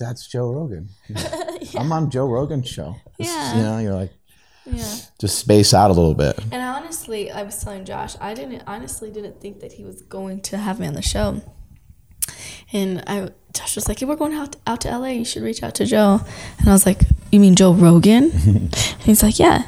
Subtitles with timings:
[0.00, 0.88] like, "That's Joe Rogan."
[1.78, 2.96] I'm on Joe Rogan's show.
[3.18, 3.56] Yeah.
[3.56, 4.12] you know, you're like,
[4.66, 4.94] Yeah.
[5.20, 6.38] just space out a little bit.
[6.52, 10.40] And honestly, I was telling Josh, I didn't honestly didn't think that he was going
[10.42, 11.40] to have me on the show.
[12.72, 15.08] And I, Josh was like, "Hey, we're going out out to LA.
[15.08, 16.20] You should reach out to Joe."
[16.58, 19.62] And I was like, "You mean Joe Rogan?" and he's like, "Yeah."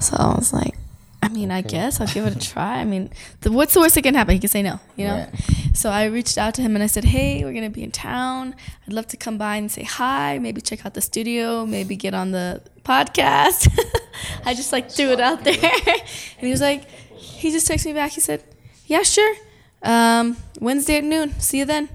[0.00, 0.74] So I was like,
[1.22, 2.78] "I mean, I guess I'll give it a try.
[2.78, 3.10] I mean,
[3.40, 4.34] the, what's the worst that can happen?
[4.34, 5.60] He can say no, you know." Right.
[5.74, 8.54] So I reached out to him and I said, "Hey, we're gonna be in town.
[8.86, 10.38] I'd love to come by and say hi.
[10.38, 11.66] Maybe check out the studio.
[11.66, 13.68] Maybe get on the podcast."
[14.44, 15.54] I just like threw it out there,
[15.86, 18.12] and he was like, he just texted me back.
[18.12, 18.42] He said,
[18.86, 19.34] "Yeah, sure.
[19.82, 21.38] Um, Wednesday at noon.
[21.40, 21.88] See you then."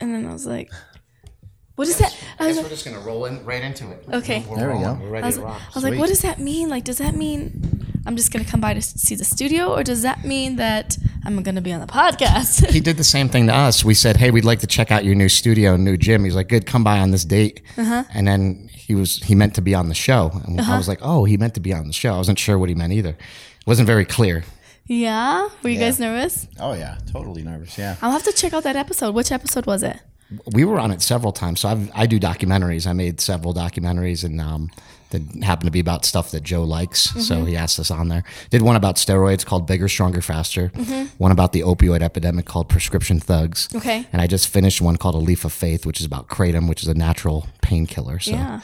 [0.00, 0.70] And then I was like,
[1.74, 4.04] "What is that?" I was like, we're just gonna roll in right into it.
[4.12, 4.44] Okay.
[4.48, 4.98] We're There we go.
[5.00, 5.60] We're ready I was, to rock.
[5.60, 6.68] I was like, "What does that mean?
[6.68, 7.77] Like, does that mean
[8.08, 11.42] I'm just gonna come by to see the studio, or does that mean that I'm
[11.42, 13.84] gonna be on the podcast?" he did the same thing to us.
[13.84, 16.34] We said, "Hey, we'd like to check out your new studio, and new gym." He's
[16.34, 18.04] like, "Good, come by on this date." Uh-huh.
[18.14, 21.00] And then he was he meant to be on the show, and I was like,
[21.02, 23.10] "Oh, he meant to be on the show." I wasn't sure what he meant either.
[23.10, 24.42] It wasn't very clear.
[24.86, 25.48] yeah.
[25.62, 25.86] Were you Yeah.
[25.86, 26.48] guys nervous?
[26.58, 27.76] Oh yeah, totally nervous.
[27.76, 27.96] Yeah.
[28.00, 29.14] I'll have to check out that episode.
[29.14, 29.98] Which episode was it?
[30.52, 32.86] We were on it several times, so I've, I do documentaries.
[32.86, 34.70] I made several documentaries, and um,
[35.10, 37.08] that happened to be about stuff that Joe likes.
[37.08, 37.20] Mm-hmm.
[37.20, 38.24] So he asked us on there.
[38.50, 40.68] Did one about steroids called Bigger, Stronger, Faster.
[40.68, 41.06] Mm-hmm.
[41.18, 43.68] One about the opioid epidemic called Prescription Thugs.
[43.74, 44.06] Okay.
[44.12, 46.82] And I just finished one called A Leaf of Faith, which is about kratom, which
[46.82, 48.18] is a natural painkiller.
[48.18, 48.60] So, Yeah.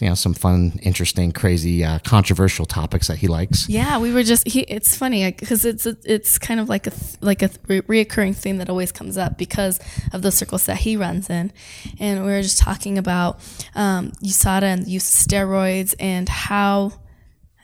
[0.00, 3.68] You know, some fun, interesting, crazy, uh, controversial topics that he likes.
[3.68, 4.46] Yeah, we were just.
[4.46, 8.58] He, it's funny because it's it's kind of like a like a re- reoccurring theme
[8.58, 9.80] that always comes up because
[10.12, 11.52] of the circles that he runs in,
[11.98, 13.38] and we were just talking about
[13.74, 16.92] um, USADA and use of steroids and how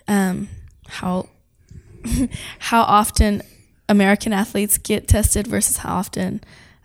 [0.08, 0.48] um,
[0.88, 1.28] how
[2.58, 3.42] how often
[3.88, 6.42] American athletes get tested versus how often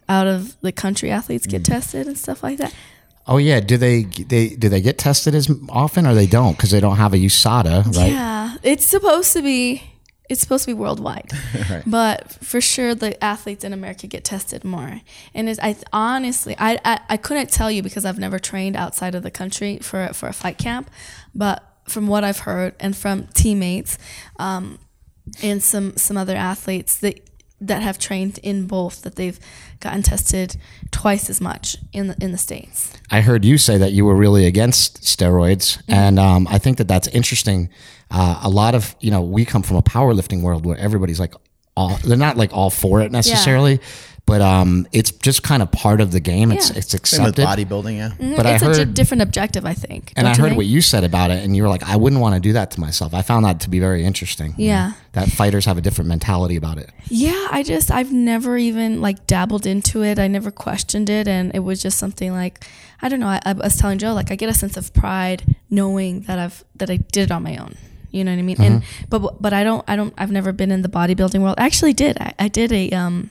[0.09, 2.73] out of the country athletes get tested and stuff like that.
[3.27, 6.71] Oh yeah, do they they do they get tested as often or they don't because
[6.71, 8.11] they don't have a USADA, right?
[8.11, 9.83] Yeah, it's supposed to be.
[10.29, 11.31] It's supposed to be worldwide,
[11.87, 14.99] but for sure the athletes in America get tested more.
[15.33, 19.15] And it's, I honestly, I, I I couldn't tell you because I've never trained outside
[19.15, 20.89] of the country for for a fight camp,
[21.33, 23.97] but from what I've heard and from teammates,
[24.37, 24.79] um,
[25.41, 27.26] and some some other athletes that
[27.59, 29.39] that have trained in both that they've
[29.79, 30.57] gotten tested
[30.91, 32.93] twice as much in the in the states.
[33.09, 36.87] I heard you say that you were really against steroids, and um, I think that
[36.87, 37.69] that's interesting.
[38.11, 41.33] Uh, a lot of you know, we come from a powerlifting world where everybody's like,
[41.75, 43.79] all they're not like all for it necessarily,
[44.27, 46.51] but um, it's just kind of part of the game.
[46.51, 46.77] It's Yeah.
[46.77, 47.67] it's Same with accepted.
[47.67, 47.97] bodybuilding.
[47.97, 48.35] Yeah.
[48.35, 50.13] But I it's a heard- di- different objective, I think.
[50.15, 50.57] and don't I you heard think?
[50.57, 52.69] what you said about it, and you were like, I wouldn't want to do that
[52.71, 53.13] to myself.
[53.15, 54.53] I found that to be very interesting.
[54.57, 54.91] Yeah.
[55.13, 56.91] that fighters have a different mentality about it.
[57.09, 60.19] Yeah, I just I've never even like dabbled into it.
[60.19, 62.67] I never questioned it, and it was just something like
[63.01, 63.27] I don't know.
[63.27, 66.63] I, I was telling Joe like I get a sense of pride knowing that I've
[66.75, 67.75] that I did it on my own.
[68.11, 68.61] You know what I mean?
[68.61, 71.55] And but but I don't I don't I've never been in the bodybuilding world.
[71.57, 72.17] I actually did.
[72.19, 73.29] I, I did a um.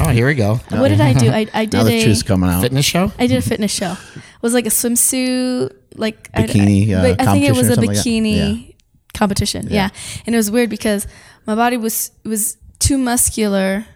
[0.00, 0.54] Oh, here we go.
[0.70, 1.28] What did I do?
[1.30, 2.60] I I Now did the a truth's coming out.
[2.62, 3.12] Fitness show.
[3.18, 3.92] I did a fitness show.
[4.16, 7.72] It was like a swimsuit, like I- Bikini, I, uh, I think it was a
[7.72, 8.04] or something like that?
[8.06, 8.74] bikini
[9.14, 9.66] competition.
[9.70, 9.90] Yeah.
[10.26, 11.06] and it was weird because
[11.46, 13.86] my body was was too muscular.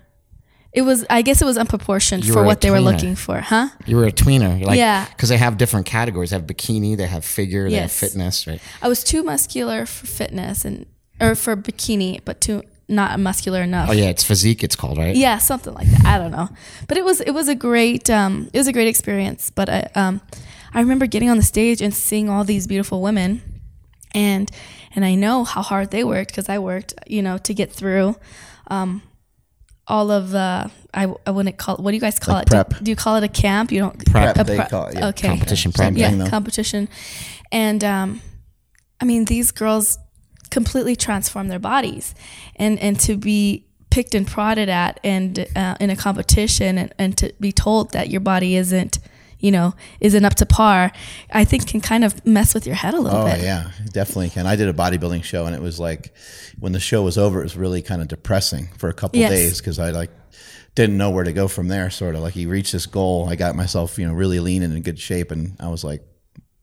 [0.72, 3.68] It was, I guess, it was unproportioned You for what they were looking for, huh?
[3.84, 5.04] You were a tweener, like, Yeah.
[5.04, 6.30] because they have different categories.
[6.30, 8.58] They have bikini, they have figure, they have fitness, right?
[8.80, 10.86] I was too muscular for fitness and
[11.20, 12.62] or for bikini, but too
[12.92, 13.88] not muscular enough.
[13.90, 14.62] Oh yeah, it's physique.
[14.62, 15.16] It's called right.
[15.16, 16.48] yeah something like that i don't know
[16.88, 19.80] but it was it was a great um it was a great experience but i
[19.94, 20.20] um
[20.74, 23.40] i remember getting on the stage and seeing all these beautiful women
[24.14, 24.50] and
[24.94, 28.14] and i know how hard they worked because i worked you know to get through
[28.68, 29.02] um
[29.88, 32.50] all of the I, I wouldn't call what do you guys call Like it?
[32.50, 32.68] prep.
[32.78, 33.72] Do, do you call it a camp?
[33.72, 35.08] You don't Prep, a they call it, yeah.
[35.08, 35.94] Okay, Competition prep.
[35.96, 36.88] yeah, thing, competition.
[37.50, 38.20] And um,
[39.00, 39.98] I mean, these girls
[40.52, 42.14] completely transform their bodies,
[42.56, 47.18] and and to be picked and prodded at, and uh, in a competition, and, and
[47.18, 48.98] to be told that your body isn't,
[49.38, 50.90] you know, isn't up to par,
[51.30, 53.40] I think can kind of mess with your head a little bit.
[53.40, 54.46] Oh yeah, definitely can.
[54.46, 56.14] I did a bodybuilding show, and it was like
[56.58, 59.30] when the show was over, it was really kind of depressing for a couple Yes.
[59.30, 60.10] days because I like
[60.74, 61.90] didn't know where to go from there.
[61.90, 64.74] Sort of like you reached this goal, I got myself you know really lean and
[64.74, 66.02] in good shape, and I was like,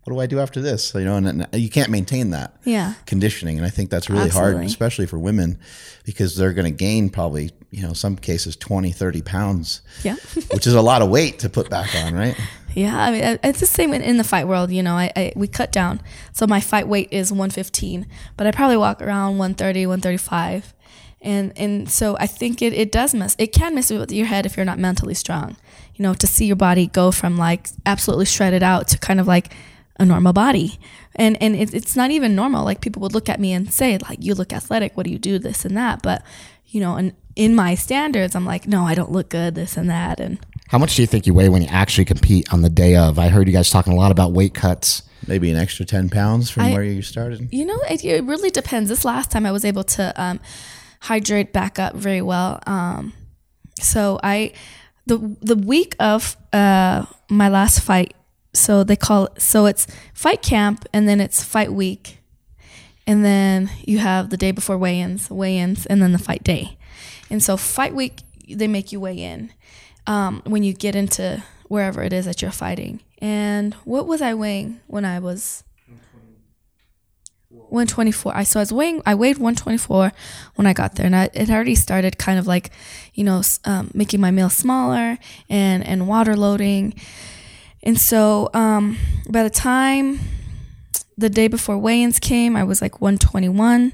[0.09, 0.93] what do I do after this?
[0.93, 2.93] You know, and, and you can't maintain that Yeah.
[3.05, 5.57] conditioning, and I think that's really hard, especially for women,
[6.05, 10.15] because they're going to gain probably you know some cases 20, 30 pounds, Yeah.
[10.53, 12.35] which is a lot of weight to put back on, right?
[12.75, 14.71] Yeah, I mean, it's the same in, in the fight world.
[14.71, 16.01] You know, I, I we cut down,
[16.33, 18.05] so my fight weight is 115,
[18.37, 20.73] but I probably walk around 130, 135,
[21.21, 23.35] and and so I think it, it does mess.
[23.39, 25.57] It can mess with your head if you're not mentally strong.
[25.95, 29.27] you know, to see your body go from like absolutely shredded out to kind of
[29.27, 29.51] like
[29.99, 30.79] a normal body.
[31.15, 32.63] And and it, it's not even normal.
[32.65, 34.95] Like people would look at me and say, like, you look athletic.
[34.95, 35.39] What do you do?
[35.39, 36.01] This and that.
[36.01, 36.23] But
[36.67, 39.55] you know, and in my standards, I'm like, no, I don't look good.
[39.55, 40.19] This and that.
[40.19, 40.37] And
[40.69, 43.17] How much do you think you weigh when you actually compete on the day of?
[43.19, 45.03] I heard you guys talking a lot about weight cuts.
[45.27, 47.49] Maybe an extra ten pounds from I- where you started.
[47.51, 48.89] You know, it, it really depends.
[48.89, 50.39] This last time I was able to um,
[51.01, 52.59] hydrate back up very well.
[52.65, 53.13] Um,
[53.79, 54.53] so I,
[55.07, 58.13] the the week of uh, my last fight,
[58.59, 62.19] so they call it, so it's fight camp and then it's fight week,
[63.07, 66.77] and then you have the day before weigh-ins, weigh-ins, and then the fight day,
[67.29, 69.51] and so fight week they make you weigh in
[70.07, 72.99] um, when you get into wherever it is that you're fighting.
[73.19, 75.63] And what was I weighing when I was
[77.49, 78.35] 124.
[78.35, 79.01] I so I was weighing.
[79.05, 80.11] I weighed 124
[80.55, 82.71] when I got there, and I, it already started kind of like,
[83.13, 85.17] you know, um, making my meal smaller
[85.49, 86.93] and and water loading.
[87.83, 88.97] And so um,
[89.29, 90.19] by the time
[91.17, 93.93] the day before weigh-ins came, I was like 121.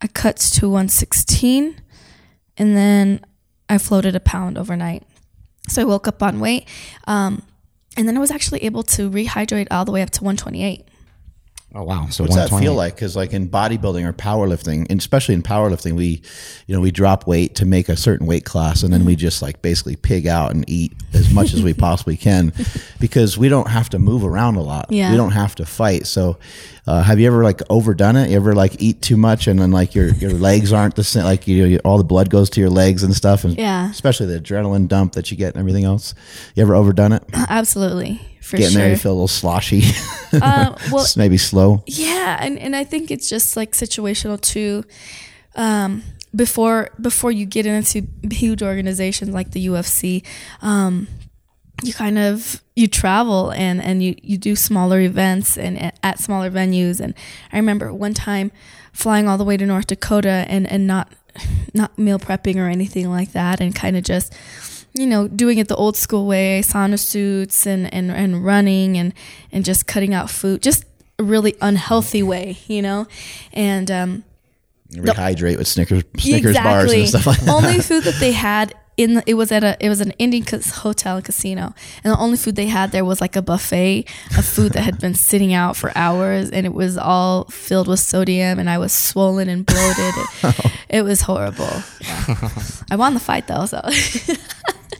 [0.00, 1.80] I cut to 116,
[2.58, 3.24] and then
[3.68, 5.02] I floated a pound overnight.
[5.68, 6.68] So I woke up on weight,
[7.06, 7.42] um,
[7.96, 10.86] and then I was actually able to rehydrate all the way up to 128.
[11.76, 12.06] Oh wow!
[12.08, 12.94] So What's that feel like?
[12.94, 16.22] Because like in bodybuilding or powerlifting, and especially in powerlifting, we,
[16.68, 19.42] you know, we drop weight to make a certain weight class, and then we just
[19.42, 22.52] like basically pig out and eat as much as we possibly can,
[23.00, 24.86] because we don't have to move around a lot.
[24.92, 25.10] Yeah.
[25.10, 26.06] We don't have to fight.
[26.06, 26.38] So,
[26.86, 28.30] uh, have you ever like overdone it?
[28.30, 31.24] You ever like eat too much and then like your your legs aren't the same?
[31.24, 33.90] Like you, you all the blood goes to your legs and stuff, and Yeah.
[33.90, 36.14] especially the adrenaline dump that you get and everything else.
[36.54, 37.24] You ever overdone it?
[37.32, 38.82] Absolutely, for Getting sure.
[38.82, 39.82] there, you feel a little sloshy,
[40.32, 41.82] Uh, well, maybe slow.
[41.86, 44.84] yeah, and, and I think it's just like situational too.
[45.56, 46.02] Um,
[46.34, 50.24] before before you get into huge organizations like the UFC,
[50.62, 51.06] um,
[51.84, 56.50] you kind of you travel and and you you do smaller events and at- smaller
[56.50, 57.00] venues.
[57.00, 57.14] And
[57.52, 58.50] I remember one time
[58.92, 61.12] flying all the way to North Dakota and and not
[61.74, 64.34] not meal prepping or anything like that, and kind of just
[64.96, 69.12] you know, doing it the old school way, sauna suits and, and, and running and,
[69.50, 70.84] and just cutting out food, just
[71.18, 73.06] a really unhealthy way, you know?
[73.52, 74.24] And um,
[74.92, 77.48] Rehydrate with Snickers, Snickers bars and stuff like that.
[77.48, 80.44] only food that they had in the, it was at a it was an Indian
[80.74, 81.74] hotel and casino,
[82.04, 84.06] and the only food they had there was like a buffet
[84.38, 88.00] of food that had been sitting out for hours, and it was all filled with
[88.00, 90.14] sodium, and I was swollen and bloated.
[90.42, 91.82] It, it was horrible.
[92.00, 92.50] Yeah.
[92.90, 93.80] I won the fight though, so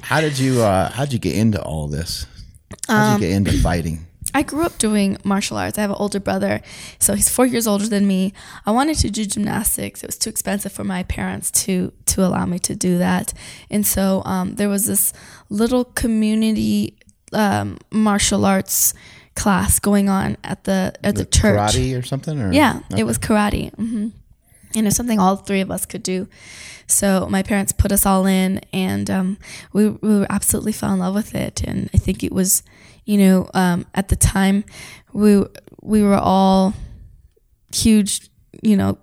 [0.00, 2.26] How did you uh how'd you get into all this?
[2.88, 4.06] How did Um, you get into fighting?
[4.34, 5.78] I grew up doing martial arts.
[5.78, 6.60] I have an older brother,
[6.98, 8.32] so he's four years older than me.
[8.66, 10.02] I wanted to do gymnastics.
[10.02, 13.32] It was too expensive for my parents to to allow me to do that,
[13.70, 15.12] and so um, there was this
[15.48, 16.96] little community
[17.32, 18.92] um, martial arts
[19.36, 21.58] class going on at the at the church.
[21.58, 22.40] Karate or something?
[22.40, 23.72] Or Yeah, it was karate.
[23.74, 24.08] hmm
[24.76, 26.28] And it's something all three of us could do.
[26.86, 29.38] So my parents put us all in, and um,
[29.72, 31.62] we, we absolutely fell in love with it.
[31.64, 32.62] And I think it was,
[33.04, 34.64] you know, um, at the time,
[35.12, 35.42] we
[35.82, 36.72] we were all
[37.72, 38.28] huge,
[38.62, 38.98] you know,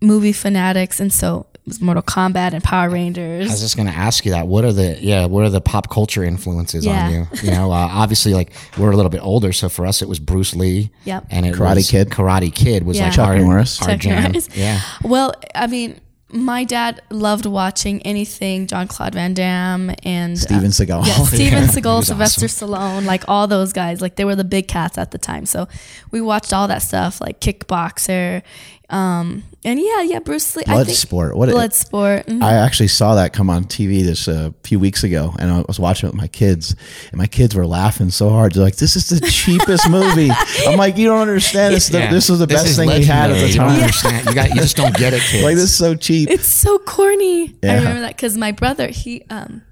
[0.00, 3.48] movie fanatics, and so it was Mortal Kombat and Power Rangers.
[3.48, 4.46] I was just going to ask you that.
[4.46, 5.26] What are the yeah?
[5.26, 7.04] What are the pop culture influences Yeah.
[7.06, 7.26] on you?
[7.42, 10.18] You know, uh, obviously, like we're a little bit older, so for us, it was
[10.18, 10.90] Bruce Lee.
[11.04, 11.26] Yep.
[11.30, 12.10] And it Karate was- Kid.
[12.10, 13.04] Karate Kid was Yeah.
[13.04, 13.80] like Chuck our, Norris.
[13.82, 14.22] our Chuck jam.
[14.32, 14.48] Norris.
[14.54, 14.80] Yeah.
[15.04, 16.00] Well, I mean,
[16.32, 21.06] my dad loved watching anything Jean-Claude Van Damme and uh, Steven Seagal.
[21.06, 24.68] Yeah, Steven He Seagal, Sylvester Stallone, like all those guys, like they were the big
[24.68, 25.46] cats at the time.
[25.46, 25.68] So
[26.10, 28.42] we watched all that stuff, like Kickboxer,
[28.88, 30.62] um, and yeah, yeah, Bruce Lee.
[30.66, 31.34] I think Bloodsport.
[31.36, 32.24] What Bloodsport.
[32.26, 32.42] mhm.
[32.42, 35.78] I actually saw that come on TV this uh, few weeks ago, and I was
[35.78, 36.74] watching it with my kids,
[37.10, 38.52] and my kids were laughing so hard.
[38.54, 40.30] They're like, "This is the cheapest movie."
[40.66, 41.74] I'm like, "You don't understand.
[41.74, 43.40] This, is the, this was the best is thing we had at legendary.
[43.42, 43.80] the You don't time.
[43.80, 44.26] understand.
[44.28, 44.48] You got.
[44.50, 45.44] You just don't get it, kids.
[45.44, 47.54] Like this is so cheap." It's so corny.
[47.62, 47.72] Yeah.
[47.72, 49.62] I remember that because my brother, he um,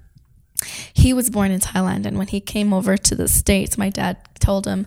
[0.93, 4.17] he was born in Thailand, and when he came over to the states, my dad
[4.39, 4.85] told him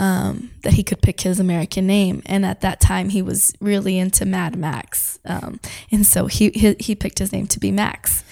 [0.00, 3.98] um, that he could pick his American name, and at that time he was really
[3.98, 5.60] into Mad Max, um,
[5.92, 8.24] and so he, he he picked his name to be Max.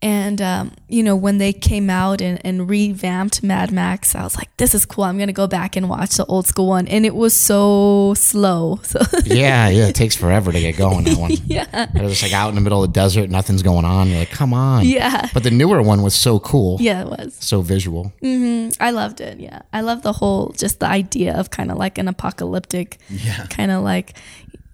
[0.00, 4.36] And um, you know when they came out and, and revamped Mad Max, I was
[4.36, 5.02] like, "This is cool.
[5.02, 8.78] I'm gonna go back and watch the old school one." And it was so slow.
[8.84, 9.88] So yeah, yeah.
[9.88, 11.02] It takes forever to get going.
[11.04, 11.32] That one.
[11.46, 14.08] yeah, They're just like out in the middle of the desert, nothing's going on.
[14.08, 14.84] You're like, come on.
[14.86, 16.78] yeah, But the newer one was so cool.
[16.80, 17.36] yeah, it was.
[17.40, 18.12] So visual.
[18.22, 18.80] Mm-hmm.
[18.80, 19.40] I loved it.
[19.40, 23.46] Yeah, I love the whole just the idea of kind of like an apocalyptic, Yeah.
[23.46, 24.16] kind of like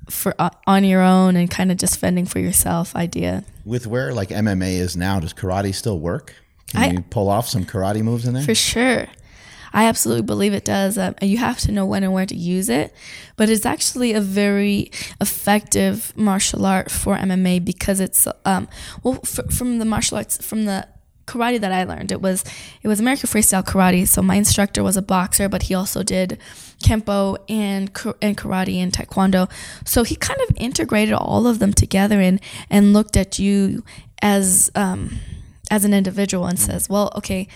[0.08, 3.44] for uh, on your own and kind of just fending for yourself idea.
[3.64, 6.34] With where like MMA is now, does karate still work?
[6.68, 8.42] Can I, you pull off some karate moves in there?
[8.42, 9.06] For sure.
[9.74, 10.96] I absolutely believe it does.
[10.96, 12.94] Um, you have to know when and where to use it,
[13.36, 18.68] but it's actually a very effective martial art for MMA because it's um,
[19.02, 20.86] well f- from the martial arts from the
[21.26, 22.12] karate that I learned.
[22.12, 22.44] It was
[22.82, 24.06] it was American freestyle karate.
[24.06, 26.38] So my instructor was a boxer, but he also did
[26.82, 27.90] kempo and
[28.20, 29.50] and karate and taekwondo.
[29.84, 32.40] So he kind of integrated all of them together and
[32.70, 33.84] and looked at you
[34.22, 35.18] as um,
[35.70, 37.48] as an individual and says, well, okay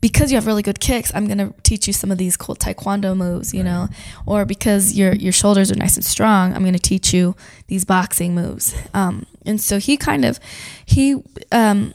[0.00, 3.16] because you have really good kicks, I'm gonna teach you some of these cool taekwondo
[3.16, 3.88] moves, you know,
[4.26, 7.36] or because your your shoulders are nice and strong, I'm gonna teach you
[7.66, 8.74] these boxing moves.
[8.94, 10.40] Um, and so he kind of
[10.86, 11.92] he um,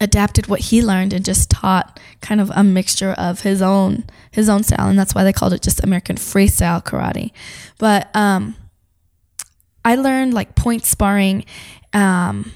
[0.00, 4.48] adapted what he learned and just taught kind of a mixture of his own his
[4.48, 7.32] own style, and that's why they called it just American freestyle karate.
[7.78, 8.54] But um,
[9.84, 11.44] I learned like point sparring.
[11.92, 12.52] Um,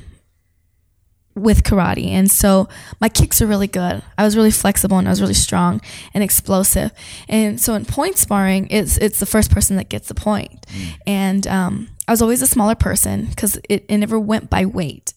[1.35, 2.09] with karate.
[2.09, 2.69] And so
[3.01, 4.03] my kicks are really good.
[4.19, 5.81] I was really flexible and I was really strong
[6.13, 6.93] and explosive.
[7.29, 10.67] And so in point sparring, it's it's the first person that gets the point.
[10.67, 10.95] Mm.
[11.07, 15.15] And um, I was always a smaller person because it, it never went by weight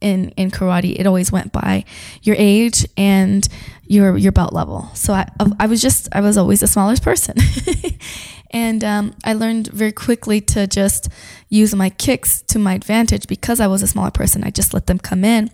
[0.00, 0.98] in in karate.
[0.98, 1.84] It always went by
[2.22, 3.46] your age and
[3.86, 4.90] your your belt level.
[4.94, 7.36] So I I was just I was always the smallest person.
[8.50, 11.08] and um, I learned very quickly to just
[11.48, 14.44] use my kicks to my advantage because I was a smaller person.
[14.44, 15.50] I just let them come in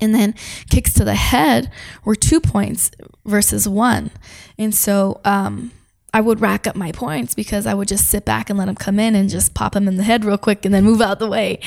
[0.00, 0.34] and then
[0.70, 1.70] kicks to the head
[2.04, 2.90] were two points
[3.24, 4.10] versus one.
[4.58, 5.72] And so um,
[6.14, 8.74] I would rack up my points because I would just sit back and let them
[8.74, 11.18] come in and just pop them in the head real quick and then move out
[11.18, 11.60] the way.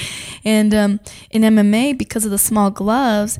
[0.43, 3.37] And um, in MMA, because of the small gloves,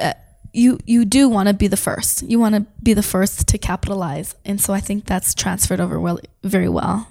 [0.00, 0.14] uh,
[0.54, 2.22] you you do want to be the first.
[2.22, 5.98] You want to be the first to capitalize, and so I think that's transferred over
[5.98, 7.08] well, very well.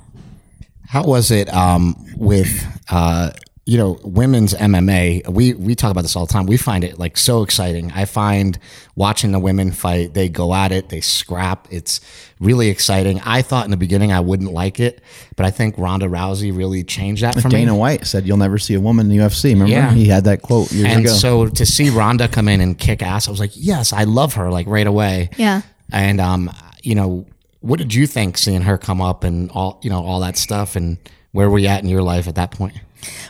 [0.88, 3.32] How was it um, with uh,
[3.65, 6.48] you know, women's MMA, we we talk about this all the time.
[6.48, 7.91] We find it like so exciting.
[7.91, 8.58] I find
[8.96, 11.68] watching the women fight, they go at it, they scrap.
[11.70, 12.01] It's
[12.39, 13.22] really exciting.
[13.24, 15.01] I thought in the beginning I wouldn't like it,
[15.36, 17.60] but I think Ronda Rousey really changed that for Dana me.
[17.62, 19.51] Dana White said you'll never see a woman in the UFC.
[19.51, 19.72] Remember?
[19.72, 19.94] Yeah.
[19.94, 21.13] He had that quote years and ago.
[21.13, 24.34] so to see Ronda come in and kick ass, I was like, yes, I love
[24.34, 25.30] her like right away.
[25.38, 25.62] Yeah.
[25.91, 26.51] And um,
[26.82, 27.27] you know,
[27.60, 30.75] what did you think seeing her come up and all you know, all that stuff
[30.75, 30.98] and
[31.32, 32.74] where were you at in your life at that point?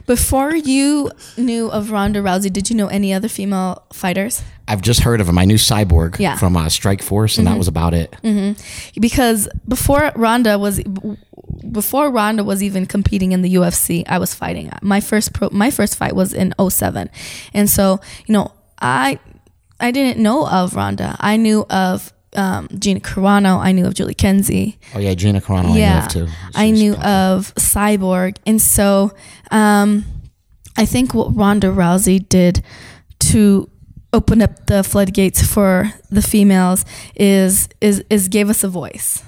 [0.05, 4.43] Before you knew of Ronda Rousey, did you know any other female fighters?
[4.67, 5.37] I've just heard of him.
[5.37, 6.37] I knew Cyborg yeah.
[6.37, 7.53] from uh, Strikeforce, and mm-hmm.
[7.53, 8.11] that was about it.
[8.23, 8.99] Mm-hmm.
[8.99, 10.81] Because before Ronda was
[11.71, 14.71] before Ronda was even competing in the UFC, I was fighting.
[14.81, 17.09] My first pro, my first fight was in 07.
[17.53, 19.19] and so you know I
[19.79, 21.17] I didn't know of Ronda.
[21.19, 23.59] I knew of um, Gina Carano.
[23.59, 24.77] I knew of Julie Kedzie.
[24.95, 25.77] Oh yeah, Gina Carano.
[25.77, 26.27] Yeah, I knew of too.
[26.55, 29.11] I knew of Cyborg, and so
[29.51, 30.05] um,
[30.77, 32.63] I think what Ronda Rousey did
[33.19, 33.69] to
[34.13, 36.85] open up the floodgates for the females
[37.15, 39.23] is is is gave us a voice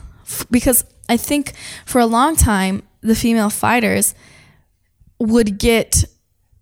[0.51, 1.53] because I think
[1.85, 4.13] for a long time the female fighters
[5.19, 6.03] would get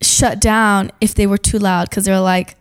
[0.02, 2.56] shut down if they were too loud because they're like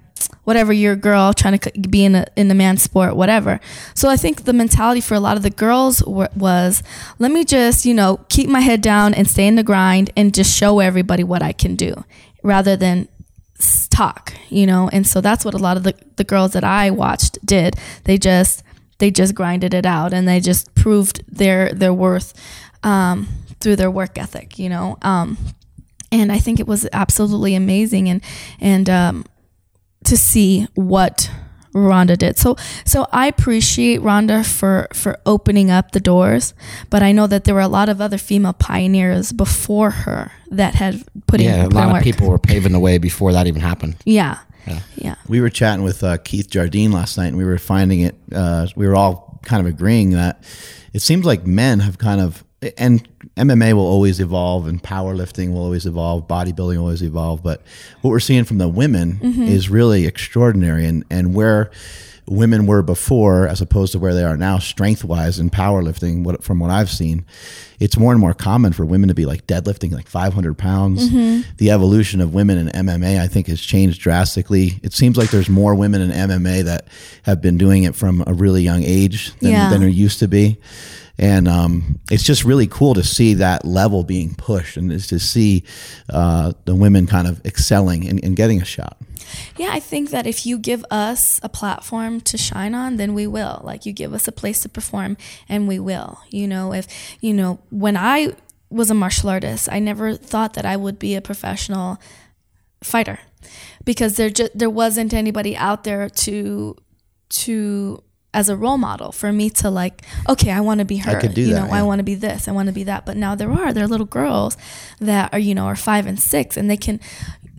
[0.45, 3.61] whatever you're a girl trying to be in a in a man's sport whatever.
[3.95, 6.83] So i think the mentality for a lot of the girls was
[7.19, 10.35] let me just you know keep my head down and stay in the grind and
[10.35, 12.05] just show everybody what i can do
[12.43, 13.09] rather than
[13.91, 14.89] talk you know?
[14.93, 17.77] And so that's what a lot of the, the girls that i watched did.
[18.05, 18.62] They just
[18.99, 22.35] they just grinded it out and they just proved their their worth
[22.83, 23.29] um,
[23.61, 24.99] through their work ethic you know?
[25.03, 25.39] Um,
[26.12, 28.21] and i think it was absolutely amazing and
[28.61, 29.25] and um,
[30.04, 31.30] to see what
[31.73, 32.38] Ronda did.
[32.38, 36.54] So so I appreciate Ronda for for opening up the doors,
[36.88, 40.75] but I know that there were a lot of other female pioneers before her that
[40.75, 41.73] had put yeah, in.
[41.73, 43.97] Yeah, a lot of people were paving the way before that even happened.
[44.04, 44.38] Yeah.
[44.66, 44.80] Yeah.
[44.97, 45.14] yeah.
[45.26, 48.14] We were chatting with uh, Keith Jardine last night, and we were finding it.
[48.33, 50.45] Uh, we were all kind of agreeing that
[50.92, 52.45] it seems like men have kind of
[52.76, 57.43] and MMA will always evolve, and powerlifting will always evolve, bodybuilding will always evolve.
[57.43, 57.62] But
[58.02, 59.43] what we're seeing from the women mm-hmm.
[59.45, 61.71] is really extraordinary, and and where
[62.26, 66.23] women were before, as opposed to where they are now, strength wise in powerlifting.
[66.23, 67.25] What from what I've seen,
[67.79, 71.09] it's more and more common for women to be like deadlifting like 500 pounds.
[71.09, 71.50] Mm-hmm.
[71.57, 74.81] The evolution of women in MMA, I think, has changed drastically.
[74.83, 76.88] It seems like there's more women in MMA that
[77.23, 79.71] have been doing it from a really young age than, yeah.
[79.71, 80.59] than there used to be
[81.21, 85.21] and um, it's just really cool to see that level being pushed and is to
[85.21, 85.65] see
[86.09, 88.97] uh, the women kind of excelling and, and, getting a shot.
[89.59, 93.27] Yeah i think that if you give us a platform to shine on then we
[93.27, 93.61] will.
[93.62, 95.17] Like you give us a place to perform
[95.49, 96.19] and we will.
[96.31, 96.89] You know if
[97.21, 98.35] you know when i
[98.71, 101.99] was a martial artist i never thought that i would be a professional
[102.83, 103.19] fighter
[103.85, 106.77] because there just there wasn't anybody out there to
[107.29, 111.17] to as a role model for me to like okay i want to be her
[111.17, 112.85] I could do you that, know i want to be this i want to be
[112.85, 113.05] that.
[113.05, 114.57] But now there are there are little girls
[115.01, 117.01] that are you know are five and six and they can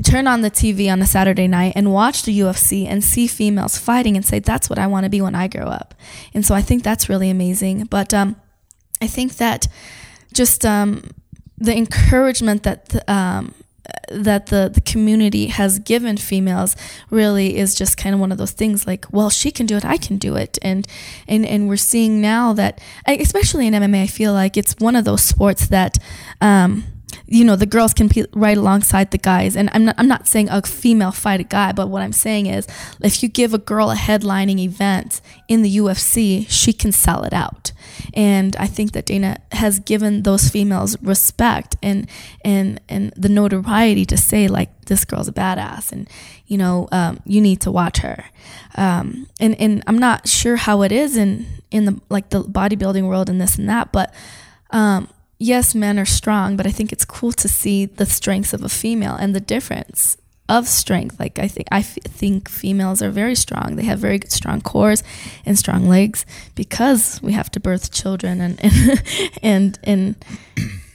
[0.04, 3.78] turn on the tv on a saturday night and watch the ufc and see females
[3.78, 5.94] fighting and say that's what i want to be when i grow up.
[6.34, 7.86] And so i think that's really amazing.
[7.86, 8.36] But um
[9.02, 9.68] i think that
[10.34, 11.04] just um
[11.58, 13.54] the encouragement that the, um,
[14.10, 16.76] that the, the community has given females
[17.10, 19.86] really is just kind of one of those things like well she can do it
[19.86, 20.58] i can do it.
[20.62, 20.88] And
[21.28, 25.06] and and we're seeing now that especially in mma i feel like it's one of
[25.06, 25.98] those sports that
[26.42, 26.84] um,
[27.28, 29.56] you know the girls can compete right alongside the guys.
[29.56, 32.48] And I'm not, I'm not saying a female fight a guy but what i'm saying
[32.48, 32.68] is
[33.02, 37.34] if you give a girl a headlining event in the ufc she can sell it
[37.34, 37.71] out
[38.14, 42.08] and i think that dana has given those females respect and
[42.44, 46.10] and and the notoriety to say like this girl's a badass and
[46.48, 48.26] you know um, you need to watch her.
[48.76, 53.08] Um, and and i'm not sure how it is in in the like the bodybuilding
[53.08, 54.14] world and this and that but
[54.72, 55.10] um,
[55.42, 58.70] yes, men are strong, but I think it's cool to see the strengths of a
[58.70, 60.18] female and the difference
[60.52, 61.18] of strength.
[61.20, 63.78] Like I think I f- think females are very strong.
[63.78, 65.02] They have very good, strong cores
[65.46, 69.00] and strong legs because we have to birth children and and
[69.42, 70.16] and, and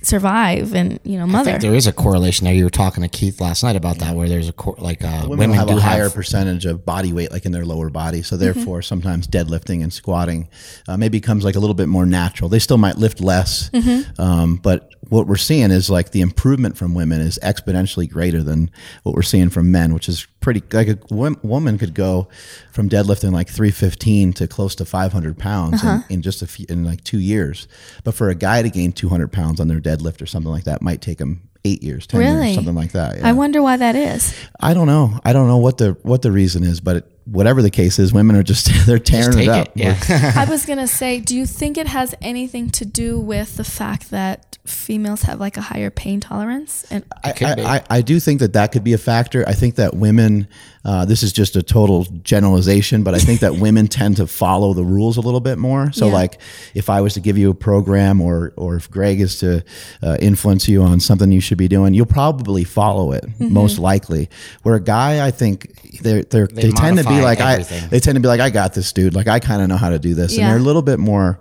[0.07, 1.51] survive and you know I mother.
[1.51, 2.55] think there is a correlation there.
[2.55, 5.23] You were talking to Keith last night about that, where there's a cor- like uh,
[5.25, 7.91] Women, women, have do a higher have percentage of body weight, like in their lower
[7.91, 8.23] body.
[8.23, 10.49] So therefore, sometimes deadlifting and squatting
[10.89, 12.49] uh, maybe becomes like a little bit more natural.
[12.49, 13.71] They still might lift less,
[14.19, 18.71] um, but what we're seeing is like the improvement from women is exponentially greater than
[19.05, 20.63] what we're seeing from men, which is pretty.
[20.73, 20.99] Like a
[21.43, 22.29] woman could go
[22.73, 26.85] from deadlifting like 315 to close to 500 pounds in, in just a few in
[26.85, 27.67] like two years.
[28.05, 30.83] But for a guy to gain 200 pounds on their deadlift or something like that
[30.83, 32.47] might take them eight years, ten Really?
[32.47, 33.19] years, something like that.
[33.19, 33.29] yeah.
[33.29, 34.35] I wonder why that is.
[34.61, 35.19] I don't know.
[35.25, 38.13] I don't know what the what the reason is, but it, whatever the case is,
[38.13, 39.67] women are just they're tearing take it up.
[39.69, 39.73] it.
[39.77, 40.33] Yeah.
[40.37, 44.11] I was gonna say, do you think it has anything to do with the fact
[44.11, 46.85] that females have like a higher pain tolerance?
[46.91, 49.45] And I I, I, I do think that that could be a factor.
[49.47, 50.49] I think that women,
[50.85, 54.73] uh, this is just a total generalization, but I think that women tend to follow
[54.75, 55.91] the rules a little bit more.
[55.93, 56.13] So, Yeah.
[56.15, 56.41] like,
[56.75, 59.65] if I was to give you a program, or or if Greg is to
[60.03, 63.53] uh, influence you on something you should be doing, you'll probably follow it Mm-hmm.
[63.53, 64.29] most likely.
[64.63, 67.85] Where a guy, I think they're, they're they, tend to be modify like everything.
[67.85, 67.87] I.
[67.89, 69.15] They tend to be like I got this, dude.
[69.15, 70.45] Like I kind of know how to do this, Yeah.
[70.45, 71.39] and they're a little bit more.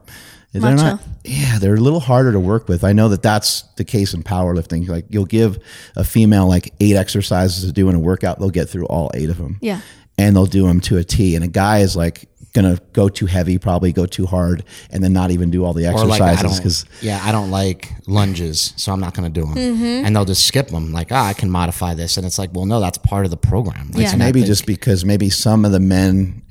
[0.54, 0.76] They're Macho.
[0.84, 2.86] not, yeah, they're a little harder to work with.
[2.86, 4.88] I know that that's the case in powerlifting.
[4.88, 5.60] Like you'll give
[5.98, 9.30] a female like eight exercises to do in a workout, they'll get through all eight
[9.30, 9.58] of them.
[9.62, 9.82] Yeah.
[10.18, 11.36] and they'll do them to a T.
[11.36, 15.14] And a guy is like gonna go too heavy, probably go too hard, and then
[15.14, 17.92] not even do all the or like I exercises don't, because yeah, I don't like
[18.08, 19.56] lunges, so I'm not going to do them.
[19.56, 20.06] Mm-hmm.
[20.06, 20.92] And they'll just skip them.
[20.92, 23.38] Like, ah, I can modify this, and it's like, well, no, that's part of the
[23.38, 23.92] program.
[23.92, 24.12] Like, Yeah.
[24.12, 26.42] so maybe that- just because maybe some of the men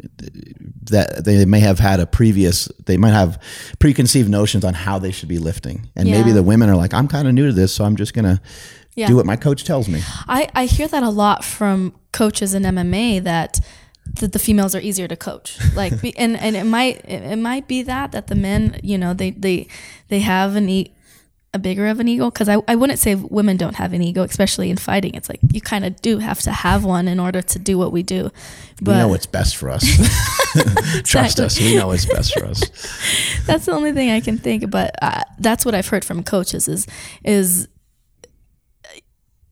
[0.90, 3.40] that they may have had a previous they might have
[3.78, 6.34] preconceived notions on how they should be lifting and maybe Yeah.
[6.36, 8.40] the women are like i'm kind of new to this so i'm just gonna
[8.94, 9.06] Yeah.
[9.06, 12.62] do what my coach tells me I, I hear that a lot from coaches in
[12.64, 13.60] MMA that
[14.04, 15.58] the, the females are easier to coach.
[15.74, 18.98] Like, be, and, and it might it, it might be that that the men, you
[18.98, 19.66] know, they they
[20.08, 20.92] they have an e-
[21.54, 24.24] a bigger of an ego because I, I wouldn't say women don't have an ego,
[24.24, 25.14] especially in fighting.
[25.14, 27.92] It's like you kind of do have to have one in order to do what
[27.92, 28.30] we do.
[28.82, 29.84] But we know what's best for us
[31.04, 32.60] trust us we know what's best for us
[33.46, 34.68] that's the only thing I can think.
[34.68, 36.86] But uh, that's what I've heard from coaches is
[37.22, 37.68] is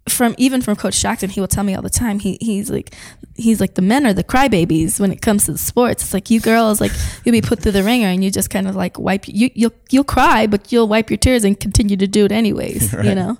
[0.08, 2.18] from even from Coach Jackson, he will tell me all the time.
[2.18, 2.94] He he's like
[3.34, 6.02] he's like the men are the crybabies when it comes to the sports.
[6.02, 6.92] It's like you girls like
[7.24, 9.72] you'll be put through the ringer and you just kind of like wipe you you'll
[9.90, 12.92] you'll cry but you'll wipe your tears and continue to do it anyways.
[13.02, 13.38] You know.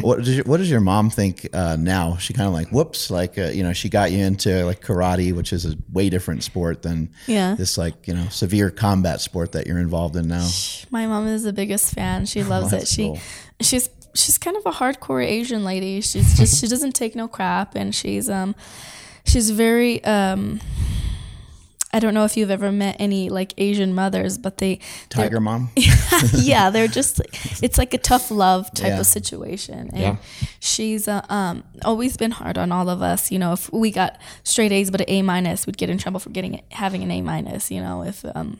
[0.00, 3.10] what does your, what does your mom think uh, now she kind of like whoops
[3.10, 6.42] like uh, you know she got you into like karate which is a way different
[6.42, 7.54] sport than Yeah.
[7.54, 10.48] this like you know severe combat sport that you're involved in now
[10.90, 12.26] My mom is the biggest fan.
[12.26, 12.78] She loves it.
[12.78, 13.18] that's She cool.
[13.60, 16.00] she's she's kind of a hardcore Asian lady.
[16.00, 18.54] She's just she doesn't take no crap and she's um
[19.26, 20.60] she's very um
[21.92, 25.70] I don't know if you've ever met any like Asian mothers, but they tiger mom
[26.32, 27.20] yeah, they're just
[27.62, 29.00] it's like a tough love type Yeah.
[29.00, 29.90] of situation.
[29.92, 30.16] And Yeah.
[30.58, 33.30] she's uh, um always been hard on all of us.
[33.30, 36.18] You know, if we got straight A's but an A minus, we'd get in trouble
[36.18, 37.70] for getting having an A minus.
[37.70, 38.58] You know, if um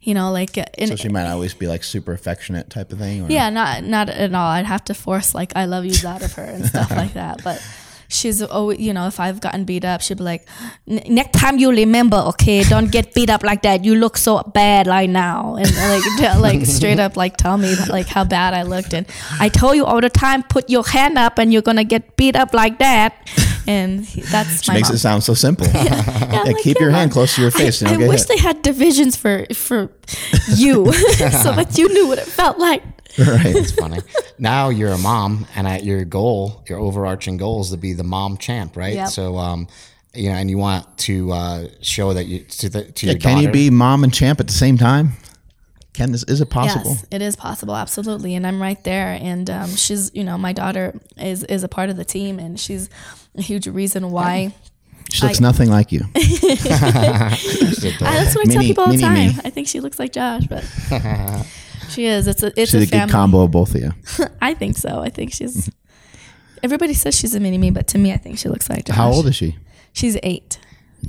[0.00, 2.98] you know like uh, in, so she might always be like super affectionate type of
[2.98, 3.30] thing or?
[3.30, 4.48] yeah, not not at all.
[4.48, 7.42] I'd have to force like I love yous out of her and stuff like that.
[7.44, 7.62] But
[8.12, 10.46] she's always, you know, if I've gotten beat up, she'd be like,
[10.86, 13.84] next time you remember, okay, don't get beat up like that.
[13.84, 15.70] You look so bad right now, and
[16.20, 18.94] like like straight up like tell me like how bad I looked.
[18.94, 19.06] And
[19.40, 22.36] I told you all the time, put your hand up, and you're gonna get beat
[22.36, 23.16] up like that.
[23.66, 24.94] And he, that's my Makes mom.
[24.96, 25.66] it sound so simple.
[25.74, 27.82] Yeah, Yeah, I'm like, keep your hand close to your face.
[27.82, 28.28] I, and I wish hit.
[28.28, 29.90] they had divisions for for
[30.56, 32.82] you, so that you knew what it felt like.
[33.18, 33.54] right.
[33.54, 33.98] It's funny.
[34.38, 38.04] now you're a mom, and at your goal, your overarching goal is to be the
[38.04, 38.94] mom champ, right?
[38.94, 39.08] Yep.
[39.08, 39.68] So, um,
[40.14, 43.20] you know, and you want to uh, show that you to the to Yeah, your
[43.20, 45.12] can you be mom and champ at the same time?
[45.94, 46.92] Can this is it possible?
[46.92, 49.18] Yes, it is possible, absolutely, and I'm right there.
[49.20, 52.58] And um, she's, you know, my daughter is is a part of the team, and
[52.58, 52.88] she's
[53.36, 54.54] a huge reason why.
[55.10, 56.00] She looks nothing like you.
[56.14, 57.36] I,
[58.00, 59.14] that's what I tell people all the time.
[59.14, 59.34] me.
[59.44, 60.64] I think she looks like Josh, but
[61.90, 62.26] she is.
[62.26, 63.92] It's a it's She's a a good combo of both of you.
[64.40, 65.00] I think so.
[65.00, 65.70] I think she's.
[66.62, 68.96] Everybody says she's a mini me, but to me, I think she looks like Josh.
[68.96, 69.56] How old is she?
[69.92, 70.58] She's eight.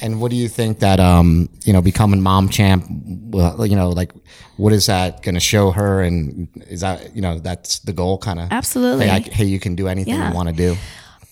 [0.02, 3.90] And what do you think that um you know becoming mom champ, well, you know,
[3.90, 4.12] like
[4.58, 6.02] what is that going to show her?
[6.02, 8.48] And is that you know that's the goal, kind of?
[8.52, 9.06] Absolutely.
[9.08, 10.30] Hey, I, hey, you can do anything Yeah.
[10.30, 10.76] you want to do.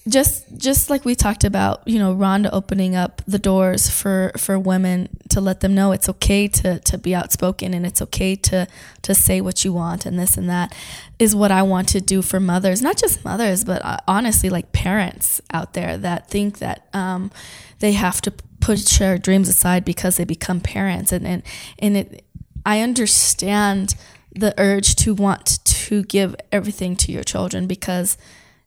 [0.08, 4.58] Just just like we talked about you know Ronda opening up the doors for for
[4.58, 8.68] women to let them know it's okay to to be outspoken and it's okay to
[9.04, 10.76] to say what you want and this and that
[11.20, 14.74] is what i want to do for mothers not just mothers but uh, honestly like
[14.74, 17.32] parents out there that think that um,
[17.80, 21.12] they have to put their dreams aside because they become parents.
[21.12, 21.44] And and,
[21.80, 22.24] and it
[22.66, 23.96] i understand
[24.34, 28.18] the urge to want to give everything to your children because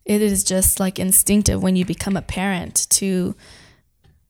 [0.04, 3.34] it is just like instinctive when you become a parent to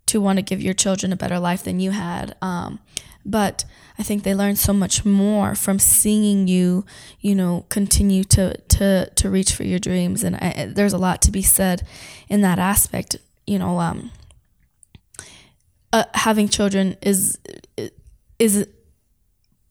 [0.07, 2.79] to want to give your children a better life than you had um,
[3.25, 3.65] but
[3.99, 6.85] i think they learn so much more from seeing you
[7.21, 11.23] you know continue to to to reach for your dreams and I, there's a lot
[11.23, 11.87] to be said
[12.29, 14.11] in that aspect you know um,
[15.93, 17.39] uh, having children is
[18.39, 18.67] is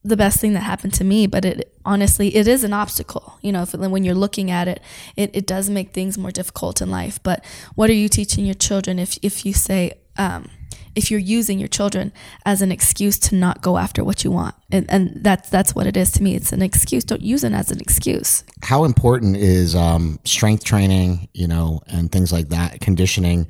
[0.04, 3.38] the best thing that happened to me but it honestly it is an obstacle.
[3.42, 4.82] You know if, when you're looking at it,
[5.16, 7.22] it it does make things more difficult in life.
[7.24, 7.44] But
[7.76, 10.50] what are you teaching your children if if you say um,
[10.96, 12.12] if you're using your children
[12.46, 14.56] as an excuse to not go after what you want?
[14.72, 16.36] And, and that's that's what it is to me.
[16.36, 17.04] It's an excuse.
[17.04, 18.44] Don't use it as an excuse.
[18.62, 23.48] How important is um, strength training, you know, and things like that, conditioning?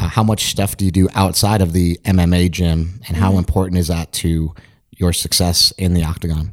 [0.00, 3.78] Uh, how much stuff do you do outside of the MMA gym, and how important
[3.78, 4.54] is that to
[5.00, 6.52] your success in the octagon?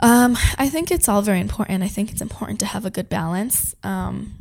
[0.00, 1.82] Um, I think it's all very important.
[1.82, 3.74] I think it's important to have a good balance.
[3.82, 4.34] Um,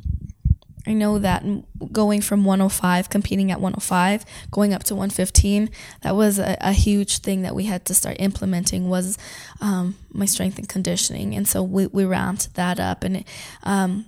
[0.86, 1.43] I know that
[1.93, 5.69] going from 105, competing at 105, going up to 115,
[6.01, 9.17] that was a, a huge thing that we had to start implementing was
[9.62, 13.03] um, my strength and conditioning, and so we, we ramped that up.
[13.03, 13.27] And it,
[13.63, 14.06] um,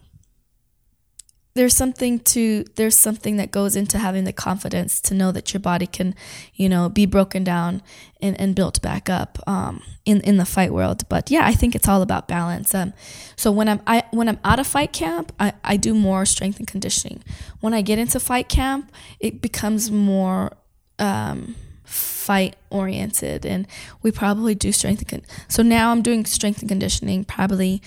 [1.55, 5.61] there's something to there's something that goes into having the confidence to know that your
[5.61, 6.13] body can
[6.53, 7.81] you know be broken down
[8.21, 11.07] and, and built back up um, in in the fight world.
[11.09, 12.75] But yeah i think it's all about balance.
[12.75, 12.93] Um,
[13.35, 16.59] so when i'm I, when i'm out of fight camp I, I do more strength
[16.59, 17.23] and conditioning.
[17.61, 20.51] When i get into fight camp it becomes more
[20.99, 23.67] um, fight oriented and
[24.01, 27.81] we probably do strength and con- so now i'm doing strength and conditioning probably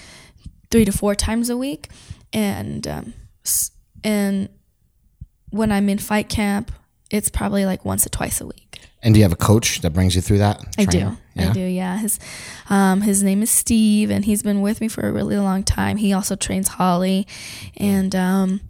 [0.71, 1.89] three to four times a week.
[2.33, 3.15] And um,
[4.05, 4.49] and
[5.51, 6.71] when i'm in fight camp
[7.11, 9.93] it's probably like once or twice a week And do you have a coach that
[9.93, 10.57] brings you through that?
[10.77, 11.17] I trainer?
[11.37, 11.43] do.
[11.43, 11.61] I do.
[11.61, 11.99] Yeah.
[11.99, 12.19] His
[12.69, 15.99] um, his name is Steve, and he's been with me for a really long time.
[15.99, 17.25] He also trains Holly,
[17.77, 18.61] and um,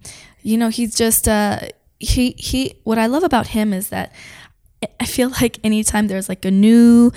[0.43, 1.57] you know, he's just uh,
[1.99, 2.75] he he.
[2.83, 4.13] What I love about him is that
[4.99, 7.11] I feel like anytime there's like a new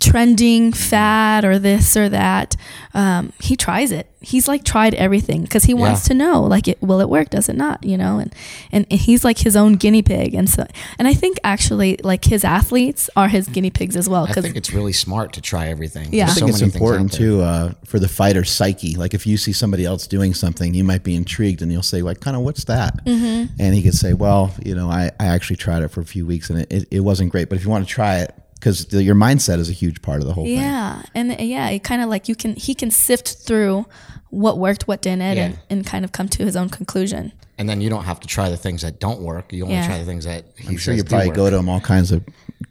[0.00, 2.56] trending fad or this or that
[2.94, 6.08] um, he tries it he's like tried everything because he wants Yeah.
[6.08, 8.34] to know like it will it work does it not you know and,
[8.72, 10.66] and and he's like his own guinea pig and so
[10.98, 14.40] and i think actually like his athletes are his guinea pigs as well Cause, I
[14.42, 16.08] think it's really smart to try everything.
[16.12, 16.26] Yeah.
[16.26, 18.94] There's I so think it's important too uh, for the fighter's psyche.
[18.94, 22.02] Like if you see somebody else doing something, you might be intrigued, and you'll say,
[22.02, 23.52] "Like, kind of, what's that?" Mm-hmm.
[23.58, 26.26] And he could say, "Well, you know, I, I actually tried it for a few
[26.26, 27.48] weeks, and it, it, it wasn't great.
[27.48, 30.26] But if you want to try it, because your mindset is a huge part of
[30.26, 30.56] the whole thing.
[30.56, 33.86] yeah and yeah it kind of like you can he can sift through
[34.28, 35.44] what worked what didn't Yeah.
[35.46, 38.28] and, and kind of come to his own conclusion And then you don't have to
[38.28, 39.52] try the things that don't work.
[39.52, 39.86] You only Yeah.
[39.86, 42.22] try the things that he I'm sure you probably go to him all kinds of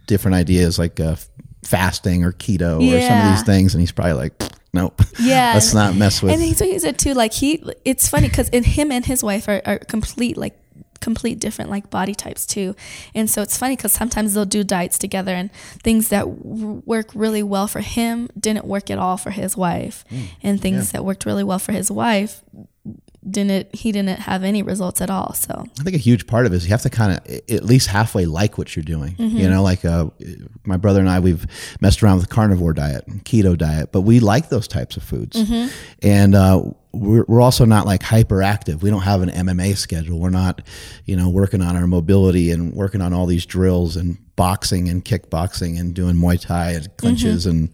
[0.08, 1.16] different ideas, like uh,
[1.64, 4.34] fasting or keto or some of these things, and he's probably like,
[4.74, 7.14] "Nope, Yeah, let's not mess with." And he's what he said too.
[7.14, 10.58] Like he, it's funny because in him and his wife are, are complete like
[11.00, 12.76] complete different like body types too.
[13.16, 15.52] And so it's funny because sometimes they'll do diets together and
[15.84, 20.06] things that w- work really well for him didn't work at all for his wife,
[20.10, 20.22] Hmm.
[20.44, 22.42] and things that worked really well for his wife
[23.30, 25.34] didn't he didn't have any results at all.
[25.34, 27.66] So I think a huge part of it is you have to kind of at
[27.66, 29.16] least halfway like what you're doing.
[29.16, 29.38] Mm-hmm.
[29.38, 30.10] You know, like uh,
[30.66, 31.46] my brother and I, we've
[31.82, 35.36] messed around with carnivore diet, keto diet, but we like those types of foods.
[35.36, 35.68] Mm-hmm.
[36.02, 38.82] And uh, we're, we're also not like hyperactive.
[38.82, 40.20] We don't have an MMA schedule.
[40.20, 40.62] We're not,
[41.06, 45.04] you know, working on our mobility and working on all these drills and boxing and
[45.04, 47.58] kickboxing and doing Muay Thai and clinches mm-hmm.
[47.58, 47.70] and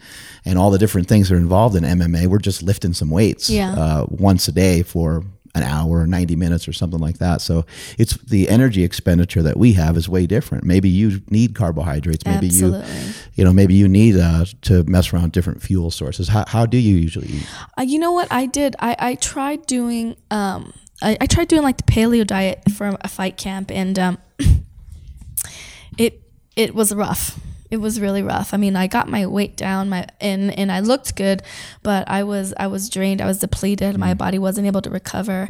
[0.45, 2.28] and all the different things that are involved in MMA.
[2.28, 3.73] We're just lifting some weights yeah.
[3.73, 5.23] uh, once a day for
[5.55, 7.41] an hour or 90 minutes or something like that.
[7.41, 7.65] So
[7.97, 10.65] it's the energy expenditure that we have is way different.
[10.65, 12.25] Maybe you need carbohydrates.
[12.25, 12.93] Maybe Absolutely.
[12.93, 16.27] you, you know, maybe you need uh, to mess around different fuel sources.
[16.27, 17.47] How, how do you usually eat?
[17.77, 18.75] Uh, you know what I did?
[18.79, 23.07] I, I tried doing, um, I, I tried doing like the paleo diet for a
[23.07, 24.17] fight camp and, um,
[25.97, 26.21] it,
[26.57, 27.39] it was rough
[27.71, 28.54] it was really rough.
[28.54, 31.43] I mean, I got my weight down, my and and I looked good,
[31.84, 33.21] but I was I was drained.
[33.21, 33.97] I was depleted.
[33.97, 34.17] My mm.
[34.17, 35.49] body wasn't able to recover.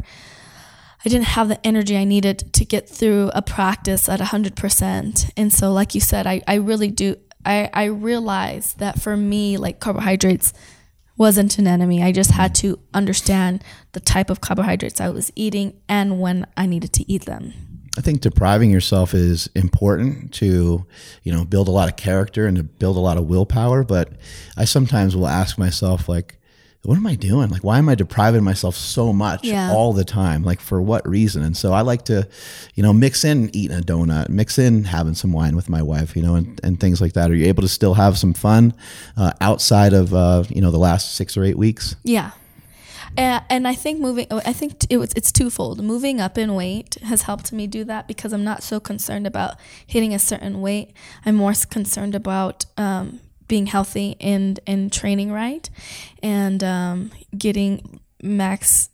[1.04, 5.30] I didn't have the energy I needed to get through a practice at 100%.
[5.36, 9.56] And so like you said, I I really do I I realized that for me
[9.56, 10.52] like carbohydrates
[11.16, 12.02] wasn't an enemy.
[12.02, 16.66] I just had to understand the type of carbohydrates I was eating and when I
[16.66, 17.65] needed to eat them.
[17.96, 20.86] I think depriving yourself is important to,
[21.22, 23.84] you know, build a lot of character and to build a lot of willpower.
[23.84, 24.12] But
[24.56, 26.38] I sometimes will ask myself, like,
[26.82, 27.48] what am I doing?
[27.48, 29.72] Like, why am I depriving myself so much yeah.
[29.72, 30.44] all the time?
[30.44, 31.42] Like, for what reason?
[31.42, 32.28] And so I like to,
[32.74, 36.14] you know, mix in eating a donut, mix in having some wine with my wife,
[36.14, 37.30] you know, and, and things like that.
[37.30, 38.72] Are you able to still have some fun
[39.16, 41.96] uh, outside of, uh, you know, the last six or eight weeks?
[42.04, 42.30] Yeah,
[43.16, 45.82] and, and I think moving, I think it was it's twofold.
[45.82, 49.56] Moving up in weight has helped me do that because I'm not so concerned about
[49.86, 50.92] hitting a certain weight.
[51.24, 55.68] I'm more concerned about um, being healthy and and training right,
[56.22, 58.90] and um, getting max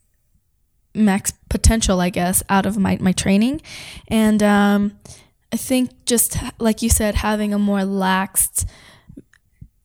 [0.94, 3.60] max potential, I guess, out of my my training,
[4.08, 4.98] and um,
[5.52, 8.66] I think just like you said, having a more laxed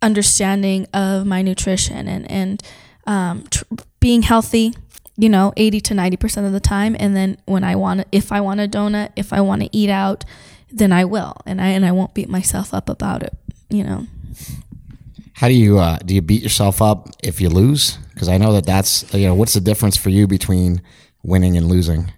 [0.02, 2.64] understanding of my nutrition and and
[3.08, 3.64] um, tr-
[4.00, 4.74] being healthy,
[5.16, 6.96] you know, 80 to 90% of the time.
[7.00, 9.70] And then when I want to, if I want a donut, if I want to
[9.72, 10.26] eat out,
[10.72, 11.36] then I will.
[11.46, 13.34] And I, and I won't beat myself up about it,
[13.70, 14.08] you know.
[15.34, 17.98] How do you, uh, do you beat yourself up if you lose?
[18.18, 20.82] Cause I know that that's, you know, what's the difference for you between
[21.24, 22.12] winning and losing?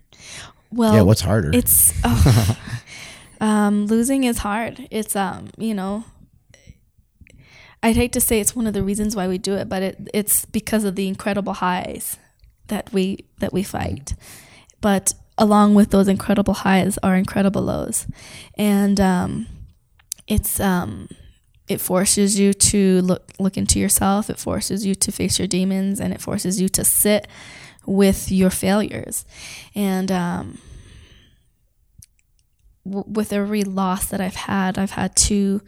[0.71, 1.51] Well, yeah, what's harder?
[1.53, 2.57] It's, oh,
[3.41, 4.87] um, losing is hard.
[4.91, 6.05] It's, um, you know,
[7.81, 10.09] I'd hate to say it's one of the reasons why we do it, but it,
[10.13, 12.17] it's because of the incredible highs
[12.67, 14.15] that we that we fight.
[14.81, 18.05] But along with those incredible highs are incredible lows,
[18.57, 19.47] and um,
[20.27, 21.07] it's um,
[21.67, 24.29] it forces you to look look into yourself.
[24.29, 27.27] It forces you to face your demons, and it forces you to sit
[27.85, 29.25] with your failures.
[29.73, 30.57] And um,
[32.83, 35.61] with every loss that I've had, I've had to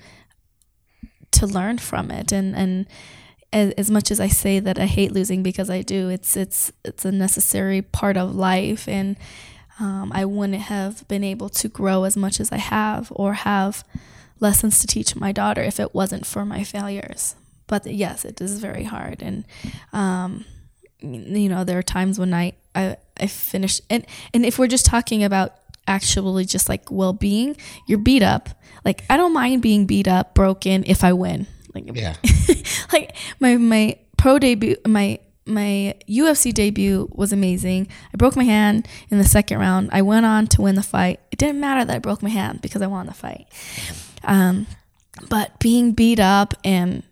[1.31, 2.31] to learn from it.
[2.31, 2.85] And and
[3.53, 6.71] as, as much as I say that I hate losing because I do it's it's
[6.83, 8.87] it's a necessary part of life.
[8.87, 9.17] And
[9.79, 13.83] um, I wouldn't have been able to grow as much as I have or have
[14.39, 17.35] lessons to teach my daughter if it wasn't for my failures.
[17.67, 19.21] But yes it is very hard.
[19.21, 19.45] And
[19.93, 20.45] um,
[21.01, 24.85] you know there are times when I I, I finish and and if we're just
[24.85, 25.55] talking about
[25.91, 27.55] actually just like well-being
[27.87, 28.49] you're beat up
[28.83, 31.47] like I don't mind being beat up, broken if I win.
[31.73, 32.15] Like yeah,
[32.93, 37.87] like my my pro debut, my my UFC debut was amazing.
[38.13, 39.89] I broke my hand in the second round.
[39.91, 41.19] I went on to win the fight.
[41.31, 43.47] It didn't matter that I broke my hand because I won the fight.
[44.23, 44.67] Um,
[45.29, 47.03] but being beat up and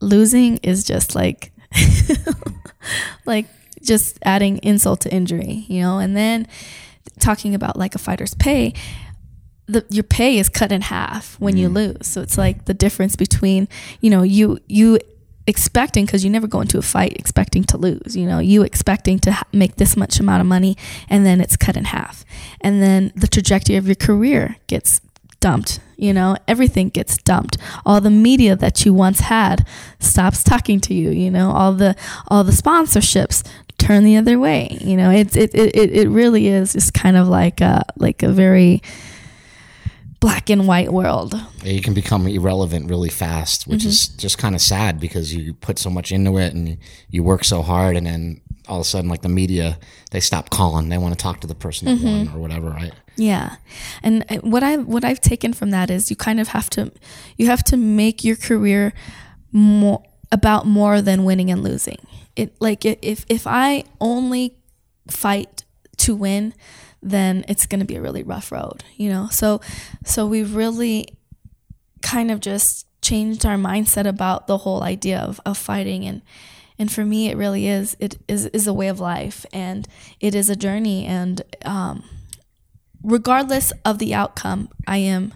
[0.00, 1.52] losing is just like
[3.26, 3.46] like
[3.82, 5.98] just adding insult to injury, you know.
[5.98, 6.48] And then
[7.18, 8.72] talking about like a fighter's pay,
[9.66, 11.58] the, your pay is cut in half when mm.
[11.58, 12.06] you lose.
[12.06, 13.68] So it's like the difference between,
[14.00, 14.98] you know, you you
[15.46, 18.16] expecting because you never go into a fight expecting to lose.
[18.16, 20.76] You know, you expecting to ha- make this much amount of money
[21.08, 22.24] and then it's cut in half.
[22.60, 25.00] And then the trajectory of your career gets
[25.40, 25.80] dumped.
[25.96, 27.56] You know, everything gets dumped.
[27.84, 29.66] All the media that you once had
[29.98, 31.10] stops talking to you.
[31.10, 31.96] You know, all the
[32.28, 33.42] all the sponsorships
[33.88, 34.76] turn the other way.
[34.80, 38.28] You know, it's it it, it really is just kind of like a like a
[38.28, 38.82] very
[40.20, 41.34] black and white world.
[41.62, 43.88] Yeah, you can become irrelevant really fast, which mm-hmm.
[43.88, 46.76] is just kind of sad because you put so much into it and
[47.10, 49.78] you work so hard, and then all of a sudden, like the media,
[50.10, 50.90] they stop calling.
[50.90, 52.06] They want to talk to the person mm-hmm.
[52.06, 52.92] won or whatever, right?
[53.16, 53.56] Yeah,
[54.02, 56.92] and uh, what I what I've taken from that is you kind of have to
[57.38, 58.92] you have to make your career
[59.50, 61.98] more about more than winning and losing.
[62.36, 64.56] It like if if I only
[65.08, 65.64] fight
[65.98, 66.54] to win,
[67.02, 69.28] then it's going to be a really rough road, you know?
[69.30, 69.60] So,
[70.04, 71.08] so we really
[72.02, 76.22] kind of just changed our mindset about the whole idea of, of fighting and,
[76.80, 77.96] and for me, it really is.
[77.98, 79.88] It is is a way of life, and
[80.20, 81.06] it is a journey.
[81.06, 82.04] And um,
[83.02, 85.34] regardless of the outcome, I am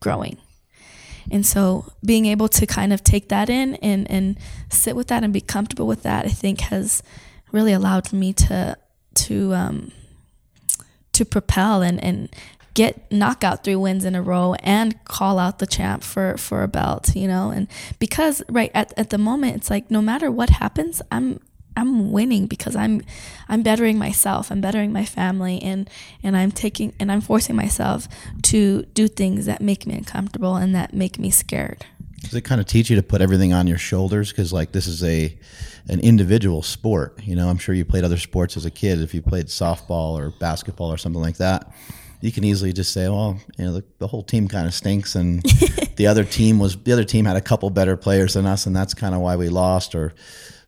[0.00, 0.36] growing.
[1.30, 4.38] And so being able to kind of take that in and, and
[4.70, 7.02] sit with that and be comfortable with that, I think has
[7.52, 8.76] really allowed me to
[9.12, 9.92] to um,
[11.12, 12.28] to propel and, and
[12.74, 16.68] get knockout three wins in a row and call out the champ for for a
[16.68, 17.50] belt you know?
[17.50, 17.66] And
[17.98, 21.40] because right at, at the moment it's like no matter what happens i'm
[21.80, 23.02] i'm winning because i'm
[23.48, 25.88] i'm bettering myself i'm bettering my family and
[26.22, 28.08] and i'm taking and i'm forcing myself
[28.42, 31.86] to do things that make me uncomfortable and that make me scared.
[32.20, 34.30] Does it kind of teach you to put everything on your shoulders?
[34.30, 35.36] Because like this is a
[35.88, 37.48] an individual sport you know?
[37.48, 39.00] I'm sure you played other sports as a kid.
[39.00, 41.72] If you played softball or basketball or something like that
[42.22, 45.14] you can easily just say, well, you know, the, the whole team kind of stinks,
[45.14, 45.42] and
[45.96, 48.76] the other team was the other team had a couple better players than us, and
[48.76, 50.12] that's kind of why we lost, or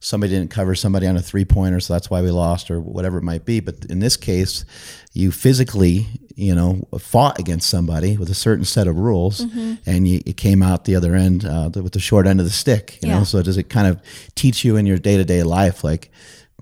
[0.02, 3.18] somebody didn't cover somebody on a three pointer, so that's why we lost, or whatever
[3.18, 3.60] it might be.
[3.60, 4.64] But in this case,
[5.12, 9.74] you physically, you know, fought against somebody with a certain set of rules, mm-hmm.
[9.86, 12.52] and you, you, came out the other end uh, with the short end of the
[12.52, 12.98] stick.
[13.00, 13.18] You yeah.
[13.18, 14.02] know, so does it kind of
[14.34, 16.10] teach you in your day to day life, like?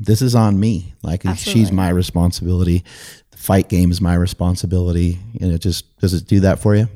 [0.03, 0.95] This is on me.
[1.03, 1.61] Like Absolutely.
[1.61, 2.85] she's my responsibility
[3.33, 6.89] The fight game is my responsibility and it just does it do that for you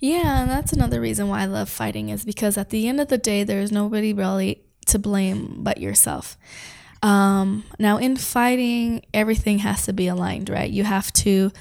[0.00, 3.08] yeah and that's another reason why i love fighting is because at the end of
[3.08, 6.36] the day there's nobody really to blame but yourself.
[7.02, 10.68] Um, now in fighting everything has to be aligned right?
[10.68, 11.52] You have to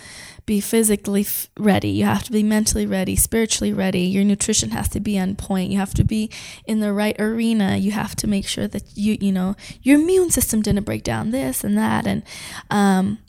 [0.48, 1.90] be physically f- ready.
[1.90, 4.02] You have to be mentally ready spiritually ready.
[4.02, 5.72] Your nutrition has to be on point.
[5.72, 6.32] You have to be
[6.66, 7.76] in the right arena.
[7.76, 11.32] You have to make sure that you you know your immune system didn't break down
[11.32, 12.08] this and that.
[12.08, 12.24] And
[12.72, 13.20] um,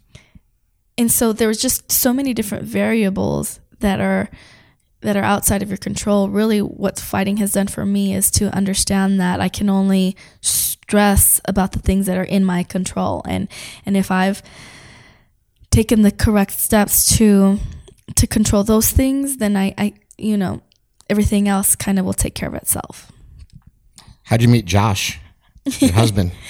[0.97, 4.31] and so there was just so many different variables that are
[5.01, 8.55] that are outside of your control really what fighting has done for me is to
[8.55, 10.17] understand that i can only
[10.89, 13.23] stress about the things that are in my control.
[13.27, 13.49] And
[13.85, 14.43] and if i've
[15.71, 17.59] taken the correct steps to
[18.17, 20.63] to control those things then i i you know
[21.11, 23.13] everything else kind of will take care of itself.
[24.25, 25.21] How'd you meet josh
[25.65, 26.33] your husband?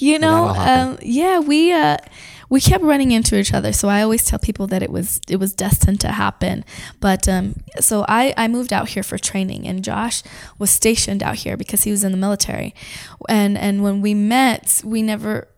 [0.00, 1.96] You know um, yeah we uh
[2.48, 3.72] we kept running into each other.
[3.72, 6.64] So I always tell people that it was it was destined to happen.
[7.00, 10.22] But um, so I I moved out here for training, and Josh
[10.58, 12.74] was stationed out here because he was in the military.
[13.28, 15.48] And and when we met, we never.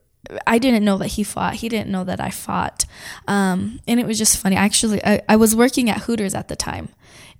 [0.46, 1.54] I didn't know that he fought.
[1.54, 2.84] He didn't know that I fought.
[3.26, 4.54] Um, and it was just funny.
[4.54, 6.90] Actually, I, I was working at Hooters at the time,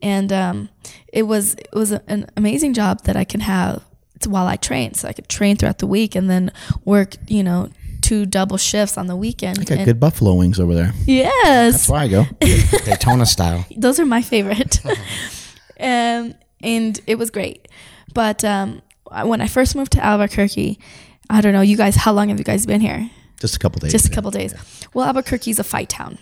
[0.03, 0.71] and um,
[1.13, 3.85] it was it was an amazing job that I can have
[4.27, 4.95] while I train.
[4.95, 6.53] So I could train throughout the week and then
[6.85, 7.71] work, you know,
[8.11, 9.61] two double shifts on the weekend.
[9.61, 10.93] I got good buffalo wings over there.
[11.07, 11.75] Yes.
[11.75, 12.25] That's why I go.
[12.41, 13.65] Daytona style.
[13.77, 14.85] Those are my favorite.
[15.81, 17.69] um, and it was great.
[18.13, 18.83] But um,
[19.25, 20.81] when I first moved to Albuquerque,
[21.31, 23.09] I don't know, you guys, how long have you guys been here?
[23.39, 23.93] Just a couple days.
[23.93, 24.55] Just a couple days.
[24.93, 26.19] Well, Albuquerque's a fight town.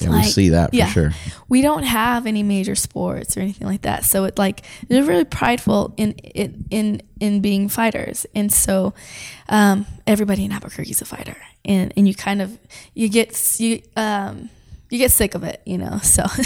[0.00, 1.10] Yeah, like, we see that for yeah, sure.
[1.48, 5.24] We don't have any major sports or anything like that, so it like they're really
[5.24, 8.94] prideful in in in, in being fighters, and so
[9.48, 12.58] um, everybody in Albuquerque is a fighter, and and you kind of
[12.94, 14.50] you get you um,
[14.90, 15.98] you get sick of it, you know.
[16.02, 16.24] So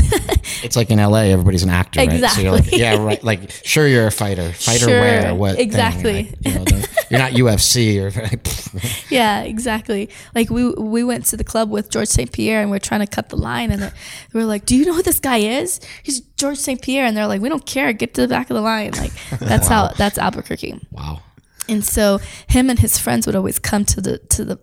[0.63, 2.23] it's like in LA, everybody's an actor, exactly.
[2.23, 2.31] right?
[2.31, 3.25] So you're like, yeah, right.
[3.25, 4.53] Like, sure, you're a fighter.
[4.53, 5.35] Fighter sure, where?
[5.35, 5.59] What?
[5.59, 6.37] Exactly.
[6.45, 6.65] Like, you know,
[7.11, 9.11] you're not UFC or.
[9.15, 10.11] yeah, exactly.
[10.35, 12.31] Like we we went to the club with George St.
[12.31, 13.93] Pierre, and we are trying to cut the line, and
[14.33, 15.81] we are like, "Do you know who this guy is?
[16.03, 16.81] He's George St.
[16.81, 17.93] Pierre," and they're like, "We don't care.
[17.93, 19.89] Get to the back of the line." Like that's wow.
[19.89, 20.81] how that's Albuquerque.
[20.91, 21.23] Wow.
[21.67, 24.61] And so him and his friends would always come to the to the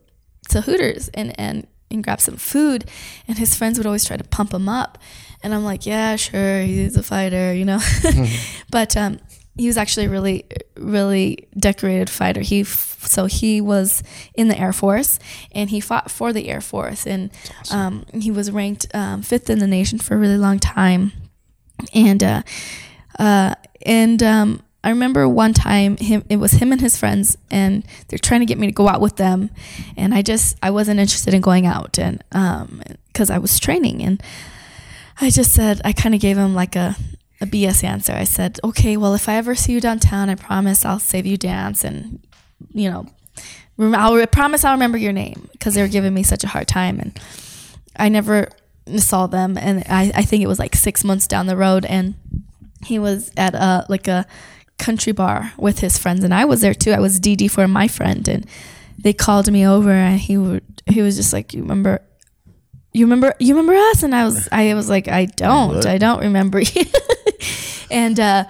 [0.49, 2.85] to Hooters and and and grab some food.
[3.27, 4.97] And his friends would always try to pump him up.
[5.43, 7.79] And I'm like, yeah, sure, he's a fighter, you know.
[8.71, 9.19] but um,
[9.57, 10.45] he was actually a really,
[10.77, 12.41] really decorated fighter.
[12.41, 14.03] He so he was
[14.35, 15.19] in the Air Force
[15.51, 17.79] and he fought for the Air Force, and awesome.
[17.79, 21.11] um, he was ranked um, fifth in the nation for a really long time.
[21.93, 22.43] And uh,
[23.19, 27.83] uh, and um, I remember one time him it was him and his friends and
[28.07, 29.51] they're trying to get me to go out with them
[29.95, 32.81] and I just I wasn't interested in going out and um
[33.13, 34.21] cuz I was training and
[35.19, 36.95] I just said I kind of gave him like a
[37.41, 38.13] a BS answer.
[38.13, 41.37] I said, "Okay, well if I ever see you downtown, I promise I'll save you
[41.37, 42.19] dance and
[42.73, 43.07] you know,
[43.79, 46.99] I'll promise I'll remember your name because they were giving me such a hard time
[46.99, 47.19] and
[47.95, 48.49] I never
[48.97, 52.15] saw them and I I think it was like 6 months down the road and
[52.85, 54.25] he was at a like a
[54.81, 56.91] country bar with his friends, and I was there too.
[56.91, 58.45] I was DD for my friend, and
[58.97, 62.01] they called me over, and he would he was just like, "You remember."
[62.93, 65.85] You remember you remember us and I was I was like I don't?
[65.85, 66.83] I don't remember you
[67.89, 68.43] and uh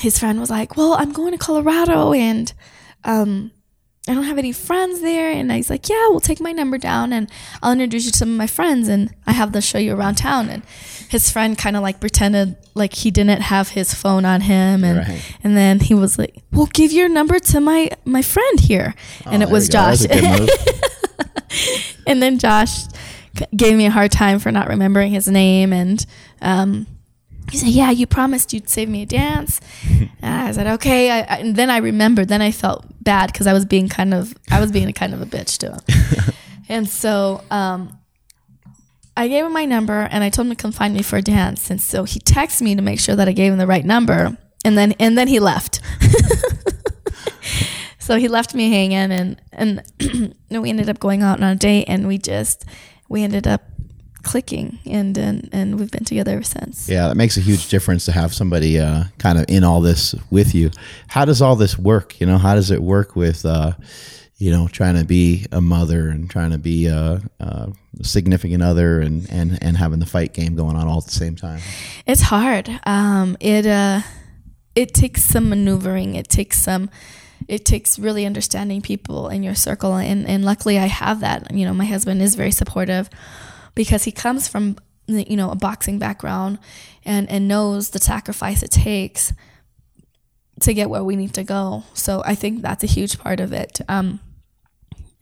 [0.00, 2.52] his friend was like, "Well, I'm going to Colorado and
[3.04, 3.50] um,
[4.10, 7.12] I don't have any friends there." And he's like, "Yeah, we'll take my number down
[7.12, 7.30] and
[7.62, 10.16] I'll introduce you to some of my friends and I have them show you around
[10.16, 10.62] town." And
[11.08, 14.98] his friend kind of like pretended like he didn't have his phone on him, and
[14.98, 15.22] Right.
[15.44, 18.94] and then he was like, "Well, give your number to my my friend here,"
[19.26, 19.94] and Oh, it was we go.
[19.94, 20.38] That Josh.
[20.40, 20.50] move.
[22.06, 22.82] and then Josh
[23.56, 26.04] gave me a hard time for not remembering his name, and
[26.42, 26.86] um,
[27.50, 31.18] he said, "Yeah, you promised you'd save me a dance." and I said, "Okay." I,
[31.20, 32.28] I, and then I remembered.
[32.28, 35.14] Then I felt bad because I was being kind of I was being a kind
[35.14, 36.34] of a bitch to him,
[36.68, 37.98] and so um,
[39.16, 41.22] I gave him my number and I told him to come find me for a
[41.22, 41.70] dance.
[41.70, 44.38] And so he texted me to make sure that I gave him the right number,
[44.64, 45.80] and then and then he left.
[47.98, 51.84] so he left me hanging, and and we ended up going out on a date,
[51.88, 52.64] and we just
[53.08, 53.62] we ended up
[54.22, 56.88] clicking, and and, and we've been together ever since.
[56.88, 60.14] Yeah, that makes a huge difference to have somebody uh, kind of in all this
[60.30, 60.70] with you.
[61.08, 62.20] How does all this work?
[62.20, 63.72] You know, how does it work with, uh,
[64.38, 69.00] you know, trying to be a mother and trying to be a, a significant other
[69.00, 71.60] and, and, and having the fight game going on all at the same time?
[72.06, 72.68] It's hard.
[72.84, 74.00] Um, it uh,
[74.74, 76.14] it takes some maneuvering.
[76.14, 76.90] It takes some.
[77.48, 81.52] It takes really understanding people in your circle, and and luckily I have that.
[81.54, 83.08] You know, my husband is very supportive
[83.74, 86.58] because he comes from you know a boxing background
[87.04, 89.32] and and knows the sacrifice it takes
[90.60, 91.84] to get where we need to go.
[91.94, 93.80] So I think that's a huge part of it.
[93.88, 94.20] Um,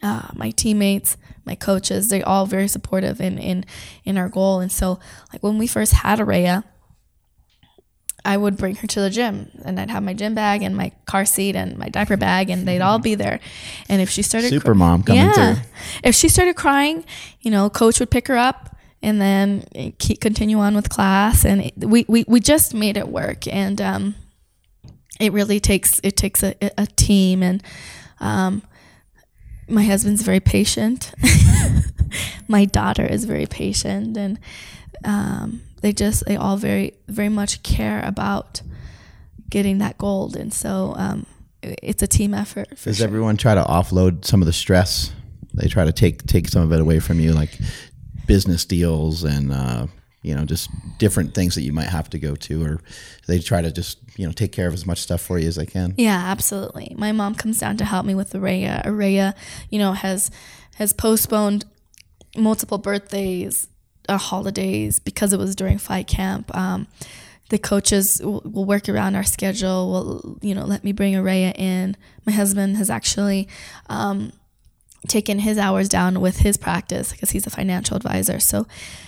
[0.02, 3.64] uh, my teammates, my coaches, they're all very supportive in in
[4.04, 4.60] in our goal.
[4.60, 4.98] And so,
[5.32, 6.64] like when we first had Araya,
[8.28, 10.92] I would bring her to the gym, and I'd have my gym bag and my
[11.06, 13.40] car seat and my diaper bag, and they'd all be there.
[13.88, 15.54] And if she started Super mom coming through.
[16.04, 17.06] if she started crying,
[17.40, 19.64] you know, coach would pick her up and then
[19.98, 23.48] keep, continue on with class, and it, we, we we just made it work.
[23.48, 24.14] And um,
[25.18, 27.62] it really takes it takes a, a team and
[28.20, 28.62] um,
[29.68, 31.12] my husband's very patient
[32.48, 34.38] my daughter is very patient and
[35.04, 38.62] um, they just they all very very much care about
[39.50, 41.26] getting that gold and so um,
[41.62, 43.06] it's a team effort Does sure.
[43.06, 45.12] everyone try to offload some of the stress?
[45.54, 47.58] They try to take take some of it away from you, like
[48.26, 49.86] business deals and uh,
[50.22, 52.80] you know just different things that you might have to go to, or
[53.26, 55.56] they try to just you know take care of as much stuff for you as
[55.56, 55.94] they can.
[55.96, 56.94] Yeah, absolutely.
[56.96, 58.84] My mom comes down to help me with Araya.
[58.84, 59.34] Araya,
[59.70, 60.30] you know, has
[60.76, 61.64] has postponed
[62.36, 63.66] multiple birthdays,
[64.08, 66.54] uh, holidays because it was during fight camp.
[66.56, 66.86] Um,
[67.50, 69.90] the coaches will, will work around our schedule.
[69.90, 71.96] Will you know let me bring Araya in.
[72.26, 73.48] My husband has actually
[73.88, 74.32] um,
[75.06, 78.40] taken his hours down with his practice because he's a financial advisor.
[78.40, 78.66] So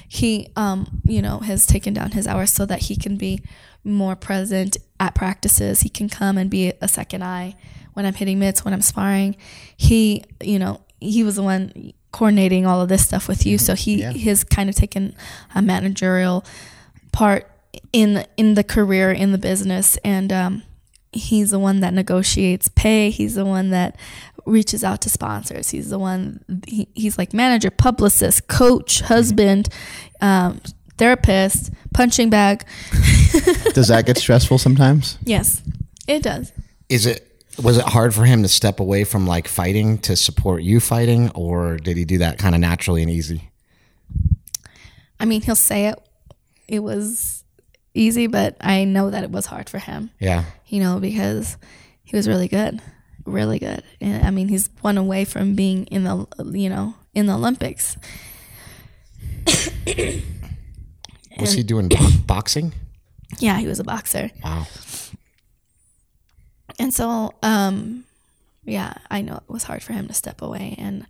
[0.08, 3.42] he, um, you know, has taken down his hours so that he can be
[3.82, 5.80] more present at practices.
[5.80, 7.56] He can come and be a second eye
[7.94, 9.36] when I'm hitting mitts, when I'm sparring.
[9.76, 13.56] He, you know, he was the one coordinating all of this stuff with you.
[13.58, 14.12] So he Yeah.
[14.12, 15.14] has kind of taken
[15.54, 16.44] a managerial
[17.12, 17.50] part
[17.92, 19.96] in in the career in the business.
[20.04, 20.62] And um,
[21.12, 23.10] he's the one that negotiates pay.
[23.10, 23.96] He's the one that
[24.46, 25.70] reaches out to sponsors.
[25.70, 29.68] He's the one he, he's like manager publicist coach husband
[30.20, 30.60] um,
[30.98, 32.64] therapist punching bag.
[33.74, 35.18] Does that get stressful sometimes?
[35.24, 35.62] yes
[36.08, 36.52] it does.
[36.88, 37.29] Is it
[37.62, 41.30] was it hard for him to step away from like fighting to support you fighting,
[41.34, 43.50] or did he do that kind of naturally and easy?
[45.18, 45.98] i mean he'll say it
[46.66, 47.44] it was
[47.92, 50.44] easy but i know that it was hard for him Yeah.
[50.66, 51.58] you know, because
[52.02, 52.80] he was really good,
[53.26, 53.82] really good.
[54.00, 57.96] And I mean, he's one away from being in the, you know, in the Olympics.
[61.38, 61.88] Was he doing
[62.26, 62.72] boxing?
[63.38, 64.30] Yeah, he was a boxer.
[64.42, 64.66] Wow.
[66.80, 68.04] And so, um,
[68.64, 70.74] yeah, I know it was hard for him to step away.
[70.78, 71.06] And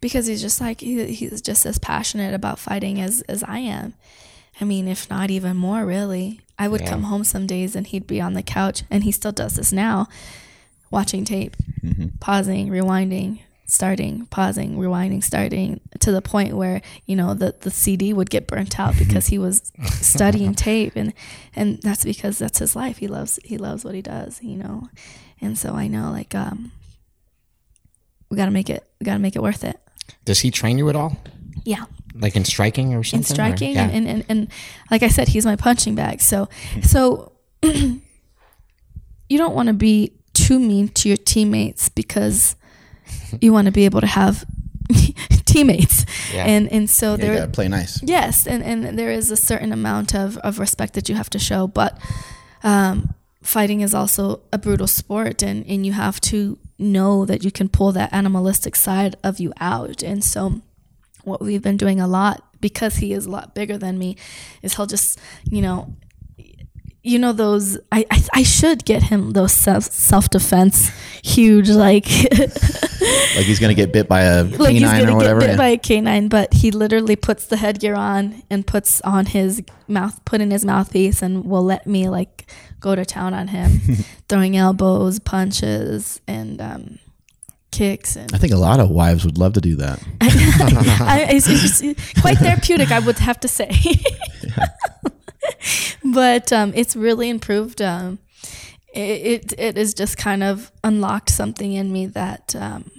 [0.00, 3.94] because he's just like, he, he's just as passionate about fighting as, as I am.
[4.60, 6.40] I mean, if not even more, really.
[6.58, 6.90] I would Yeah.
[6.90, 9.72] come home some days and he'd be on the couch, and he still does this
[9.72, 10.08] now,
[10.90, 11.56] watching tape,
[12.20, 18.12] pausing, rewinding, starting, pausing, rewinding, starting, to the point where you know the the CD
[18.12, 21.12] would get burnt out because he was studying tape, and
[21.54, 22.98] and that's because that's his life.
[22.98, 24.88] He loves he loves what he does, you know,
[25.40, 26.72] and so I know like um,
[28.30, 29.78] we got to make it we got to make it worth it.
[30.24, 31.16] Does he train you at all?
[31.64, 31.84] Yeah.
[32.14, 33.32] Like in striking or in something?
[33.32, 33.84] or- striking yeah.
[33.84, 34.48] and, and, and, and
[34.90, 36.20] like I said, he's my punching bag.
[36.20, 36.48] So
[36.82, 38.00] so you
[39.30, 42.56] don't want to be too mean to your teammates because
[43.40, 44.44] you want to be able to have
[45.44, 46.06] teammates.
[46.32, 46.46] Yeah.
[46.46, 48.02] And and so You there gotta play nice.
[48.02, 51.38] Yes, and, and there is a certain amount of, of respect that you have to
[51.38, 51.98] show, but
[52.62, 57.50] um, fighting is also a brutal sport and, and you have to know that you
[57.50, 60.02] can pull that animalistic side of you out.
[60.02, 60.62] And so
[61.22, 64.16] what we've been doing a lot because he is a lot bigger than me
[64.62, 65.94] is he'll just, you know,
[67.04, 70.90] you know those I, I, I should get him those self self defense
[71.22, 72.06] huge like
[72.38, 75.40] like he's gonna get bit by a like he's canine gonna or whatever.
[75.40, 75.56] get bit yeah.
[75.56, 80.24] by a canine but he literally puts the headgear on and puts on his mouth
[80.24, 82.50] put in his mouthpiece and will let me like
[82.80, 83.80] go to town on him
[84.28, 86.98] throwing elbows punches and um
[87.70, 90.00] kicks and I think a lot of wives would love to do that.
[90.20, 91.46] I, it's,
[91.82, 93.68] it's quite therapeutic, I would have to say.
[96.14, 97.82] but um, it's really improved.
[97.82, 98.18] Um,
[98.92, 102.90] it, it it has just kind of unlocked something in me that um,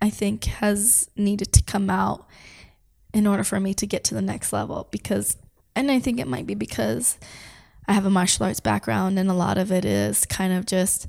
[0.00, 2.26] I think has needed to come out
[3.14, 4.88] in order for me to get to the next level.
[4.90, 5.36] Because,
[5.76, 7.18] and I think it might be because
[7.86, 11.06] I have a martial arts background, and a lot of it is kind of just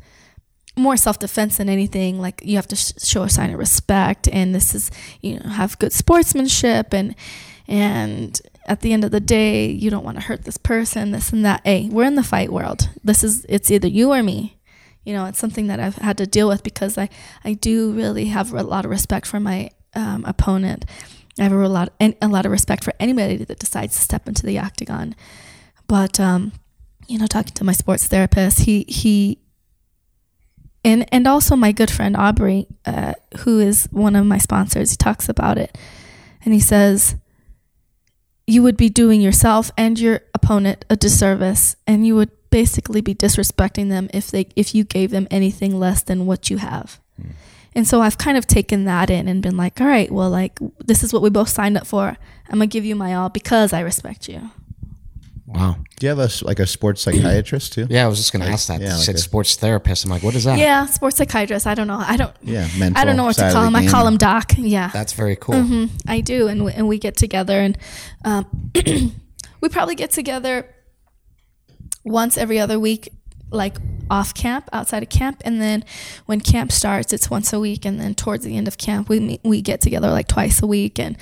[0.76, 2.20] more self defense than anything.
[2.20, 4.92] Like you have to sh- show a sign of respect, and this is
[5.22, 7.16] you know have good sportsmanship, and
[7.68, 11.32] and at the end of the day, you don't want to hurt this person, this
[11.32, 11.62] and that.
[11.66, 12.90] Hey, we're in the fight world.
[13.04, 14.58] This is it's either you or me.
[15.04, 17.10] You know, it's something that I've had to deal with because I
[17.44, 20.86] I do really have a lot of respect for my um, opponent.
[21.40, 24.46] I have a lot a lot of respect for anybody that decides to step into
[24.46, 25.16] the octagon.
[25.88, 26.54] But um,
[27.08, 29.40] you know, talking to my sports therapist, he he
[30.86, 34.98] and and also my good friend Aubrey, uh, who is one of my sponsors, he
[34.98, 35.78] talks about it,
[36.46, 37.16] and he says
[38.46, 43.16] you would be doing yourself and your opponent a disservice, and you would basically be
[43.16, 47.00] disrespecting them if they if you gave them anything less than what you have.
[47.22, 47.30] Hmm.
[47.76, 50.60] And so I've kind of taken that in and been like, all right, well, like
[50.80, 52.18] this is what we both signed up for.
[52.48, 54.52] I'm gonna give you my all because I respect you.
[55.54, 55.78] Wow.
[56.00, 57.88] Do you have a, like a sports psychiatrist too?
[57.90, 58.82] Yeah, I was just going to ask that.
[58.82, 60.04] yeah, you like said a- sports therapist.
[60.06, 60.58] I'm like, what is that?
[60.58, 61.68] Yeah, sports psychiatrist.
[61.68, 62.02] I don't know.
[62.06, 62.34] I don't.
[62.42, 63.76] Yeah, mental I don't know what to call him.
[63.76, 64.54] I call him Doc.
[64.58, 64.90] Yeah.
[64.92, 65.62] That's very cool.
[65.62, 67.78] hmm I do, and we, and we get together, and
[68.26, 68.72] um,
[69.62, 70.68] we probably get together
[72.04, 73.10] once every other week,
[73.50, 73.78] like
[74.10, 75.86] off camp, outside of camp, and then
[76.26, 79.20] when camp starts, it's once a week, and then towards the end of camp, we
[79.20, 81.16] meet, we get together like twice a week, and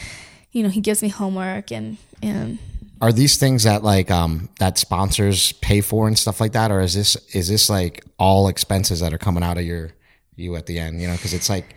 [0.51, 2.57] you know he gives me homework, and and
[3.01, 6.81] Are these things that like um that sponsors pay for and stuff like that, or
[6.81, 9.91] is this is this like all expenses that are coming out of your
[10.35, 11.01] you at the end?
[11.01, 11.75] You know, because it's like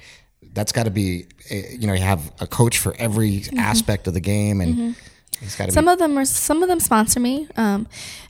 [0.52, 4.14] that's got to be eh, you know you have a coach for every aspect of
[4.14, 4.94] the game, and
[5.40, 5.74] it's got Mm-hmm.
[5.74, 7.88] some be of them are some of them sponsor me, um,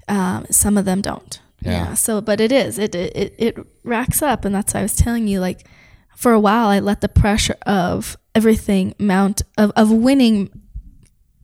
[0.09, 1.41] um, some of them don't.
[1.61, 1.95] Yeah.
[1.95, 4.95] So, but it is it, it it it racks up, and that's why I was
[4.97, 5.67] telling you like
[6.15, 10.51] for a while I let the pressure of everything mount of of winning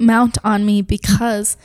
[0.01, 1.57] mount on me because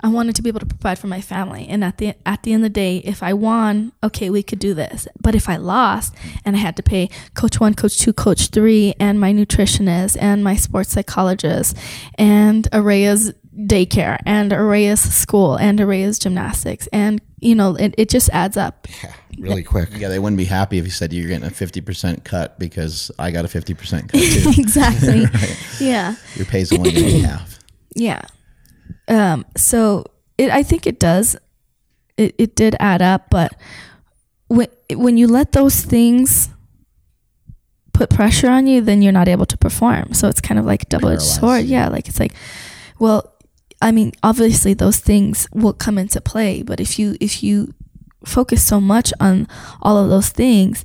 [0.00, 1.66] I wanted to be able to provide for my family.
[1.68, 4.60] And at the at the end of the day, if I won, okay, we could
[4.60, 5.08] do this.
[5.20, 6.14] But if I lost
[6.44, 10.44] and I had to pay coach one, coach two, coach three, and my nutritionist and
[10.44, 11.76] my sports psychologist
[12.14, 18.30] and Araya's daycare and Araya's school and Araya's gymnastics and you know, it, it just
[18.30, 18.88] adds up.
[19.02, 19.90] yeah, really quick.
[19.96, 23.10] Yeah, they wouldn't be happy if you said you're getting a fifty percent cut because
[23.18, 24.52] I got a fifty percent cut too.
[24.58, 25.24] exactly.
[25.80, 26.16] Yeah.
[26.34, 27.57] Your pay's only gonna be half.
[27.94, 28.22] Yeah.
[29.08, 30.04] Um, so
[30.36, 31.36] it, I think it does.
[32.16, 33.54] It, it did add up, but
[34.48, 36.50] when when you let those things
[37.92, 40.14] put pressure on you, then you're not able to perform.
[40.14, 41.64] So it's kind of like double edged sword.
[41.64, 42.32] Yeah, like it's like,
[42.98, 43.34] well,
[43.82, 47.74] I mean, obviously those things will come into play, but if you if you
[48.24, 49.46] focus so much on
[49.82, 50.84] all of those things,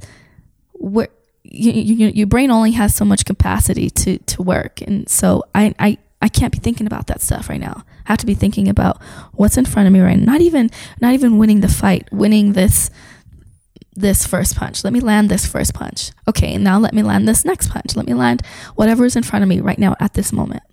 [0.74, 1.10] where
[1.44, 5.74] you, you, your brain only has so much capacity to to work, and so I
[5.80, 5.98] I.
[6.24, 7.84] I can't be thinking about that stuff right now.
[8.06, 9.02] I have to be thinking about
[9.34, 10.32] what's in front of me right now.
[10.32, 10.72] Not even
[11.02, 12.90] not even winning the fight, winning this
[13.94, 14.86] this first punch.
[14.86, 16.12] Let me land this first punch.
[16.26, 17.98] Okay, now let me land this next punch.
[17.98, 18.42] Let me land
[18.76, 20.64] whatever is in front of me right now at this moment.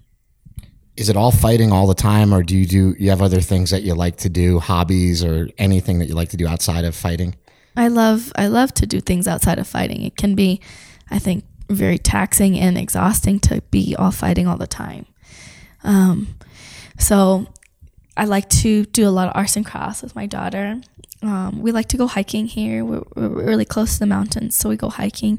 [0.96, 3.70] Is it all fighting all the time, or do you do you have other things
[3.70, 6.94] that you like to do, hobbies, or anything that you like to do outside of
[6.94, 7.34] fighting?
[7.76, 10.02] I love I love to do things outside of fighting.
[10.02, 10.60] It can be,
[11.10, 15.06] I think, very taxing and exhausting to be all fighting all the time.
[15.84, 16.34] Um,
[16.98, 17.46] so
[18.16, 20.80] I like to do a lot of arts and crafts with my daughter.
[21.22, 22.84] Um, we like to go hiking here.
[22.84, 25.38] We're, we're really close to the mountains, so we go hiking.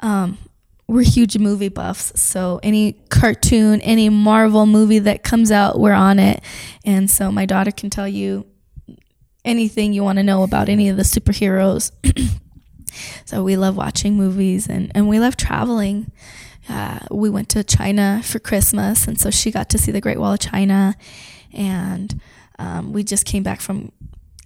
[0.00, 0.38] Um,
[0.86, 6.18] we're huge movie buffs, so any cartoon, any Marvel movie that comes out, we're on
[6.18, 6.42] it.
[6.84, 8.46] And so my daughter can tell you
[9.44, 11.92] anything you want to know about any of the superheroes.
[13.26, 16.10] so we love watching movies and, and we love traveling.
[16.68, 20.18] Uh, we went to China for Christmas, and so she got to see the Great
[20.18, 20.94] Wall of China.
[21.52, 22.20] And
[22.58, 23.92] um, we just came back from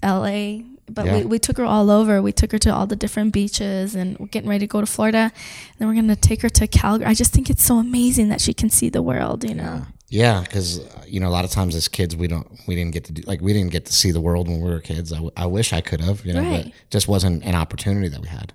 [0.02, 0.58] LA
[0.90, 1.18] but Yeah.
[1.18, 2.20] we, we took her all over.
[2.20, 4.86] We took her to all the different beaches and we're getting ready to go to
[4.86, 5.18] Florida.
[5.32, 5.32] And
[5.78, 7.06] then we're going to take her to Calgary.
[7.06, 9.86] I just think it's so amazing that she can see the world, you know?
[10.08, 13.04] Yeah, because you know a lot of times as kids we don't we didn't get
[13.04, 15.10] to do like we didn't get to see the world when we were kids.
[15.10, 16.74] I, w- I wish I could have, you know, but Right.
[16.90, 18.52] just wasn't an opportunity that we had.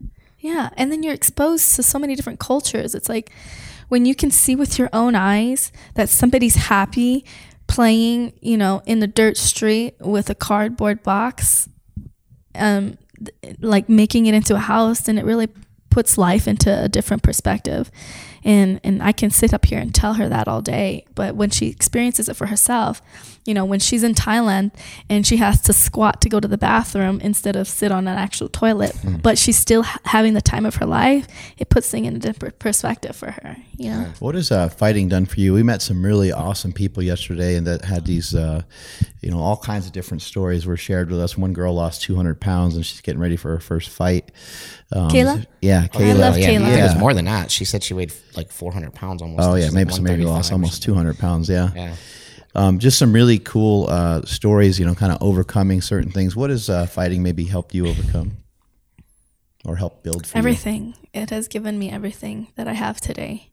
[0.47, 0.69] Yeah.
[0.77, 2.95] And then you're exposed to so many different cultures.
[2.95, 3.31] It's like
[3.89, 7.25] when you can see with your own eyes that somebody's happy
[7.67, 11.67] playing, you know, in the dirt street with a cardboard box,
[12.55, 15.49] um, th- like making it into a house, then it really
[15.89, 17.91] puts life into a different perspective.
[18.45, 21.03] And, and I can sit up here and tell her that all day.
[21.13, 23.01] But when she experiences it for herself,
[23.47, 24.71] you know, when she's in Thailand
[25.09, 28.17] and she has to squat to go to the bathroom instead of sit on an
[28.17, 31.27] actual toilet, but she's still ha- having the time of her life,
[31.57, 34.11] it puts things in a different perspective for her, you know?
[34.19, 35.53] What has uh, fighting done for you?
[35.53, 38.63] We met some really awesome people yesterday, and that had these, uh,
[39.21, 41.37] you know, all kinds of different stories were shared with us.
[41.37, 44.31] One girl lost 200 pounds, and she's getting ready for her first fight.
[44.91, 45.45] Um, Kayla?
[45.61, 46.19] Yeah, Kayla.
[46.19, 46.61] love yeah, Kayla.
[46.63, 47.49] I think it was more than that.
[47.49, 49.47] She said she weighed like 400 pounds almost.
[49.47, 51.49] Oh yeah, maybe like so maybe lost almost 200 pounds.
[51.49, 51.71] Yeah.
[51.75, 51.95] Yeah.
[52.57, 54.79] Um, just some really cool uh, stories.
[54.79, 56.35] You know, kind of overcoming certain things.
[56.35, 58.37] What has uh, fighting maybe helped you overcome,
[59.63, 60.39] or help build for you?
[60.39, 60.95] everything.
[61.13, 63.51] It has given me everything that I have today.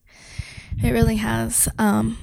[0.82, 1.68] It really has.
[1.78, 2.18] Um,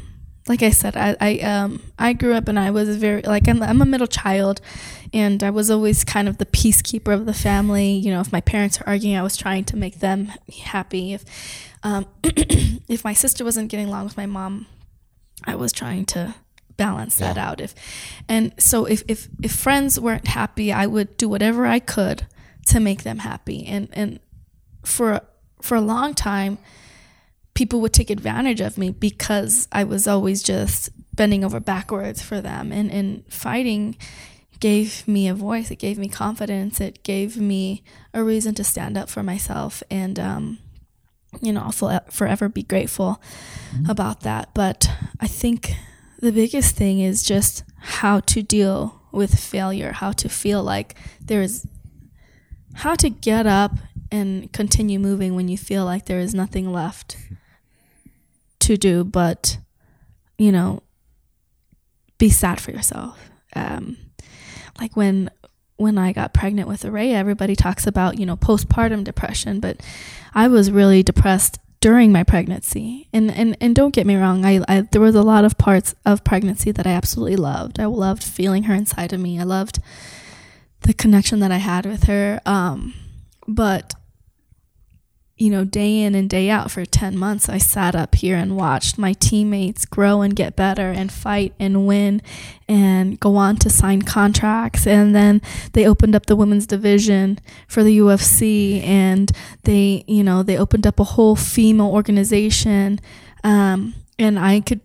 [0.48, 3.62] like I said, I, I um I grew up and I was very like I'm
[3.62, 4.60] I'm a middle child,
[5.14, 7.92] and I was always kind of the peacekeeper of the family.
[7.92, 10.32] You know, if my parents are arguing, I was trying to make them
[10.64, 11.14] happy.
[11.14, 11.24] If
[11.84, 14.66] um if my sister wasn't getting along with my mom,
[15.46, 16.34] I was trying to
[16.78, 17.50] balance that Yeah.
[17.50, 17.62] out.
[17.62, 17.74] If
[18.28, 22.26] and so if if if friends weren't happy, I would do whatever I could
[22.68, 23.66] to make them happy.
[23.66, 24.20] And and
[24.84, 25.22] for
[25.62, 26.58] for a long time,
[27.54, 32.42] people would take advantage of me because I was always just bending over backwards for
[32.42, 32.72] them.
[32.72, 33.96] And and fighting
[34.60, 35.72] gave me a voice.
[35.72, 36.80] It gave me confidence.
[36.80, 39.82] It gave me a reason to stand up for myself.
[39.90, 40.60] And um,
[41.42, 43.22] you know, I'll forever be grateful
[43.88, 44.54] about that.
[44.54, 45.74] But I think
[46.22, 51.42] the biggest thing is just how to deal with failure, how to feel like there
[51.42, 51.68] is,
[52.76, 53.74] how to get up
[54.12, 57.18] and continue moving when you feel like there is nothing left
[58.60, 59.58] to do but,
[60.38, 60.84] you know,
[62.18, 63.30] be sad for yourself.
[63.56, 63.98] Um,
[64.80, 65.30] like when
[65.78, 69.82] when I got pregnant with Araya, everybody talks about, you know, postpartum depression, but
[70.36, 73.08] I was really depressed during my pregnancy.
[73.12, 75.94] And and, and don't get me wrong, I, I there was a lot of parts
[76.06, 77.80] of pregnancy that I absolutely loved.
[77.80, 79.40] I loved feeling her inside of me.
[79.40, 79.80] I loved
[80.82, 82.40] the connection that I had with her.
[82.46, 82.94] Um,
[83.48, 83.94] but
[85.42, 88.56] you know, day in and day out for 10 months, I sat up here and
[88.56, 92.22] watched my teammates grow and get better and fight and win
[92.68, 94.86] and go on to sign contracts.
[94.86, 95.42] And then
[95.74, 99.32] they opened up the women's division for the UFC and
[99.64, 103.00] they, you know, they opened up a whole female organization.
[103.44, 104.82] Um, and I could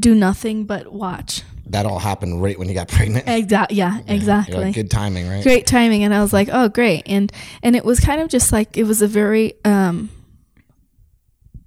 [0.00, 1.42] do nothing but watch.
[1.66, 3.26] That all happened right when you got pregnant.
[3.26, 3.76] Exactly.
[3.78, 5.42] Yeah, You're exactly like, good timing, right?
[5.42, 8.52] great timing and i was like oh great and and it was kind of just
[8.52, 10.10] like it was a very um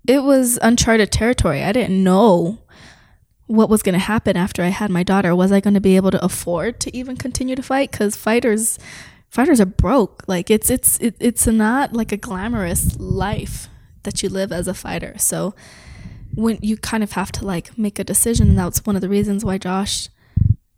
[0.07, 2.57] it was uncharted territory i didn't know
[3.47, 5.95] what was going to happen after i had my daughter was i going to be
[5.95, 8.77] able to afford to even continue to fight because fighters
[9.29, 13.67] fighters are broke like it's it's it, it's not like a glamorous life
[14.03, 15.53] that you live as a fighter so
[16.37, 19.09] when you kind of have to like make a decision and that's one of the
[19.09, 20.07] reasons why josh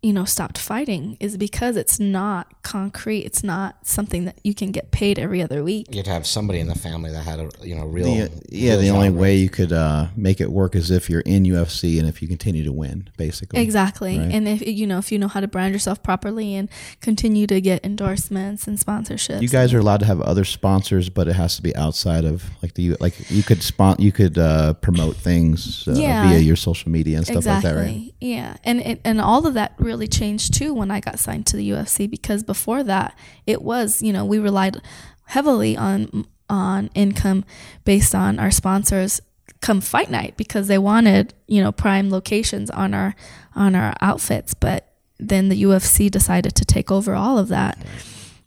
[0.02, 4.72] you know stopped fighting is because it's not concrete it's not something that you can
[4.72, 7.76] get paid every other week You'd have somebody in the family that had a you
[7.76, 8.06] know real.
[8.06, 11.20] The, yeah, real the only way you could uh, make it work is if you're
[11.22, 13.60] in UFC and if you continue to win, basically.
[13.62, 14.32] exactly Right.
[14.32, 16.70] and if you know if you know how to brand yourself properly and
[17.02, 21.28] continue to get endorsements and sponsorships You guys are allowed to have other sponsors, but
[21.28, 24.76] it has to be outside of like the like you could spon- you could uh,
[24.76, 26.30] promote things uh, Yeah.
[26.30, 27.70] via your social media and stuff exactly.
[27.72, 28.14] like that, right?
[28.22, 31.58] Yeah, and it, and all of that really changed too when I got signed to
[31.58, 34.78] the UFC because before that it was you know we relied
[35.26, 37.46] heavily on on income
[37.86, 39.22] based on our sponsors
[39.62, 43.16] come fight night because they wanted you know prime locations on our
[43.56, 47.78] on our outfits, but then the UFC decided to take over all of that,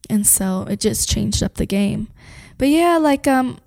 [0.09, 2.09] and so it just changed up the game.
[2.59, 3.59] But yeah, like um,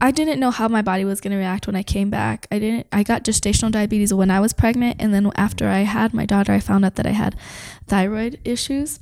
[0.00, 2.46] I didn't know how my body was going to react when I came back.
[2.50, 6.12] I didn't I got gestational diabetes when I was pregnant and then after I had
[6.12, 7.36] my daughter I found out that I had
[7.86, 9.00] thyroid issues.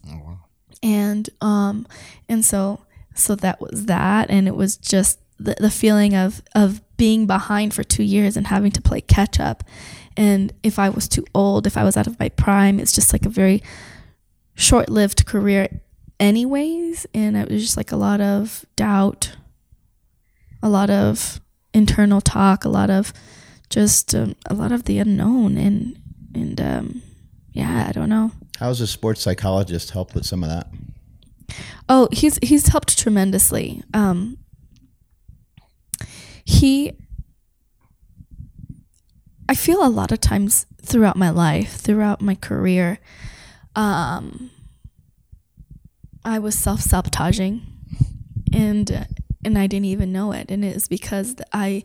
[0.82, 1.86] And um
[2.28, 2.80] and so
[3.14, 7.74] so that was that and it was just the, the feeling of of being behind
[7.74, 9.64] for 2 years and having to play catch up.
[10.16, 13.12] And if I was too old, if I was out of my prime, it's just
[13.12, 13.64] like a very
[14.54, 15.80] short-lived career
[16.20, 19.36] anyways, and it was just like a lot of doubt,
[20.64, 21.40] a lot of
[21.74, 23.12] internal talk, a lot of
[23.68, 26.00] just um, a lot of the unknown, and
[26.34, 27.02] and um,
[27.52, 28.32] yeah, I don't know.
[28.58, 30.68] How has a sports psychologist helped with some of that?
[31.88, 33.82] Oh, he's he's helped tremendously.
[33.92, 34.38] Um,
[36.46, 36.92] he,
[39.48, 42.98] I feel a lot of times throughout my life, throughout my career,
[43.76, 44.50] um,
[46.24, 47.66] I was self sabotaging,
[48.50, 49.06] and
[49.44, 51.84] and I didn't even know it, and it was because I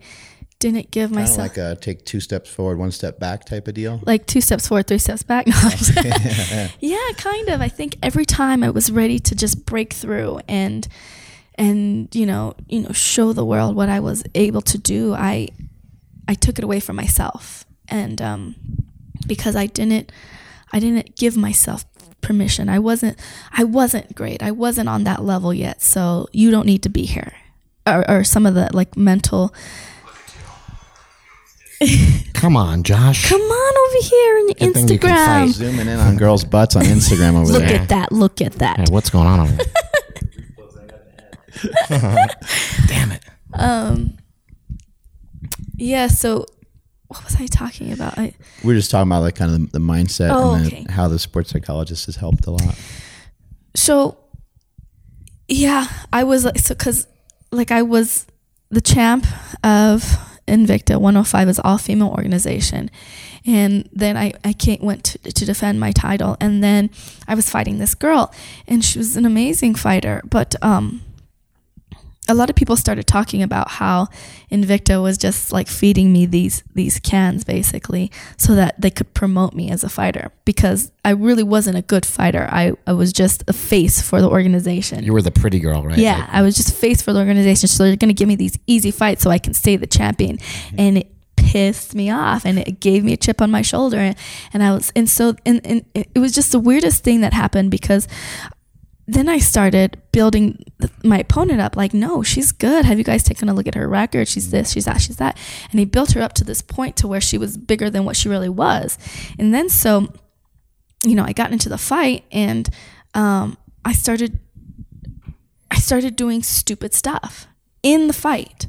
[0.60, 3.68] didn't give Kind of myself like a take two steps forward, one step back type
[3.68, 4.02] of deal.
[4.06, 5.48] like two steps forward, three steps back.
[5.48, 7.62] No, I'm yeah, kind of.
[7.62, 10.88] I think every time I was ready to just break through and
[11.56, 15.48] and you know you know show the world what I was able to do, I
[16.28, 18.56] I took it away from myself, and um,
[19.28, 20.12] because I didn't
[20.74, 21.86] I didn't give myself
[22.22, 22.68] permission.
[22.68, 23.18] I wasn't
[23.54, 24.44] I wasn't great.
[24.44, 25.82] I wasn't on that level yet.
[25.82, 27.34] So you don't need to be here,
[27.88, 29.54] or, or some of the like mental.
[32.34, 33.28] Come on, Josh.
[33.30, 35.26] Come on over here on your Good thing you can Instagram.
[35.26, 35.50] fight.
[35.52, 37.62] Zooming in on girls' butts on Instagram over there.
[37.62, 37.80] Look there.
[37.82, 38.12] at that.
[38.12, 38.78] Look at that.
[38.80, 39.66] Hey, what's going on over there?
[42.88, 43.24] Damn it.
[43.54, 44.18] Um.
[45.76, 46.08] Yeah.
[46.08, 46.46] So,
[47.08, 48.18] what was I talking about?
[48.18, 50.84] I, We're just talking about like kind of the, the mindset Oh, and okay.
[50.84, 52.76] the, how the sports psychologist has helped a lot.
[53.76, 54.18] so,
[55.48, 57.08] yeah, I was like, so because,
[57.52, 58.26] like, I was
[58.70, 59.26] the champ
[59.64, 62.90] of Invicta 105 is all female organization,
[63.46, 66.90] and then I I went to, to defend my title, and then
[67.28, 68.34] I was fighting this girl,
[68.68, 71.02] and she was an amazing fighter, but um.
[72.30, 74.08] A lot of people started talking about how
[74.52, 79.54] Invicta was just like feeding me these these cans basically so that they could promote
[79.54, 82.48] me as a fighter because I really wasn't a good fighter.
[82.52, 85.04] I, I was just a face for the organization.
[85.04, 85.98] You were the pretty girl, right?
[85.98, 87.68] yeah, Like, I was just face for the organization.
[87.68, 90.38] So they're gonna give me these easy fights so I can stay the champion.
[90.38, 90.80] Mm-hmm.
[90.80, 94.16] And it pissed me off and it gave me a chip on my shoulder and,
[94.54, 97.72] and I was and so and, and it was just the weirdest thing that happened
[97.72, 98.08] because
[99.14, 100.64] then I started building
[101.04, 102.86] my opponent up like, no, she's good.
[102.86, 104.28] Have you guys taken a look at her record?
[104.28, 105.38] She's this, she's that, she's that.
[105.72, 108.16] And he built her up to this point to where she was bigger than what
[108.16, 108.98] she really was.
[109.40, 110.14] And then so,
[111.04, 112.70] you know, I got into the fight and
[113.14, 114.40] um, I started
[115.72, 117.48] I started doing stupid stuff
[117.82, 118.68] in the fight.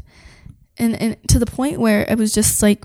[0.78, 2.84] And and to the point where it was just like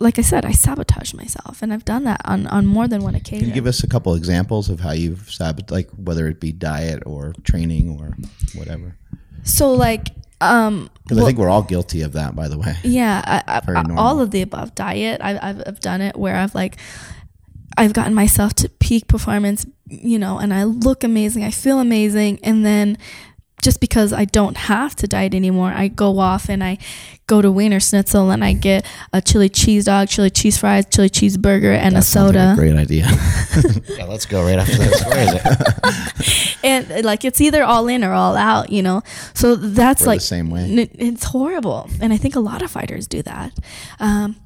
[0.00, 3.14] like I said, I sabotage myself, and I've done that on, on more than one
[3.14, 3.40] occasion.
[3.40, 6.52] Can you give us a couple examples of how you've sabotaged, like whether it be
[6.52, 8.16] diet or training or
[8.54, 8.96] whatever?
[9.44, 10.08] So like
[10.40, 12.74] um Because well- I think we're all guilty of that, by the way.
[12.84, 15.20] yeah, I, I, all of the above diet.
[15.22, 16.76] I, I've I've done it where I've like
[17.76, 22.40] I've gotten myself to peak performance, you know, and I look amazing, I feel amazing,
[22.42, 22.98] and then
[23.62, 26.78] just because I don't have to diet anymore, I go off and I
[27.26, 31.76] go to Wienerschnitzel and I get a chili cheese dog, chili cheese fries, chili cheeseburger,
[31.76, 32.52] and That a sounds like soda.
[32.52, 33.06] a great idea.
[33.98, 35.04] yeah, let's go right after this.
[35.04, 36.58] Where is it?
[36.64, 39.02] and like it's either all in or all out, you know.
[39.34, 40.62] So that's We're like the same way.
[40.62, 43.52] n- it's horrible, and I think a lot of fighters do that.
[44.00, 44.36] Um,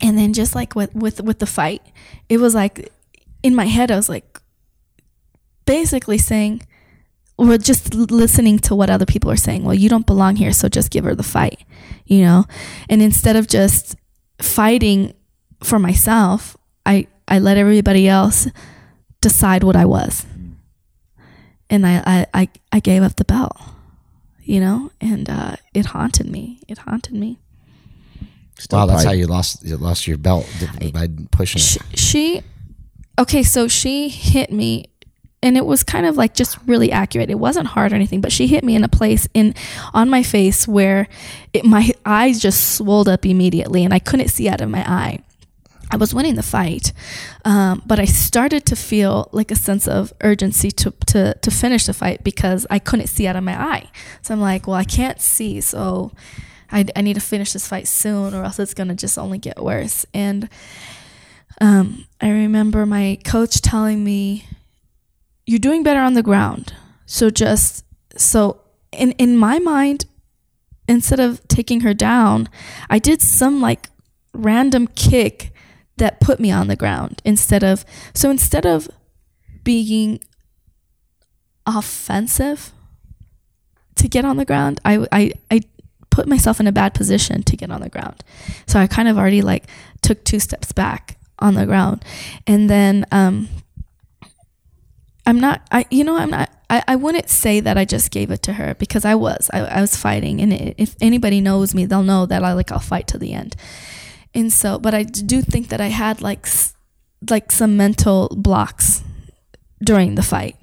[0.00, 1.82] and then just like with with with the fight,
[2.28, 2.90] it was like
[3.42, 4.38] in my head, I was like
[5.64, 6.62] basically saying,
[7.50, 9.64] or just listening to what other people are saying.
[9.64, 11.64] Well, you don't belong here, so just give her the fight,
[12.06, 12.44] you know.
[12.88, 13.96] And instead of just
[14.40, 15.14] fighting
[15.62, 18.48] for myself, I I let everybody else
[19.20, 20.26] decide what I was
[21.72, 23.56] and I, I, I, I gave up the belt,
[24.42, 26.60] you know, and uh, it haunted me.
[26.68, 27.38] It haunted me.
[28.58, 30.46] Still Wow, that's how you lost you lost your belt
[30.92, 31.98] by pushing She, it.
[31.98, 32.42] she,
[33.18, 34.91] okay, so she hit me,
[35.42, 37.30] and it was kind of like just really accurate.
[37.30, 39.54] It wasn't hard or anything, but she hit me in a place in
[39.92, 41.08] on my face where
[41.52, 45.18] it, my eyes just swelled up immediately, and I couldn't see out of my eye.
[45.90, 46.92] I was winning the fight,
[47.44, 51.84] um, but I started to feel like a sense of urgency to, to to finish
[51.86, 53.90] the fight because I couldn't see out of my eye.
[54.22, 56.12] So I'm like, well, I can't see, so
[56.70, 59.62] I, I need to finish this fight soon, or else it's gonna just only get
[59.62, 60.06] worse.
[60.14, 60.48] And
[61.60, 64.46] um, I remember my coach telling me,
[65.46, 66.72] "You're doing better on the ground,
[67.06, 67.84] so just
[68.16, 68.58] so."
[68.92, 70.04] In in my mind,
[70.86, 72.48] instead of taking her down,
[72.90, 73.88] I did some like
[74.34, 75.52] random kick
[75.96, 77.84] that put me on the ground instead of
[78.14, 78.88] so instead of
[79.62, 80.20] being
[81.66, 82.72] offensive
[83.94, 85.60] to get on the ground I, I i
[86.10, 88.24] put myself in a bad position to get on the ground
[88.66, 89.66] so i kind of already like
[90.00, 92.04] took two steps back on the ground
[92.46, 93.48] and then um
[95.24, 98.30] I'm not, I, you know, I'm not, I, I wouldn't say that I just gave
[98.30, 100.40] it to her because I was, I, I was fighting.
[100.40, 103.54] And if anybody knows me, they'll know that I like, I'll fight to the end.
[104.34, 106.46] And so, but I do think that I had like,
[107.30, 109.04] like some mental blocks
[109.82, 110.56] during the fight.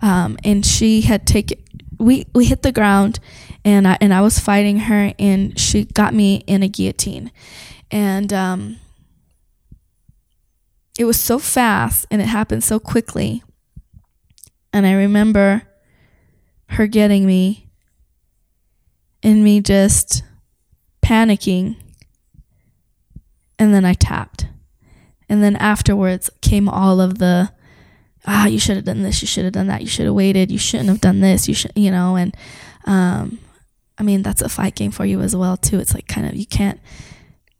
[0.00, 1.58] Um, and she had taken,
[1.98, 3.18] we, we hit the ground
[3.64, 7.32] and I, and I was fighting her and she got me in a guillotine.
[7.90, 8.76] And, um,
[10.98, 13.42] it was so fast and it happened so quickly
[14.72, 15.62] and I remember
[16.70, 17.68] her getting me
[19.22, 20.22] and me just
[21.02, 21.76] panicking.
[23.58, 24.46] And then I tapped.
[25.28, 27.52] And then afterwards came all of the,
[28.26, 30.50] ah, you should have done this, you should have done that, you should have waited,
[30.50, 32.36] you shouldn't have done this, you should, you know, and
[32.84, 33.38] um,
[33.98, 35.78] I mean, that's a fight game for you as well, too.
[35.80, 36.80] It's like kind of, you can't,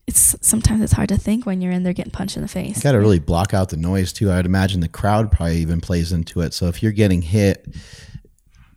[0.08, 2.76] it's sometimes it's hard to think when you're in there getting punched in the face.
[2.76, 4.32] You got to really block out the noise too.
[4.32, 6.54] I'd imagine the crowd probably even plays into it.
[6.54, 7.68] So if you're getting hit,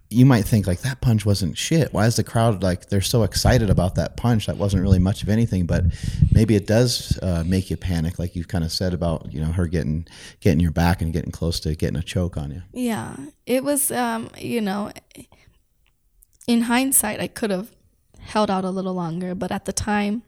[0.09, 1.93] you might think like that punch wasn't shit.
[1.93, 4.47] Why is the crowd like they're so excited about that punch?
[4.47, 5.85] That wasn't really much of anything, but
[6.33, 9.53] maybe it does uh, make you panic, like you've kind of said about you know
[9.53, 10.05] her getting
[10.41, 12.61] getting your back and getting close to getting a choke on you.
[12.73, 13.15] Yeah,
[13.45, 13.89] it was.
[13.89, 14.91] Um, you know,
[16.45, 17.71] in hindsight, I could have
[18.19, 20.23] held out a little longer, but at the time,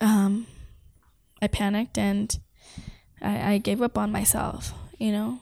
[0.00, 0.46] um,
[1.42, 2.36] I panicked and
[3.20, 5.40] I, I gave up on myself, you know.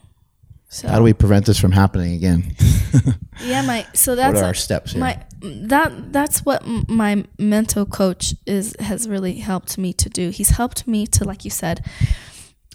[0.69, 2.53] So how do we prevent this from happening again?
[3.45, 4.99] yeah, my so that's what are our steps here?
[4.99, 10.29] My that that's what my mental coach is has really helped me to do.
[10.29, 11.85] He's helped me to, like you said,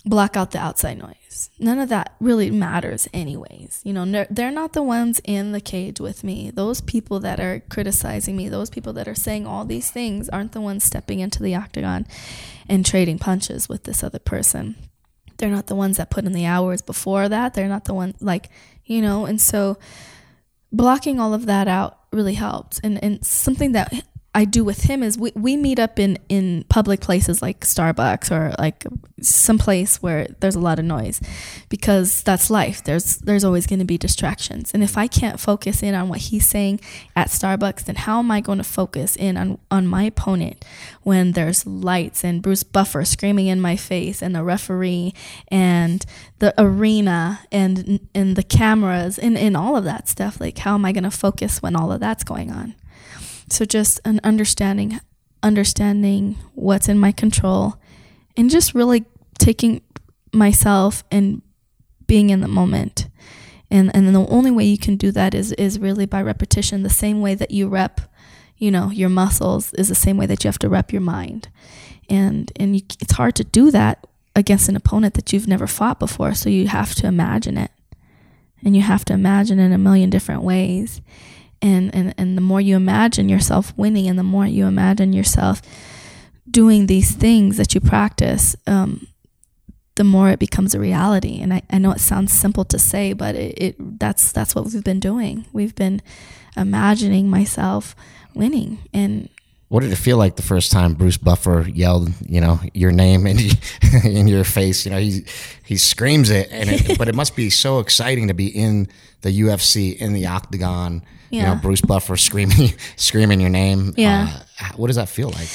[0.05, 1.50] block out the outside noise.
[1.59, 3.80] None of that really matters, anyways.
[3.84, 6.50] You know, they're not the ones in the cage with me.
[6.50, 10.53] Those people that are criticizing me, those people that are saying all these things, aren't
[10.53, 12.07] the ones stepping into the octagon
[12.68, 14.76] and trading punches with this other person.
[15.38, 17.55] They're not the ones that put in the hours before that.
[17.55, 18.50] They're not the one, like,
[18.84, 19.78] you know, and so
[20.70, 22.78] blocking all of that out really helps.
[22.80, 23.92] And, and something that
[24.35, 28.30] I do with him is we, we meet up in, in public places like Starbucks
[28.30, 28.87] or like
[29.20, 31.20] some place where there's a lot of noise
[31.68, 32.83] because that's life.
[32.83, 34.72] There's there's always going to be distractions.
[34.72, 36.80] And if I can't focus in on what he's saying
[37.14, 40.64] at Starbucks, then how am I going to focus in on, on my opponent
[41.03, 45.12] when there's lights and Bruce Buffer screaming in my face and the referee
[45.49, 46.07] and
[46.39, 50.41] the arena and and the cameras and, and all of that stuff?
[50.41, 52.74] Like how am I going to focus when all of that's going on?
[53.53, 54.98] So just an understanding
[55.42, 57.74] understanding what's in my control
[58.36, 59.05] and just really
[59.38, 59.82] taking
[60.32, 61.42] myself and
[62.07, 63.09] being in the moment.
[63.70, 66.88] And and the only way you can do that is is really by repetition, the
[66.88, 68.00] same way that you rep,
[68.57, 71.48] you know, your muscles is the same way that you have to rep your mind.
[72.09, 75.98] And and you, it's hard to do that against an opponent that you've never fought
[75.98, 77.70] before, so you have to imagine it.
[78.64, 81.03] And you have to imagine in a million different ways
[81.62, 85.62] and, and and the more you imagine yourself winning and the more you imagine yourself
[86.50, 89.06] doing these things that you practice um,
[89.94, 93.12] the more it becomes a reality and I, I know it sounds simple to say
[93.12, 96.02] but it, it that's that's what we've been doing we've been
[96.56, 97.94] imagining myself
[98.34, 99.28] winning and
[99.72, 103.26] what did it feel like the first time Bruce Buffer yelled, you know, your name
[103.26, 103.38] in,
[104.04, 104.84] in your face?
[104.84, 105.24] You know, he
[105.64, 108.86] he screams it, and it, but it must be so exciting to be in
[109.22, 111.00] the UFC in the octagon.
[111.33, 111.41] Yeah.
[111.41, 113.95] You know, Bruce Buffer screaming screaming your name.
[113.97, 114.43] Yeah.
[114.61, 115.49] Uh, what does that feel like?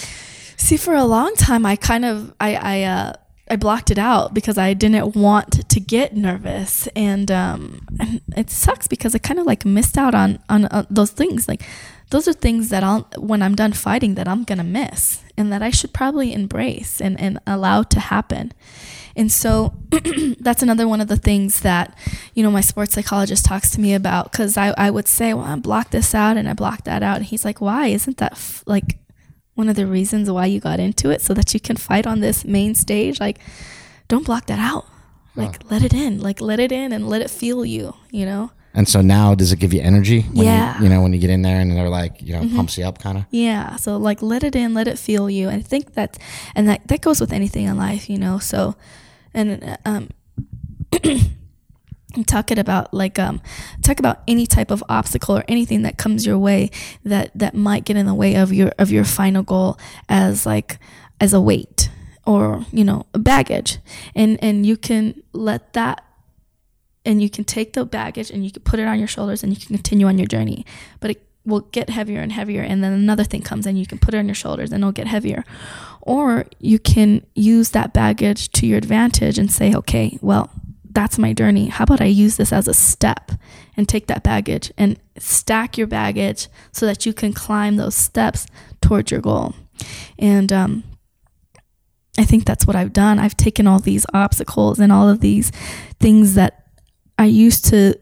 [0.58, 3.14] See, for a long time, I kind of I I uh,
[3.50, 8.50] I blocked it out because I didn't want to get nervous, and um, and it
[8.50, 11.62] sucks because I kind of like missed out on on uh, those things like
[12.10, 15.62] those are things that I'll when I'm done fighting that I'm gonna miss and that
[15.62, 18.52] I should probably embrace and, and allow to happen.
[19.18, 19.74] And so
[20.40, 21.98] that's another one of the things that,
[22.36, 25.44] you know, my sports psychologist talks to me about because I, I would say, well,
[25.44, 27.18] I blocked this out and I blocked that out.
[27.18, 27.88] And he's like, why?
[27.88, 29.00] Isn't that f- like
[29.56, 32.20] one of the reasons why you got into it so that you can fight on
[32.20, 33.20] this main stage?
[33.20, 33.40] Like,
[34.08, 34.86] don't block that out.
[35.36, 35.70] Like, huh.
[35.72, 36.22] let it in.
[36.22, 38.52] Like, let it in and let it feel you, you know?
[38.76, 40.22] And so now, does it give you energy?
[40.22, 40.78] When yeah.
[40.78, 42.56] You, you know, when you get in there and they're like, you know, mm-hmm.
[42.56, 43.26] pumps you up, kind of.
[43.32, 43.76] Yeah.
[43.78, 45.50] So like, let it in, let it feel you.
[45.50, 46.20] I think that,
[46.54, 48.38] and that that goes with anything in life, you know.
[48.38, 48.76] So,
[49.34, 50.10] and um,
[52.26, 53.42] talk it about like um,
[53.82, 56.70] talk about any type of obstacle or anything that comes your way
[57.04, 59.78] that that might get in the way of your of your final goal
[60.10, 60.80] as like
[61.20, 61.90] as a weight
[62.26, 63.80] or you know baggage,
[64.16, 66.04] and and you can let that
[67.08, 69.54] and you can take the baggage and you can put it on your shoulders and
[69.54, 70.66] you can continue on your journey.
[71.00, 73.98] But it will get heavier and heavier and then another thing comes and you can
[73.98, 75.46] put it on your shoulders and it'll get heavier.
[76.08, 80.50] Or you can use that baggage to your advantage and say, okay, well,
[80.90, 81.68] that's my journey.
[81.68, 83.32] How about I use this as a step
[83.76, 88.48] and take that baggage and stack your baggage so that you can climb those steps
[88.82, 89.54] towards your goal.
[90.18, 90.84] And um,
[92.18, 93.20] I think that's what I've done.
[93.20, 95.52] I've taken all these obstacles and all of these
[96.00, 96.68] things that
[97.20, 98.00] I used to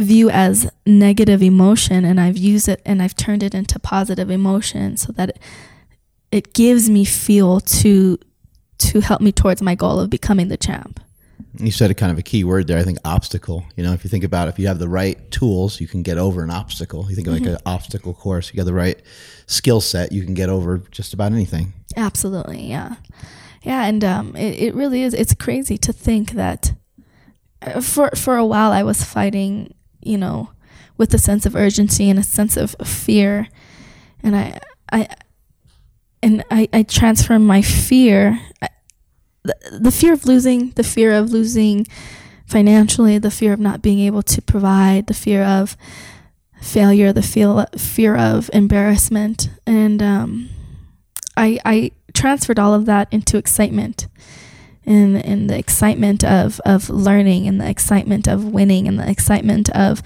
[0.00, 4.96] view as negative emotion and I've used it and I've turned it into positive emotion
[4.96, 5.38] so that
[6.34, 8.18] it, gives me fuel to
[8.78, 11.00] to help me towards my goal of becoming the champ.
[11.58, 12.78] You said a kind of a key word there.
[12.78, 13.64] I think obstacle.
[13.76, 16.02] You know, if you think about it, if you have the right tools, you can
[16.02, 17.06] get over an obstacle.
[17.08, 17.44] You think mm-hmm.
[17.44, 18.52] like an obstacle course.
[18.52, 19.00] You got the right
[19.46, 21.72] skill set, you can get over just about anything.
[21.96, 22.96] Absolutely, yeah,
[23.62, 25.14] yeah, and um, it it really is.
[25.14, 26.74] It's crazy to think that
[27.62, 30.50] uh, for for a while I was fighting, you know,
[30.96, 33.48] with a sense of urgency and a sense of fear,
[34.22, 34.60] and I
[34.92, 35.08] I
[36.24, 38.40] and I, I transfer my fear
[39.42, 41.86] the, the fear of losing the fear of losing
[42.46, 45.76] financially the fear of not being able to provide the fear of
[46.64, 49.50] failure the feel, fear of embarrassment.
[49.66, 50.48] And um,
[51.36, 54.08] I, I transferred all of that into excitement.
[54.86, 59.70] And, and the excitement of, of learning and the excitement of winning and the excitement
[59.70, 60.02] of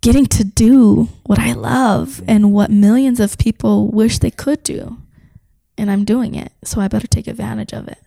[0.00, 4.96] getting to do what I love and what millions of people wish they could do
[5.78, 6.52] and I'm doing it.
[6.64, 7.98] So I better take advantage of it.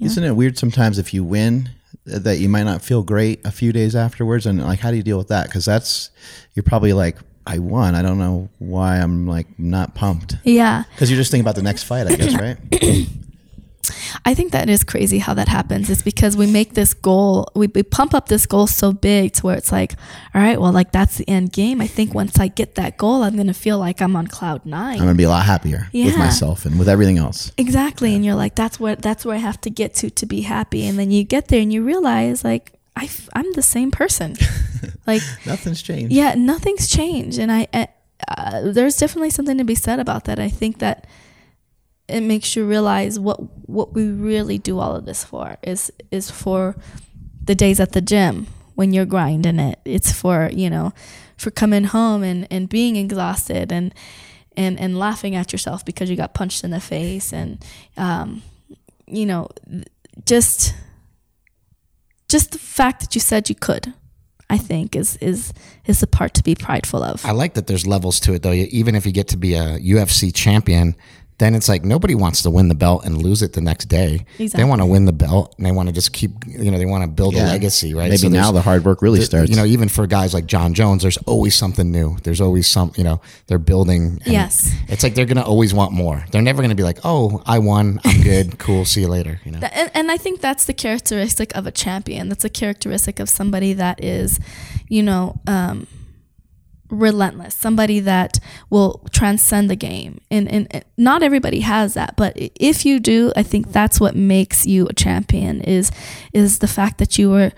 [0.00, 1.70] Isn't it weird sometimes if you win
[2.12, 4.46] uh, that you might not feel great a few days afterwards?
[4.46, 5.46] And like, how do you deal with that?
[5.46, 6.10] Because that's,
[6.54, 7.16] you're probably like,
[7.46, 7.94] I won.
[7.94, 10.36] I don't know why I'm like not pumped.
[10.44, 10.84] Yeah.
[10.92, 12.56] Because you're just thinking about the next fight, I guess, right?
[14.24, 15.90] I think that is crazy how that happens.
[15.90, 19.42] It's because we make this goal, we, we pump up this goal so big to
[19.42, 19.94] where it's like,
[20.34, 21.80] all right, well, like that's the end game.
[21.80, 24.64] I think once I get that goal, I'm going to feel like I'm on cloud
[24.66, 24.94] nine.
[24.94, 26.06] I'm going to be a lot happier yeah.
[26.06, 27.52] with myself and with everything else.
[27.56, 28.10] Exactly.
[28.10, 28.16] Yeah.
[28.16, 30.86] And you're like, that's what, that's where I have to get to, to be happy.
[30.86, 34.36] And then you get there and you realize like, I, am the same person.
[35.08, 36.12] Like nothing's changed.
[36.12, 37.38] Yeah, nothing's changed.
[37.38, 37.66] And I,
[38.28, 40.38] uh, there's definitely something to be said about that.
[40.38, 41.06] I think that,
[42.08, 43.38] it makes you realize what
[43.68, 46.76] what we really do all of this for is is for
[47.44, 49.80] the days at the gym when you're grinding it.
[49.84, 50.92] It's for, you know,
[51.36, 53.94] for coming home and, and being exhausted and
[54.56, 57.64] and and laughing at yourself because you got punched in the face and
[57.96, 58.42] um,
[59.06, 59.48] you know,
[60.24, 60.74] just
[62.28, 63.92] just the fact that you said you could
[64.50, 65.52] I think is is
[65.84, 67.24] is the part to be prideful of.
[67.24, 68.52] I like that there's levels to it though.
[68.52, 70.94] Even if you get to be a UFC champion,
[71.38, 74.26] then it's like nobody wants to win the belt and lose it the next day.
[74.38, 74.48] Exactly.
[74.48, 76.86] They want to win the belt and they want to just keep, you know, they
[76.86, 77.46] want to build yeah.
[77.46, 78.10] a legacy, right?
[78.10, 79.48] Maybe so now the hard work really starts.
[79.48, 82.16] You know, even for guys like Jon Jones, there's always something new.
[82.24, 84.20] There's always some, you know, they're building.
[84.26, 84.74] yes.
[84.88, 86.24] It's like they're going to always want more.
[86.32, 88.00] They're never going to be like, oh, I won.
[88.04, 88.58] I'm good.
[88.58, 88.84] cool.
[88.84, 89.40] See you later.
[89.44, 89.60] You know?
[89.60, 92.28] And, and I think that's the characteristic of a champion.
[92.28, 94.40] That's a characteristic of somebody that is,
[94.88, 95.86] you know, um,
[96.90, 98.38] relentless, somebody that
[98.70, 100.20] will transcend the game.
[100.30, 104.66] And, and not everybody has that, but if you do, I think that's what makes
[104.66, 105.90] you a champion is
[106.32, 107.52] is the fact that you are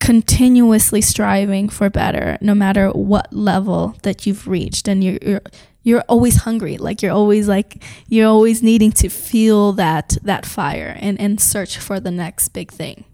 [0.00, 5.42] continuously striving for better no matter what level that you've reached and you're, you're
[5.82, 10.96] you're always hungry like you're always like you're always needing to feel that that fire
[11.00, 13.04] and and search for the next big thing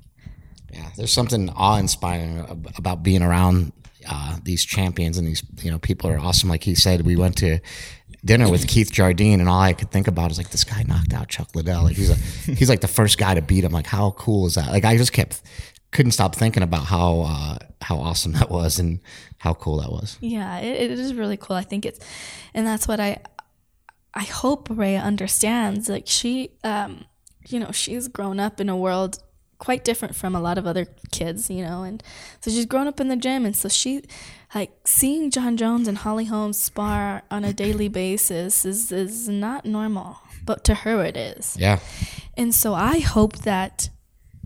[0.72, 3.72] yeah there's something awe-inspiring about being around
[4.08, 6.48] uh, these champions and these you know people are awesome.
[6.48, 7.60] Like he said, we went to
[8.24, 11.12] dinner with Keith Jardine, and all I could think about is like this guy knocked
[11.12, 11.84] out Chuck Liddell.
[11.84, 12.14] Like he's a,
[12.52, 13.72] he's like the first guy to beat him.
[13.72, 14.70] Like how cool is that?
[14.70, 15.42] Like I just kept
[15.92, 19.00] couldn't stop thinking about how uh, how awesome that was and
[19.38, 20.18] how cool that was.
[20.20, 21.56] Yeah, it, it is really cool.
[21.56, 22.00] I think it's,
[22.54, 23.18] and that's what I
[24.16, 25.88] I hope Rhea understands.
[25.88, 27.04] Like she, um,
[27.48, 29.22] you know, she's grown up in a world
[29.58, 31.82] quite different from a lot of other kids, you know.
[31.82, 32.02] And
[32.40, 34.02] so she's grown up in the gym, and so she,
[34.54, 39.64] like, seeing Jon Jones and Holly Holmes spar on a daily basis is is not
[39.64, 41.56] normal, but to her it is.
[41.58, 41.80] Yeah.
[42.36, 43.88] And so I hope that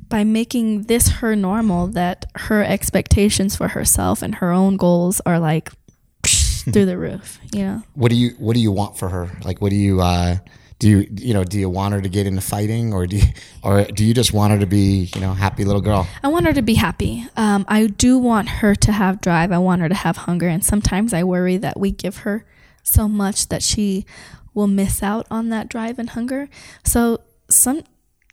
[0.09, 5.39] by making this her normal, that her expectations for herself and her own goals are
[5.39, 5.71] like
[6.27, 7.39] through the roof.
[7.53, 7.83] You know.
[7.95, 9.31] What do you What do you want for her?
[9.45, 10.01] Like, what do you?
[10.01, 10.37] uh
[10.81, 13.27] do you you know do you want her to get into fighting or do you,
[13.63, 16.09] or do you just want her to be you know happy little girl?
[16.25, 17.27] I want her to be happy.
[17.37, 19.53] Um, i do want her to have drive.
[19.53, 20.49] I want her to have hunger.
[20.49, 22.45] And sometimes i worry that we give her
[22.83, 24.07] so much that she
[24.55, 26.49] will miss out on that drive and hunger.
[26.83, 27.83] So some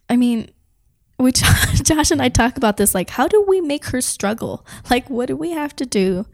[0.10, 0.50] i mean
[1.20, 1.32] we
[1.84, 4.66] Josh and I talk about this like how do we make her struggle?
[4.90, 6.26] Like what do we have to do,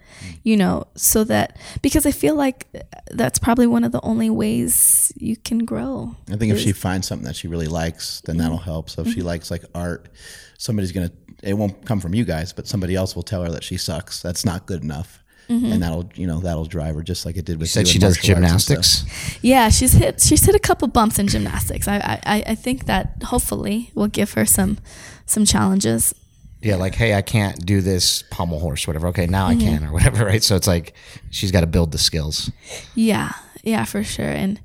[0.43, 2.67] you know, so that because I feel like
[3.11, 6.15] that's probably one of the only ways you can grow.
[6.31, 8.89] I think if she finds something that she really likes, then that'll help.
[8.89, 9.15] So if mm-hmm.
[9.15, 10.09] she likes like art,
[10.57, 13.51] somebody's going to it won't come from you guys, but somebody else will tell her
[13.51, 14.21] that she sucks.
[14.21, 15.22] That's not good enough.
[15.49, 15.71] Mm-hmm.
[15.73, 17.69] And that'll you know that'll drive her just like it did with.
[17.69, 18.77] Said you she does martial arts and stuff.
[18.83, 19.39] gymnastics.
[19.43, 21.87] Yeah, she's hit she's hit a couple bumps in gymnastics.
[21.87, 24.77] I I, I think that hopefully will give her some
[25.25, 26.13] some challenges.
[26.61, 29.07] Yeah, like hey, I can't do this pommel horse, whatever.
[29.07, 29.59] Okay, now Mm-hmm.
[29.59, 30.25] I can, or whatever.
[30.31, 30.41] Right.
[30.43, 30.93] So it's like
[31.29, 32.49] she's got to build the skills.
[32.95, 33.33] Yeah,
[33.63, 34.25] yeah, for sure.
[34.29, 34.61] And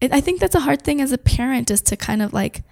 [0.00, 2.62] it, I think that's a hard thing as a parent is to kind of like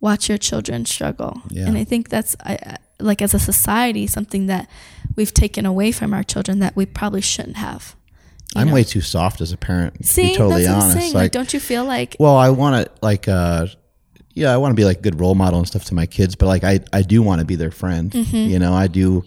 [0.00, 1.42] watch your children struggle.
[1.50, 1.66] Yeah.
[1.66, 4.68] And I think that's I, I- like as a society something that
[5.16, 7.94] we've taken away from our children that we probably shouldn't have.
[8.56, 8.74] I'm know?
[8.74, 9.98] way too soft as a parent.
[9.98, 10.96] To See, be totally that's what honest.
[10.96, 11.14] I'm saying.
[11.14, 13.66] Like, don't you feel like Well, I want to like, uh,
[14.32, 16.34] yeah, I want to be like a good role model and stuff to my kids,
[16.34, 18.10] but like, I, I do want to be their friend.
[18.10, 18.36] Mm-hmm.
[18.36, 19.24] You know, I do,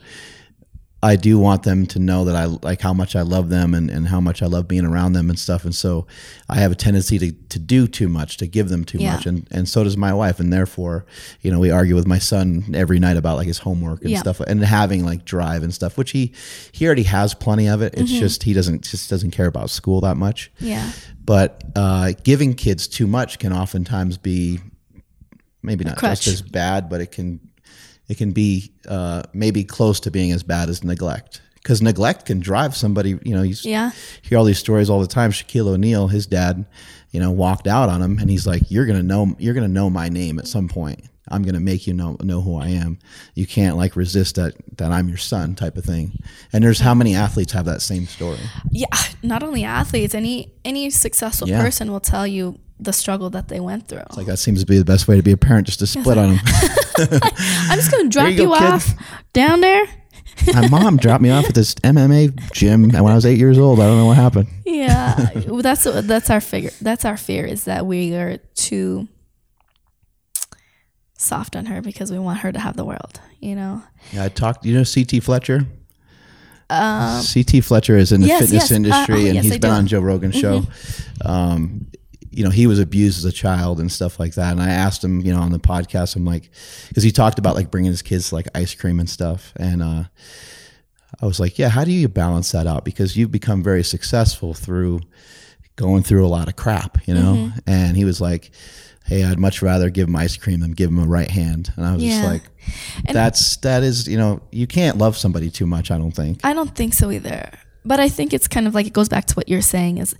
[1.04, 3.92] I do want them to know that I like how much I love them and,
[3.92, 5.64] and how much I love being around them and stuff.
[5.64, 6.08] And so
[6.50, 9.14] I have a tendency to, to do too much, to give them too Yeah.
[9.14, 9.28] much.
[9.28, 10.40] And, and so does my wife.
[10.40, 11.06] And therefore,
[11.42, 14.20] you know, we argue with my son every night about like his homework and Yeah.
[14.22, 16.34] stuff and having like drive and stuff, which he,
[16.72, 17.94] he already has plenty of it.
[17.94, 18.20] It's Mm-hmm.
[18.20, 20.92] just, he doesn't, just doesn't care about school that much yeah.
[21.24, 24.60] but uh, giving kids too much can oftentimes be
[25.62, 27.40] maybe not just as bad, but it can
[28.08, 31.42] it can be uh, maybe close to being as bad as neglect.
[31.56, 33.20] Because neglect can drive somebody.
[33.24, 33.92] You know, you Yeah.
[34.22, 35.32] hear all these stories all the time.
[35.32, 36.66] Shaquille O'Neal, his dad,
[37.12, 39.90] you know, walked out on him, and he's like, "You're gonna know, you're gonna know
[39.90, 41.02] my name at some point.
[41.30, 43.00] I'm gonna make you know know who I am.
[43.36, 46.18] You can't like resist that that I'm your son, type of thing."
[46.54, 48.40] And there's how many athletes have that same story.
[48.72, 48.86] Yeah,
[49.22, 51.62] not only athletes, any any successful Yeah.
[51.62, 54.04] person will tell you the struggle that they went through.
[54.16, 56.18] Like that seems to be the best way to be a parent, just to split
[56.18, 56.40] on them.
[57.00, 58.64] I'm just gonna drop you you, go, kid.
[58.64, 58.94] off
[59.34, 59.86] down there.
[60.54, 63.80] My mom dropped me off at this MMA gym when I was eight years old.
[63.80, 64.48] I don't know what happened.
[64.66, 66.70] Yeah, well, that's that's our figure.
[66.82, 69.08] That's our fear is that we are too
[71.18, 73.20] soft on her because we want her to have the world.
[73.40, 73.82] You know.
[74.12, 74.64] Yeah, I talked.
[74.66, 75.66] You know, CT Fletcher.
[76.70, 78.72] CT Fletcher is in the Um, yes, fitness yes.
[78.72, 79.68] Uh, industry, oh, and yes, he's I been do.
[79.70, 79.78] Mm-hmm.
[79.78, 80.64] on Joe Rogan's show.
[81.24, 81.88] Um,
[82.32, 84.52] you know, he was abused as a child and stuff like that.
[84.52, 86.50] And I asked him, you know, on the podcast, I'm like,
[86.88, 90.04] because he talked about like bringing his kids like ice cream and stuff, and uh,
[91.22, 92.86] I was like, yeah, how do you balance that out?
[92.86, 95.02] Because you've become very successful through
[95.76, 97.34] going through a lot of crap, you know.
[97.36, 97.60] Mm-hmm.
[97.68, 98.52] And he was like,
[99.06, 101.72] hey, I'd much rather give him ice cream than give him a right hand.
[101.76, 102.44] And I was just like,
[103.12, 105.90] that's that is you know you can't love somebody too much.
[105.92, 106.42] I don't think.
[106.44, 107.50] I don't think so either.
[107.86, 110.14] But I think it's kind of like it goes back to what you're saying is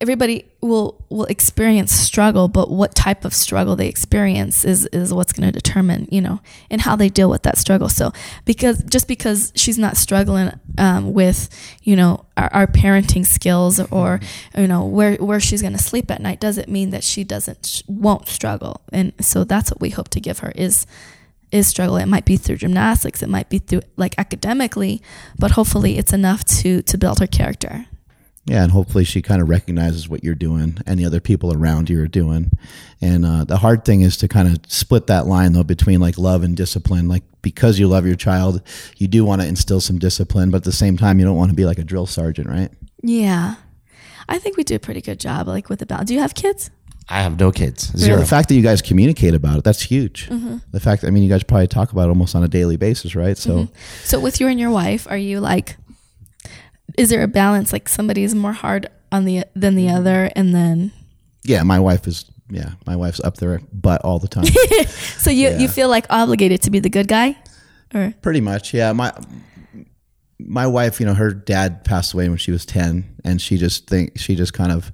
[0.00, 5.32] everybody will will experience struggle, but what type of struggle they experience is is what's
[5.32, 6.40] going to determine, you know,
[6.70, 7.88] and how they deal with that struggle.
[7.88, 8.12] So
[8.44, 11.48] because just because she's not struggling um, with,
[11.82, 14.20] you know, our, our parenting skills or
[14.56, 17.82] you know where where she's going to sleep at night doesn't mean that she doesn't
[17.88, 18.82] won't struggle.
[18.92, 20.86] And so that's what we hope to give her is
[21.50, 21.96] is struggle.
[21.96, 25.02] It might be through gymnastics, it might be through like academically,
[25.38, 27.86] but hopefully it's enough to to build her character.
[28.48, 31.90] Yeah, and hopefully she kind of recognizes what you're doing and the other people around
[31.90, 32.50] you are doing.
[33.00, 36.16] And uh, the hard thing is to kind of split that line though between like
[36.16, 37.08] love and discipline.
[37.08, 38.62] Like because you love your child,
[38.96, 41.50] you do want to instill some discipline, but at the same time, you don't want
[41.50, 42.70] to be like a drill sergeant, right?
[43.02, 43.56] Yeah.
[44.30, 46.08] I think we do a pretty good job like with the balance.
[46.08, 46.70] Do you have kids?
[47.10, 47.90] I have no kids.
[47.94, 48.18] Yeah, Zero.
[48.18, 50.28] the fact that you guys communicate about it, that's huge.
[50.72, 53.14] The fact, I mean, you guys probably talk about it almost on a daily basis,
[53.14, 53.38] right?
[53.38, 53.68] So,
[54.04, 55.76] So with you and your wife, are you like
[56.98, 59.96] is there a balance like somebody is more hard on the than the mm-hmm.
[59.96, 60.92] other and then
[61.48, 64.44] yeah, my wife is, yeah, my wife's up there butt all the time.
[65.18, 65.58] so you Yeah.
[65.58, 67.36] you feel like obligated to be the good guy?
[67.94, 68.92] Or Pretty much, yeah.
[68.92, 69.12] My
[70.38, 73.86] my wife, you know, her dad passed away when she was ten, and she just
[73.86, 74.92] think she just kind of,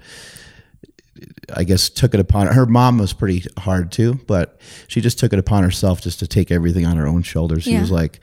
[1.54, 2.66] I guess, took it upon her.
[2.66, 4.58] Mom was pretty hard too, but
[4.88, 7.62] she just took it upon herself just to take everything on her own shoulders.
[7.64, 7.80] She Yeah.
[7.80, 8.20] was like,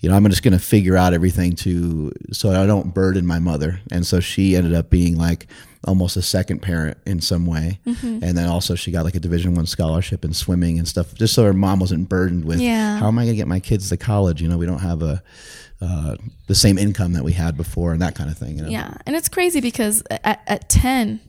[0.00, 3.38] you know, I'm just going to figure out everything to so I don't burden my
[3.38, 5.46] mother, and so she ended up being like
[5.86, 8.24] almost a second parent in some way Mm-hmm.
[8.24, 11.34] and then also she got like a division one scholarship in swimming and stuff just
[11.34, 12.96] so her mom wasn't burdened with Yeah.
[12.98, 15.02] how am i going to get my kids to college you know we don't have
[15.02, 15.22] a
[15.82, 16.16] uh,
[16.46, 18.70] the same income that we had before and that kind of thing you know?
[18.70, 18.94] yeah.
[19.04, 21.20] And it's crazy because at, at 10,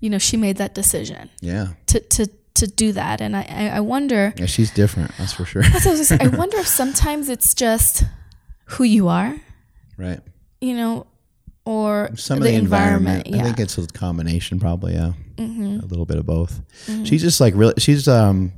[0.00, 1.68] you know, she made that decision yeah.
[1.86, 3.20] to to to do that.
[3.20, 5.62] And I I, wonder yeah she's different that's for sure.
[5.62, 6.26] That's I, was gonna say.
[6.26, 8.04] I wonder if sometimes it's just
[8.66, 9.36] who you are,
[9.96, 10.20] right.
[10.60, 11.06] you know,
[11.64, 13.40] or some of the, environment, Yeah.
[13.40, 15.12] i think it's a combination probably yeah.
[15.38, 16.62] A little bit of both.
[17.04, 18.52] She's just like really she's um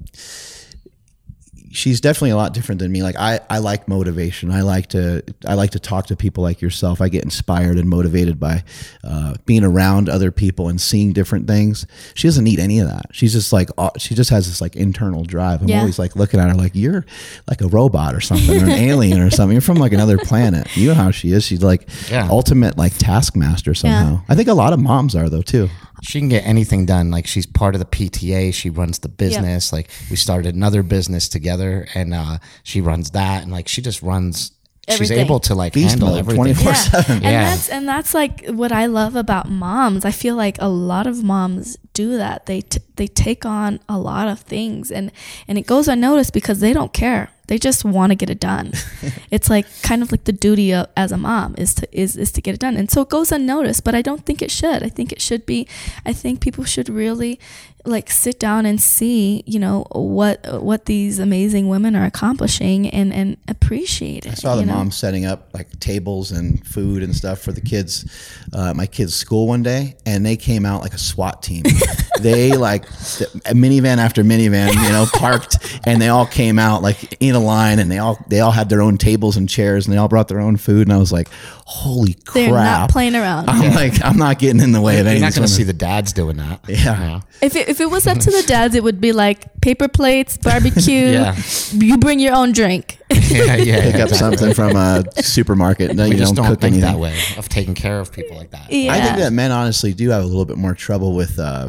[1.78, 3.02] she's definitely a lot different than me.
[3.02, 4.50] Like I, I like motivation.
[4.50, 7.00] I like to, I like to talk to people like yourself.
[7.00, 8.64] I get inspired and motivated by
[9.05, 11.86] uh, being around other people and seeing different things.
[12.14, 13.06] She doesn't need any of that.
[13.12, 15.62] She's just like, uh, she just has this like internal drive.
[15.62, 15.80] I'm Yeah.
[15.80, 17.06] always like looking at her like you're
[17.48, 19.52] like a robot or something or an alien or something.
[19.52, 20.66] You're from like another planet.
[20.76, 21.44] You know how she is.
[21.44, 22.28] She's like Yeah.
[22.30, 24.22] ultimate like taskmaster somehow.
[24.28, 25.68] I think a lot of moms are though too.
[26.02, 27.10] She can get anything done.
[27.10, 28.54] Like she's part of the PTA.
[28.54, 29.72] She runs the business.
[29.72, 33.42] Like we started another business together, and uh, she runs that.
[33.42, 34.52] And like she just runs.
[34.97, 36.55] She's able to like Beast handle mode, everything.
[36.55, 36.74] 24 yeah.
[36.74, 37.15] 7.
[37.16, 37.44] and Yeah.
[37.44, 40.05] that's and that's like what I love about moms.
[40.05, 42.47] I feel like a lot of moms do that.
[42.47, 45.10] They t- they take on a lot of things, and
[45.47, 47.31] and it goes unnoticed because they don't care.
[47.48, 48.73] They just want to get it done.
[49.31, 52.31] it's like kind of like the duty of, as a mom is to is is
[52.32, 53.85] to get it done, and so it goes unnoticed.
[53.85, 54.82] But I don't think it should.
[54.82, 55.66] I think it should be.
[56.06, 57.40] I think people should really
[57.89, 63.12] like sit down and see, you know, what what these amazing women are accomplishing and
[63.12, 64.32] and appreciate it.
[64.32, 64.74] I saw the know?
[64.74, 68.10] mom setting up like tables and food and stuff for the kids,
[68.52, 71.65] uh, my kids' school one day, and they came out like a SWAT team.
[72.20, 77.16] they like a minivan after minivan, you know, parked, and they all came out like
[77.20, 79.94] in a line, and they all they all had their own tables and chairs, and
[79.94, 81.28] they all brought their own food, and I was like,
[81.68, 82.34] holy crap.
[82.34, 83.50] They're not playing around.
[83.50, 85.20] I'm like, I'm not getting in the way of anything.
[85.20, 86.60] You're not going to see the dads doing that.
[86.66, 87.20] Yeah.
[87.42, 90.38] If it, if it was up to the dads, it would be like paper plates,
[90.38, 90.78] barbecue.
[91.18, 91.36] Yeah.
[91.72, 92.98] You bring your own drink.
[93.10, 93.82] yeah, yeah.
[93.82, 94.16] Pick up exactly.
[94.16, 95.94] something from a supermarket.
[95.94, 96.92] No, We you just don't, don't cook think anything.
[96.92, 98.72] that way of taking care of people like that.
[98.72, 98.94] Yeah.
[98.94, 101.68] I think that men honestly do have a little bit more trouble with uh,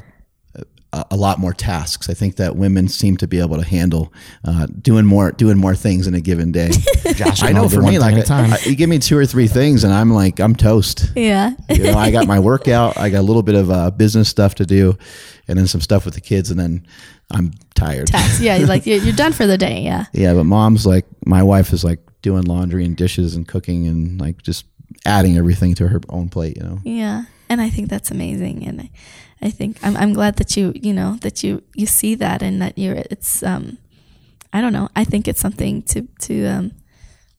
[0.93, 2.09] a, a lot more tasks.
[2.09, 4.11] I think that women seem to be able to handle
[4.45, 6.71] uh, doing more doing more things in a given day.
[7.13, 8.53] Josh, I know for me, like at a time.
[8.53, 11.11] I, you give me two or three things, and I'm like I'm toast.
[11.15, 11.51] yeah.
[11.69, 14.55] You know, I got my workout, I got a little bit of uh, business stuff
[14.55, 14.97] to do,
[15.47, 16.85] and then some stuff with the kids, and then
[17.31, 18.07] I'm tired.
[18.07, 18.39] Tax.
[18.41, 18.57] Yeah.
[18.57, 19.81] Like you're, you're done for the day.
[19.81, 20.05] Yeah.
[20.13, 24.19] Yeah, but mom's like my wife is like doing laundry and dishes and cooking and
[24.19, 24.65] like just
[25.05, 26.57] adding everything to her own plate.
[26.57, 26.79] You know.
[26.83, 27.25] Yeah.
[27.47, 28.65] And I think that's amazing.
[28.67, 28.89] And I,
[29.41, 32.61] I think I'm, I'm glad that you, you know, that you, you see that and
[32.61, 33.77] that you're, it's, um,
[34.51, 34.89] I don't know.
[34.95, 36.71] I think it's something to, to, um,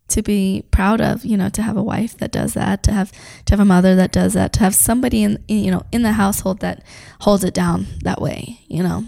[0.08, 3.12] to be proud of, you know, to have a wife that does that, to have
[3.44, 6.12] to have a mother that does that, to have somebody in, you know in the
[6.12, 6.82] household that
[7.20, 9.04] holds it down that way, you know.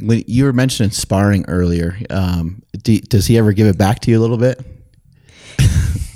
[0.00, 4.10] When you were mentioning sparring earlier, um, do, does he ever give it back to
[4.10, 4.64] you a little bit?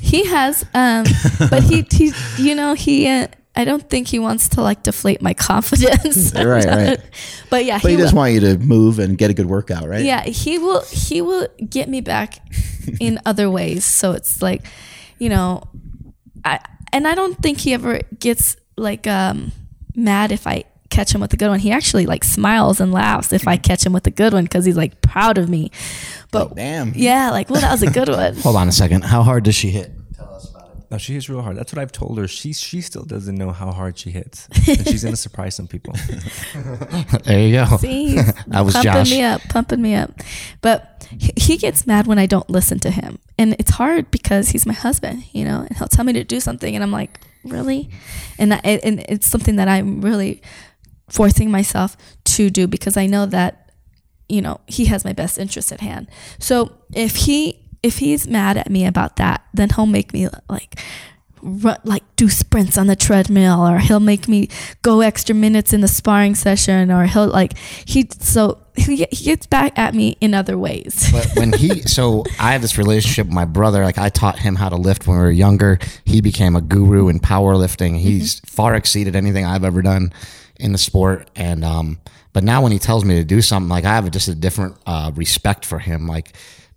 [0.00, 1.04] He has, um,
[1.50, 3.08] but he, he, you know, he.
[3.08, 6.32] Uh, I don't think he wants to like deflate my confidence.
[6.34, 7.00] Right, right.
[7.50, 9.88] But yeah, But he will- just want you to move and get a good workout,
[9.88, 10.04] right?
[10.04, 10.82] yeah, he will.
[10.84, 12.38] He will get me back
[13.00, 13.84] in other ways.
[13.84, 14.62] So it's like,
[15.18, 15.64] you know,
[16.44, 16.60] I
[16.92, 19.52] and I don't think he ever gets like um
[19.94, 21.58] mad if I catch him with a good one.
[21.58, 24.64] He actually like smiles and laughs if I catch him with a good one because
[24.64, 25.70] he's like proud of me.
[26.30, 26.92] But Oh, damn.
[26.94, 28.34] yeah, like well, that was a good one.
[28.36, 29.04] Hold on a second.
[29.04, 29.90] How hard does she hit?
[30.92, 31.56] No, she hits real hard.
[31.56, 32.28] That's what I've told her.
[32.28, 35.94] She she still doesn't know how hard she hits, and she's gonna surprise some people.
[37.24, 37.78] There you go.
[37.78, 38.16] See,
[38.48, 39.10] That was pumping Josh.
[39.10, 40.12] me up, pumping me up.
[40.60, 44.50] But he, he gets mad when I don't listen to him, and it's hard because
[44.50, 47.20] he's my husband, you know, and he'll tell me to do something, and I'm like,
[47.42, 47.88] really,
[48.38, 50.42] and I, and it's something that I'm really
[51.08, 53.70] forcing myself to do because I know that
[54.28, 56.08] you know he has my best interest at hand.
[56.38, 60.78] So if he if he's mad at me about that, then he'll make me like
[61.42, 64.48] run, like do sprints on the treadmill or he'll make me
[64.82, 69.46] go extra minutes in the sparring session or he'll like he so he, he gets
[69.46, 73.34] back at me in other ways But when he, so I have this relationship with
[73.34, 73.84] my brother.
[73.84, 75.78] Like I taught him how to lift when we were younger.
[76.04, 77.98] He became a guru in powerlifting.
[77.98, 80.12] He's far exceeded anything I've ever done
[80.58, 81.28] in the sport.
[81.36, 81.98] And, um,
[82.32, 84.76] but now when he tells me to do something, like I have just a different,
[84.86, 86.06] uh, respect for him.
[86.06, 86.32] Like,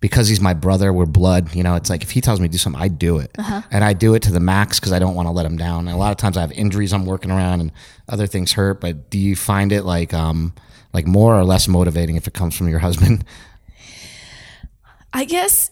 [0.05, 1.55] because he's my brother, we're blood.
[1.55, 3.35] You know, it's like if he tells me to do something, I do it,
[3.71, 5.87] and I do it to the max because I don't want to let him down.
[5.87, 7.71] And a lot of times I have injuries I'm working around, and
[8.07, 8.81] other things hurt.
[8.81, 10.53] But do you find it like um
[10.93, 13.25] like more or less motivating if it comes from your husband?
[15.15, 15.71] i guess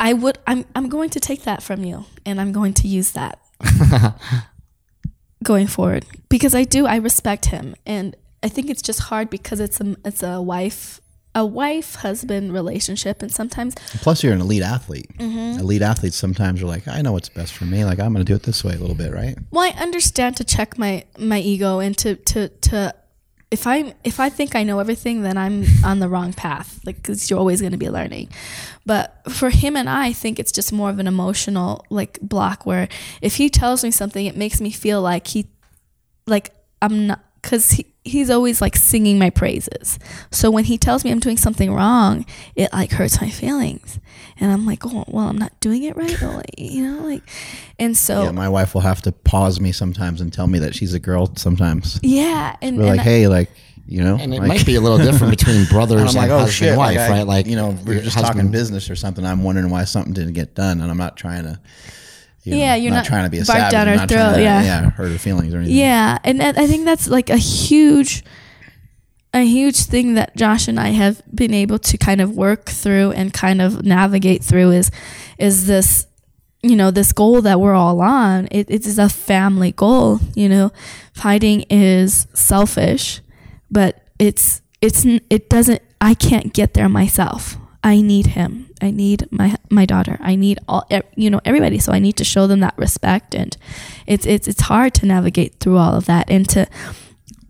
[0.00, 3.12] i would i'm i'm going to take that from you and i'm going to use
[3.12, 3.38] that
[5.44, 9.60] going forward because i do i respect him and i think it's just hard because
[9.60, 11.00] it's a it's a wife
[11.36, 15.06] a wife husband relationship and sometimes Plus, you're an elite athlete.
[15.18, 15.60] Mm-hmm.
[15.60, 17.84] Elite athletes sometimes are like, I know what's best for me.
[17.84, 19.36] Like, I'm going to do it this way a little bit, right?
[19.50, 22.94] Well, I understand to check my my ego and to to to
[23.50, 26.80] if I if I think I know everything, then I'm on the wrong path.
[26.86, 28.30] Like, because you're always going to be learning.
[28.86, 32.64] But for him and I, I think it's just more of an emotional like block
[32.64, 32.88] where
[33.20, 35.48] if he tells me something, it makes me feel like he
[36.26, 39.98] like I'm not because he he's always like singing my praises.
[40.30, 42.24] So when he tells me I'm doing something wrong,
[42.54, 43.98] it like hurts my feelings.
[44.38, 46.20] And I'm like, oh, well, I'm not doing it right.
[46.22, 47.22] Or, like, you know, like,
[47.78, 50.74] and so Yeah, my wife will have to pause me sometimes and tell me that
[50.74, 52.00] she's a girl sometimes.
[52.02, 53.50] yeah, and, We're and like, hey, like,
[53.88, 56.22] you know, And it like, might be a little different between brothers and and, I'm
[56.24, 57.26] like, oh husband shit, and wife, like, I- right?
[57.26, 59.24] Like you know, we're your just talking business or something.
[59.24, 61.60] I'm wondering why something didn't get done, and I'm not trying to.
[62.46, 63.72] You know, Yeah, you're not trying to be a savage.
[63.72, 64.62] down I'm not throat, to, yeah.
[64.62, 65.76] yeah, hurt her feelings or anything.
[65.76, 68.22] Yeah, and I I think that's like a huge,
[69.34, 73.12] a huge thing that Josh and I have been able to kind of work through
[73.12, 74.90] and kind of navigate through is,
[75.38, 76.06] is this,
[76.62, 78.46] you know, this goal that we're all on.
[78.50, 80.20] It, it is a family goal.
[80.34, 80.72] You know,
[81.12, 83.20] fighting is selfish,
[83.70, 85.82] but it's it's it doesn't.
[86.00, 87.56] I can't get there myself.
[87.82, 88.65] I need him.
[88.82, 90.18] I need my my daughter.
[90.20, 91.78] I need all you know everybody.
[91.78, 93.56] So I need to show them that respect, and
[94.06, 96.66] it's it's it's hard to navigate through all of that and to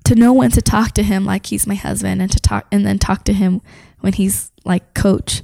[0.05, 2.87] to know when to talk to him like he's my husband, and to talk and
[2.87, 3.61] then talk to him
[4.01, 5.43] when he's like coach.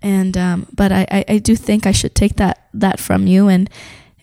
[0.00, 3.48] And um, but I, I, I do think I should take that that from you
[3.48, 3.68] and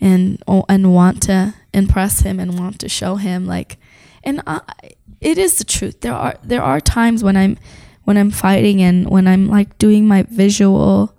[0.01, 3.77] and and want to impress him and want to show him like
[4.23, 4.61] and I,
[5.21, 6.01] it is the truth.
[6.01, 7.57] There are there are times when I'm
[8.05, 11.15] when I'm fighting and when I'm like doing my visual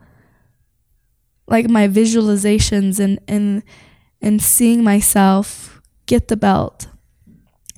[1.47, 3.63] like my visualizations and and
[4.21, 6.89] and seeing myself get the belt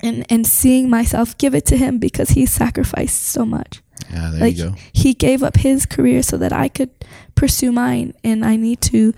[0.01, 3.81] and and seeing myself give it to him because he sacrificed so much.
[4.09, 4.75] Yeah, there like you go.
[4.93, 6.89] he gave up his career so that I could
[7.35, 9.13] pursue mine and I need to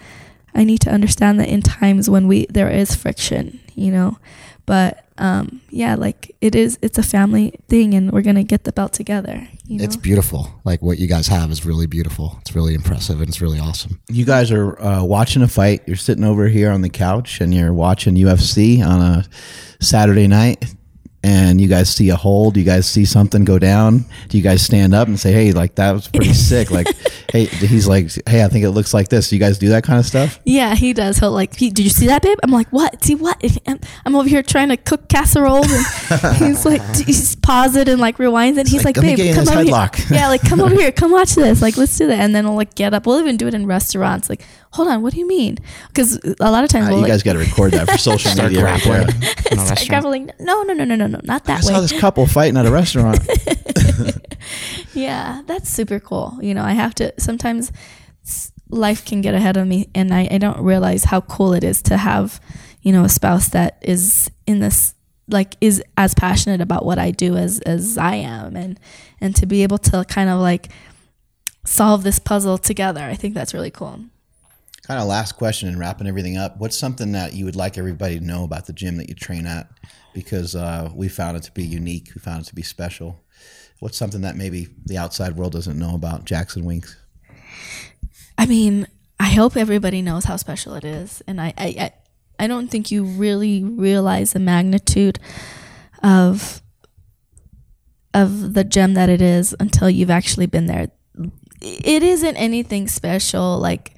[0.54, 4.18] I need to understand that in times when we there is friction, you know.
[4.66, 8.64] But um yeah, like it is it's a family thing and we're going to get
[8.64, 9.84] the belt together, you know.
[9.84, 10.48] It's beautiful.
[10.64, 12.38] Like what you guys have is really beautiful.
[12.42, 14.00] It's really impressive and it's really awesome.
[14.10, 15.82] You guys are uh, watching a fight.
[15.86, 19.26] You're sitting over here on the couch and you're watching UFC on a
[19.80, 20.64] Saturday night.
[21.24, 22.50] And you guys see a hole?
[22.50, 24.06] Do you guys see something go down.
[24.30, 26.72] Do you guys stand up and say, "Hey, like that was pretty sick"?
[26.72, 26.88] Like,
[27.32, 29.84] hey, he's like, "Hey, I think it looks like this." Do you guys do that
[29.84, 30.40] kind of stuff?
[30.46, 31.20] Yeah, he does.
[31.20, 32.40] He'll like, he, did you see that, babe?
[32.44, 33.04] I'm like, what?
[33.04, 33.42] See what?
[34.06, 38.18] I'm, over here trying to cook casserole, and he's like, he's pause it and like
[38.18, 38.68] rewinds it.
[38.68, 40.18] He's like, like, babe, get you in come over headlock." here.
[40.18, 41.62] Yeah, like come over here, come watch this.
[41.62, 42.20] Like, let's do that.
[42.20, 43.06] And then we'll like get up.
[43.06, 44.30] We'll even do it in restaurants.
[44.30, 45.58] Like, hold on, what do you mean?
[45.88, 47.98] Because a lot of times Uh, we'll you like, guys got to record that for
[48.12, 48.64] social media.
[48.64, 49.66] Right grappling there.
[49.66, 50.32] start grappling.
[50.40, 52.66] No, no, no, no, no, no, not that I that saw this couple fighting at
[52.66, 53.20] a restaurant.
[54.94, 56.38] Yeah, that's super cool.
[56.42, 57.72] You know, I have to sometimes
[58.70, 61.82] life can get ahead of me and I, I don't realize how cool it is
[61.84, 62.40] to have,
[62.82, 64.94] you know, a spouse that is in this
[65.28, 68.80] like is as passionate about what I do as as I am and
[69.22, 70.70] and to be able to kind of like
[71.66, 73.04] solve this puzzle together.
[73.04, 74.02] I think that's really cool.
[74.84, 76.58] Kind of last question and wrapping everything up.
[76.58, 79.46] What's something that you would like everybody to know about the gym that you train
[79.46, 79.68] at?
[80.14, 82.12] Because uh, we found it to be unique.
[82.16, 83.24] We found it to be special.
[83.80, 86.98] What's something that maybe the outside world doesn't know about Jackson Winks?
[88.38, 88.88] I mean,
[89.20, 91.94] I hope everybody knows how special it is, and I, I,
[92.40, 95.20] I, don't think you really realize the magnitude
[96.02, 96.62] of
[98.14, 100.90] of the gem that it is until you've actually been there.
[101.62, 103.96] It isn't anything special, like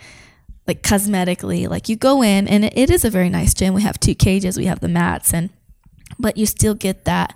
[0.68, 1.68] like cosmetically.
[1.70, 3.74] Like you go in, and it, it is a very nice gym.
[3.74, 5.50] We have two cages, we have the mats, and
[6.20, 7.36] but you still get that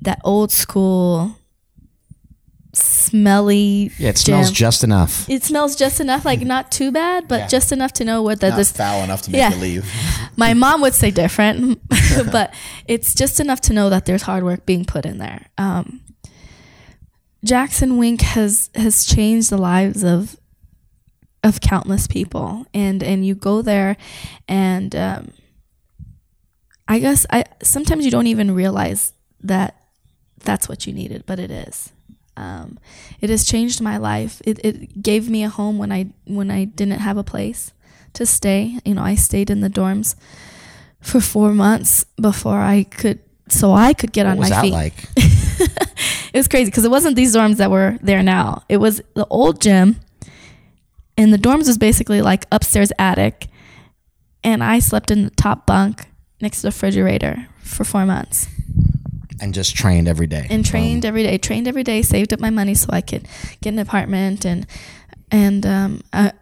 [0.00, 1.34] that old school
[2.74, 5.28] smelly Yeah, it smells gym just enough.
[5.28, 7.46] it smells just enough, like not too bad, but Yeah.
[7.48, 8.70] just enough to know what that Not this.
[8.72, 9.50] foul enough to make Yeah.
[9.54, 9.92] you leave.
[10.36, 11.80] My mom would say different,
[12.30, 12.52] but
[12.86, 15.46] it's just enough to know that there's hard work being put in there.
[15.56, 16.00] Um,
[17.44, 20.36] Jackson Wink has has changed the lives of
[21.44, 23.96] of countless people, and and you go there,
[24.48, 25.32] and um,
[26.86, 29.12] I guess I sometimes you don't even realize
[29.42, 29.76] that
[30.44, 31.90] that's what you needed, but it is.
[32.36, 32.78] Um,
[33.20, 34.40] it has changed my life.
[34.44, 37.72] It, it gave me a home when I when I didn't have a place
[38.14, 38.78] to stay.
[38.84, 40.14] You know, I stayed in the dorms
[41.00, 44.62] for four months before I could, so I could get What on was my that
[44.62, 44.72] feet.
[44.72, 44.94] like?
[46.32, 48.62] It was crazy because it wasn't these dorms that were there now.
[48.68, 49.96] It was the old gym,
[51.18, 53.48] and the dorms was basically like upstairs attic,
[54.42, 56.06] and I slept in the top bunk
[56.40, 58.46] next to the refrigerator for four months
[59.40, 60.46] And just trained every day.
[60.48, 61.36] and trained every day.
[61.36, 62.00] Trained every day.
[62.02, 63.26] Saved up my money so I could
[63.60, 64.66] get an apartment and
[65.30, 66.32] and um, I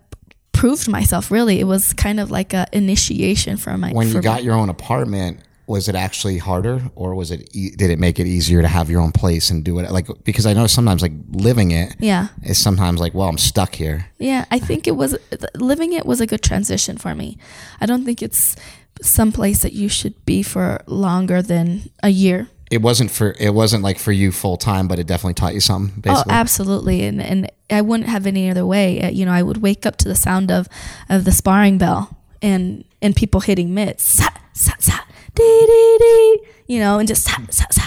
[0.52, 1.30] proved myself.
[1.30, 3.90] Really, it was kind of like a initiation for my.
[3.92, 7.48] when for you got your own apartment, was it actually harder, or was it?
[7.52, 9.90] E- did it make it easier to have your own place and do it?
[9.90, 12.28] Like because I know sometimes like living it yeah.
[12.44, 14.06] is sometimes like, well, I'm stuck here.
[14.18, 15.16] Yeah, I think it was
[15.54, 17.36] living it was a good transition for me.
[17.80, 18.54] I don't think it's
[19.02, 22.48] some place that you should be for longer than a year.
[22.70, 25.60] it wasn't for it wasn't like for you full time, but it definitely taught you
[25.60, 26.00] something.
[26.00, 29.00] Basically, Oh, absolutely, and and I wouldn't have any other way.
[29.02, 30.68] Uh, You know, I would wake up to the sound of
[31.08, 34.98] of the sparring bell and and people hitting mitts, sa sa sa,
[35.36, 37.82] dee dee dee, you know, and just sa sa sa,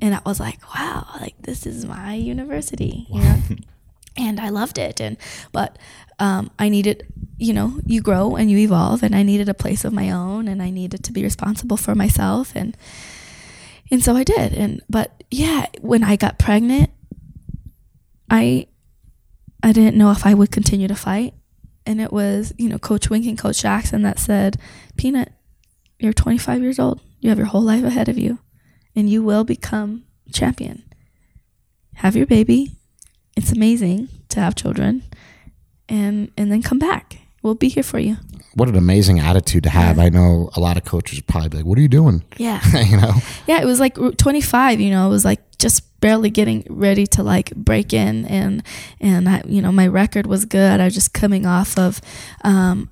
[0.00, 3.36] and I was like, wow, like this is my university, you know,
[4.16, 5.16] and I loved it, and
[5.52, 5.78] but
[6.18, 7.06] um, I needed.
[7.38, 10.48] You know, you grow and you evolve, and I needed a place of my own,
[10.48, 12.74] and I needed to be responsible for myself, and
[13.90, 14.54] and so I did.
[14.54, 16.90] And but yeah, when I got pregnant,
[18.30, 18.68] I
[19.62, 21.34] I didn't know if I would continue to fight.
[21.84, 24.56] And it was, you know, Coach Wink and Coach Jackson that said,
[24.96, 25.32] Peanut,
[25.98, 27.00] you're 25 years old.
[27.20, 28.38] You have your whole life ahead of you.
[28.94, 30.82] And you will become champion.
[31.94, 32.72] Have your baby.
[33.36, 35.02] It's amazing to have children.
[35.88, 37.18] And and then come back.
[37.42, 38.16] We'll be here for you.
[38.54, 39.98] what an amazing attitude to have.
[39.98, 42.60] I know a lot of coaches would probably be like, "What are you doing?" Yeah.
[42.76, 43.12] you know,
[43.46, 47.22] yeah, it was like 25, you know, it was like just barely getting ready to
[47.22, 48.62] like break in and
[49.00, 50.80] and I, you know, my record was good.
[50.80, 52.00] I was just coming off of
[52.42, 52.88] um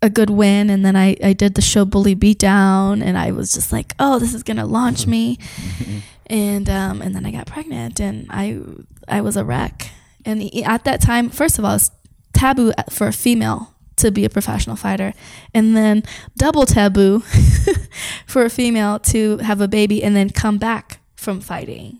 [0.00, 3.52] a good win and then I, I did the show bully beatdown and I was
[3.52, 5.38] just like, oh, this is gonna launch me.
[6.26, 8.60] and um and then I got pregnant and I
[9.08, 9.90] I was a wreck.
[10.24, 11.90] And at that time, first of all, it's
[12.32, 15.12] taboo for a female to be a professional fighter,
[15.52, 16.02] and then
[16.36, 17.20] double taboo
[18.26, 21.98] for a female to have a baby and then come back from fighting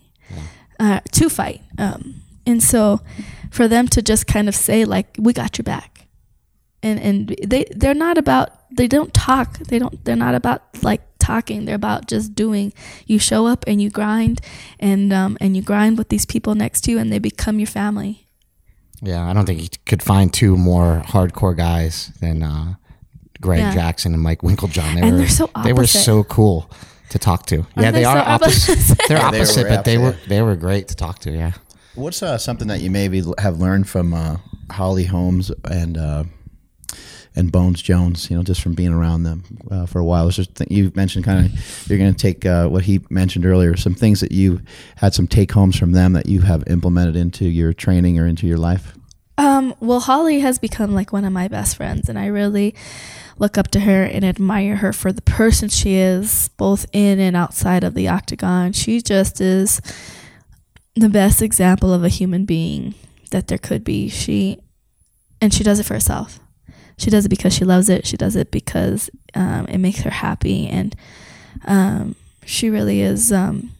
[0.79, 1.61] uh, to fight.
[1.77, 3.01] Um, and so,
[3.51, 5.98] for them to just kind of say like, "We got your back,"
[6.83, 11.01] and and they they're not about they don't talk they don't they're not about like
[11.19, 12.71] talking they're about just doing
[13.05, 14.39] you show up and you grind
[14.79, 17.67] and um and you grind with these people next to you and they become your
[17.67, 18.25] family
[19.01, 22.73] yeah, I don't think you could find two more hardcore guys than uh,
[23.39, 23.73] Greg Yeah.
[23.73, 24.95] Jackson and Mike Winklejohn.
[24.95, 26.69] They And were they're so they were so cool
[27.11, 27.65] to talk to.
[27.77, 28.71] Yeah, they they, are so opposite.
[28.73, 28.97] opposite?
[29.07, 31.31] They're Yeah, they opposite, but they were they were great to talk to.
[31.31, 31.53] Yeah.
[31.95, 34.35] What's uh, something that you maybe have learned from uh,
[34.69, 36.23] Holly Holmes and uh,
[37.35, 38.29] and Bones Jones?
[38.29, 40.29] You know, just from being around them uh, for a while.
[40.29, 43.75] Just think you mentioned kind of you're going to take uh, what he mentioned earlier,
[43.75, 44.61] some things that you
[44.97, 48.47] had some take homes from them that you have implemented into your training or into
[48.47, 48.93] your life.
[49.37, 52.75] Um, well, Holly has become like one of my best friends, and I really
[53.37, 57.37] look up to her and admire her for the person she is, both in and
[57.37, 58.73] outside of the octagon.
[58.73, 59.81] She just is
[60.93, 62.95] the best example of a human being
[63.31, 64.09] that there could be.
[64.09, 64.59] She,
[65.39, 66.41] and she does it for herself.
[66.99, 68.05] She does it because she loves it.
[68.05, 70.95] She does it because um, it makes her happy, and
[71.65, 72.15] um,
[72.45, 73.31] she really is.
[73.31, 73.71] Um,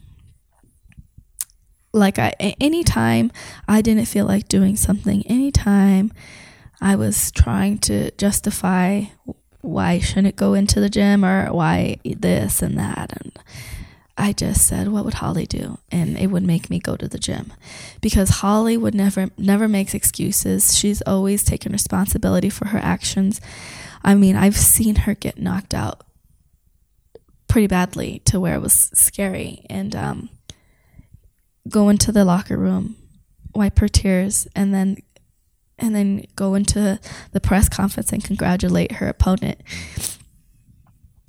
[1.91, 3.31] like I anytime
[3.67, 6.13] I didn't feel like doing something, anytime
[6.81, 9.03] I was trying to justify
[9.61, 13.37] why I shouldn't go into the gym or why this and that and
[14.19, 17.17] I just said what would Holly do and it would make me go to the
[17.17, 17.53] gym
[18.01, 20.77] because Holly would never never makes excuses.
[20.77, 23.39] She's always taken responsibility for her actions.
[24.03, 26.03] I mean, I've seen her get knocked out
[27.47, 30.29] pretty badly to where it was scary and um
[31.69, 32.95] go into the locker room,
[33.53, 34.97] wipe her tears, and then
[35.77, 36.99] and then go into
[37.31, 39.61] the press conference and congratulate her opponent.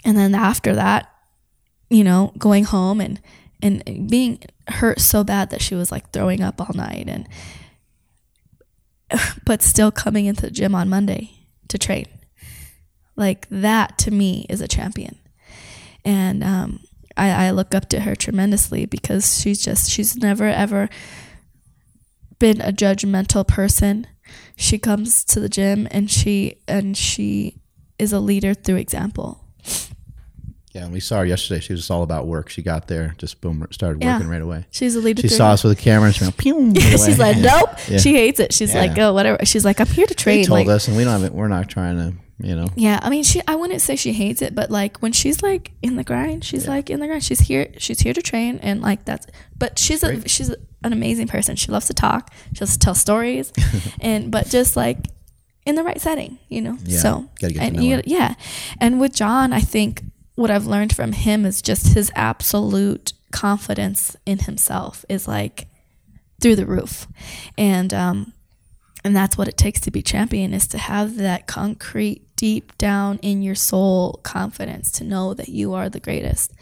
[0.04, 1.09] And then after that,
[1.90, 3.20] you know, going home and
[3.62, 7.28] and being hurt so bad that she was like throwing up all night and
[9.44, 11.32] but still coming into the gym on Monday
[11.68, 12.06] to train.
[13.16, 15.18] Like that to me is a champion.
[16.04, 16.80] And um
[17.16, 20.88] I, I look up to her tremendously because she's just she's never ever
[22.38, 24.06] been a judgmental person.
[24.56, 27.60] She comes to the gym and she and she
[27.98, 29.44] is a leader through example.
[30.72, 31.60] Yeah, and we saw her yesterday.
[31.60, 32.48] She was just all about work.
[32.48, 34.14] She got there, just boom, started Yeah.
[34.14, 34.66] working right away.
[34.70, 36.72] She's a leader She saw us with a camera and she went, pew.
[36.80, 37.70] She's like, nope.
[37.88, 37.98] Yeah.
[37.98, 38.52] She hates it.
[38.52, 38.80] She's Yeah.
[38.82, 39.44] like, oh, whatever.
[39.44, 40.44] She's like, I'm here to They train.
[40.44, 41.34] told Like, us, and we don't have it.
[41.34, 42.68] We're not trying to, you know.
[42.76, 43.42] Yeah, I mean, she.
[43.48, 46.68] I wouldn't say she hates it, but like when she's like in the grind, she's
[46.68, 47.24] like in the grind.
[47.24, 47.66] She's here.
[47.78, 49.26] She's here to train, and like that's.
[49.58, 50.50] But she's a she's
[50.84, 51.56] an amazing person.
[51.56, 52.32] She loves to talk.
[52.54, 53.52] She loves to tell stories,
[54.00, 54.98] and but just like
[55.66, 56.78] in the right setting, you know.
[56.84, 58.02] Yeah, so gotta get to and know you her.
[58.06, 58.34] yeah,
[58.80, 60.02] and with Jon, I think
[60.34, 65.66] what I've learned from him is just his absolute confidence in himself is like
[66.40, 67.06] through the roof,
[67.58, 68.32] and um,
[69.04, 73.18] and that's what it takes to be champion is to have that concrete deep down
[73.18, 76.52] in your soul confidence to know that you are the greatest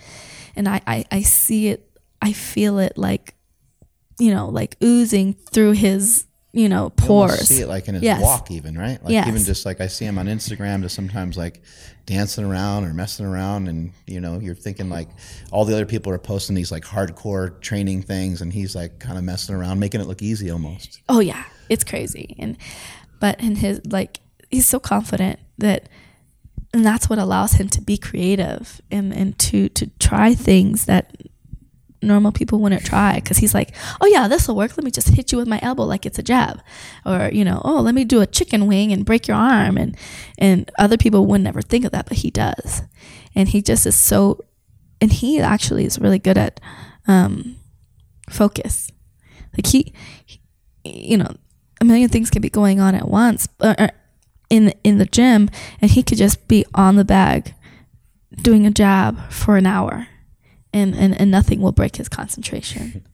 [0.56, 1.88] and I, I i see it
[2.20, 3.34] i feel it like
[4.18, 7.46] you know like oozing through his you know, You pores.
[7.46, 8.22] see it like in his Yes.
[8.22, 9.00] walk, even right?
[9.04, 9.28] Like Yes.
[9.28, 11.62] even just like I see him on Instagram, just sometimes like
[12.08, 15.08] dancing around or messing around, and you know, you're thinking like
[15.52, 19.18] all the other people are posting these like hardcore training things, and he's like kind
[19.18, 21.00] of messing around, making it look easy almost.
[21.08, 22.34] Oh yeah, it's crazy.
[22.38, 22.56] And
[23.20, 24.20] but in his like
[24.50, 25.90] he's so confident that
[26.72, 31.14] and that's what allows him to be creative and and to to try things that
[32.00, 34.76] normal people wouldn't try because he's like oh yeah this will work.
[34.76, 36.60] Let me just hit you with my elbow like it's a jab.
[37.04, 39.76] Or you know oh let me do a chicken wing and break your arm.
[39.76, 39.96] And
[40.38, 42.82] and other people would never think of that but he does.
[43.34, 44.40] And he just is so
[45.00, 46.60] and he actually is really good at
[47.06, 47.56] um
[48.28, 48.90] focus.
[49.56, 49.92] Like he,
[50.24, 50.40] he
[50.84, 51.34] you know
[51.80, 53.88] a million things could be going on at once uh, uh,
[54.50, 55.48] in in the gym
[55.80, 57.54] and he could just be on the bag
[58.42, 60.06] doing a jab for an hour
[60.72, 63.04] and and, and nothing will break his concentration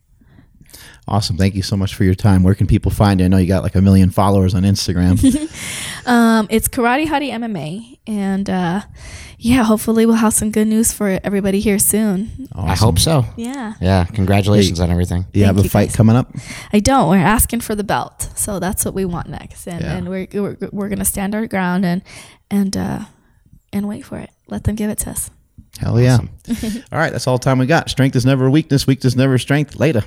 [1.07, 1.37] Awesome.
[1.37, 2.43] Thank you so much for your time.
[2.43, 3.27] Where can people find you?
[3.27, 5.15] I know you got like a million followers on Instagram.
[6.07, 8.81] um it's karate hottie mma and uh
[9.39, 13.25] yeah hopefully we'll have some good news for everybody here soon I hope so.
[13.37, 15.27] yeah Yeah, congratulations on everything.
[15.35, 15.97] you have a you, fight guys.
[15.97, 16.33] coming up?
[16.73, 17.09] I don't.
[17.11, 19.95] We're asking for the belt, so that's what we want next, and, Yeah.
[19.97, 22.03] and we're, we're we're gonna stand our ground and
[22.51, 23.01] and uh,
[23.73, 24.31] and wait for it.
[24.49, 25.31] Let them give it to us.
[25.81, 26.19] Hell yeah.
[26.93, 27.13] all right.
[27.13, 27.91] That's all the time we got.
[27.91, 28.87] Strength is never weakness.
[28.87, 29.77] Weakness never strength.
[29.77, 30.05] Later.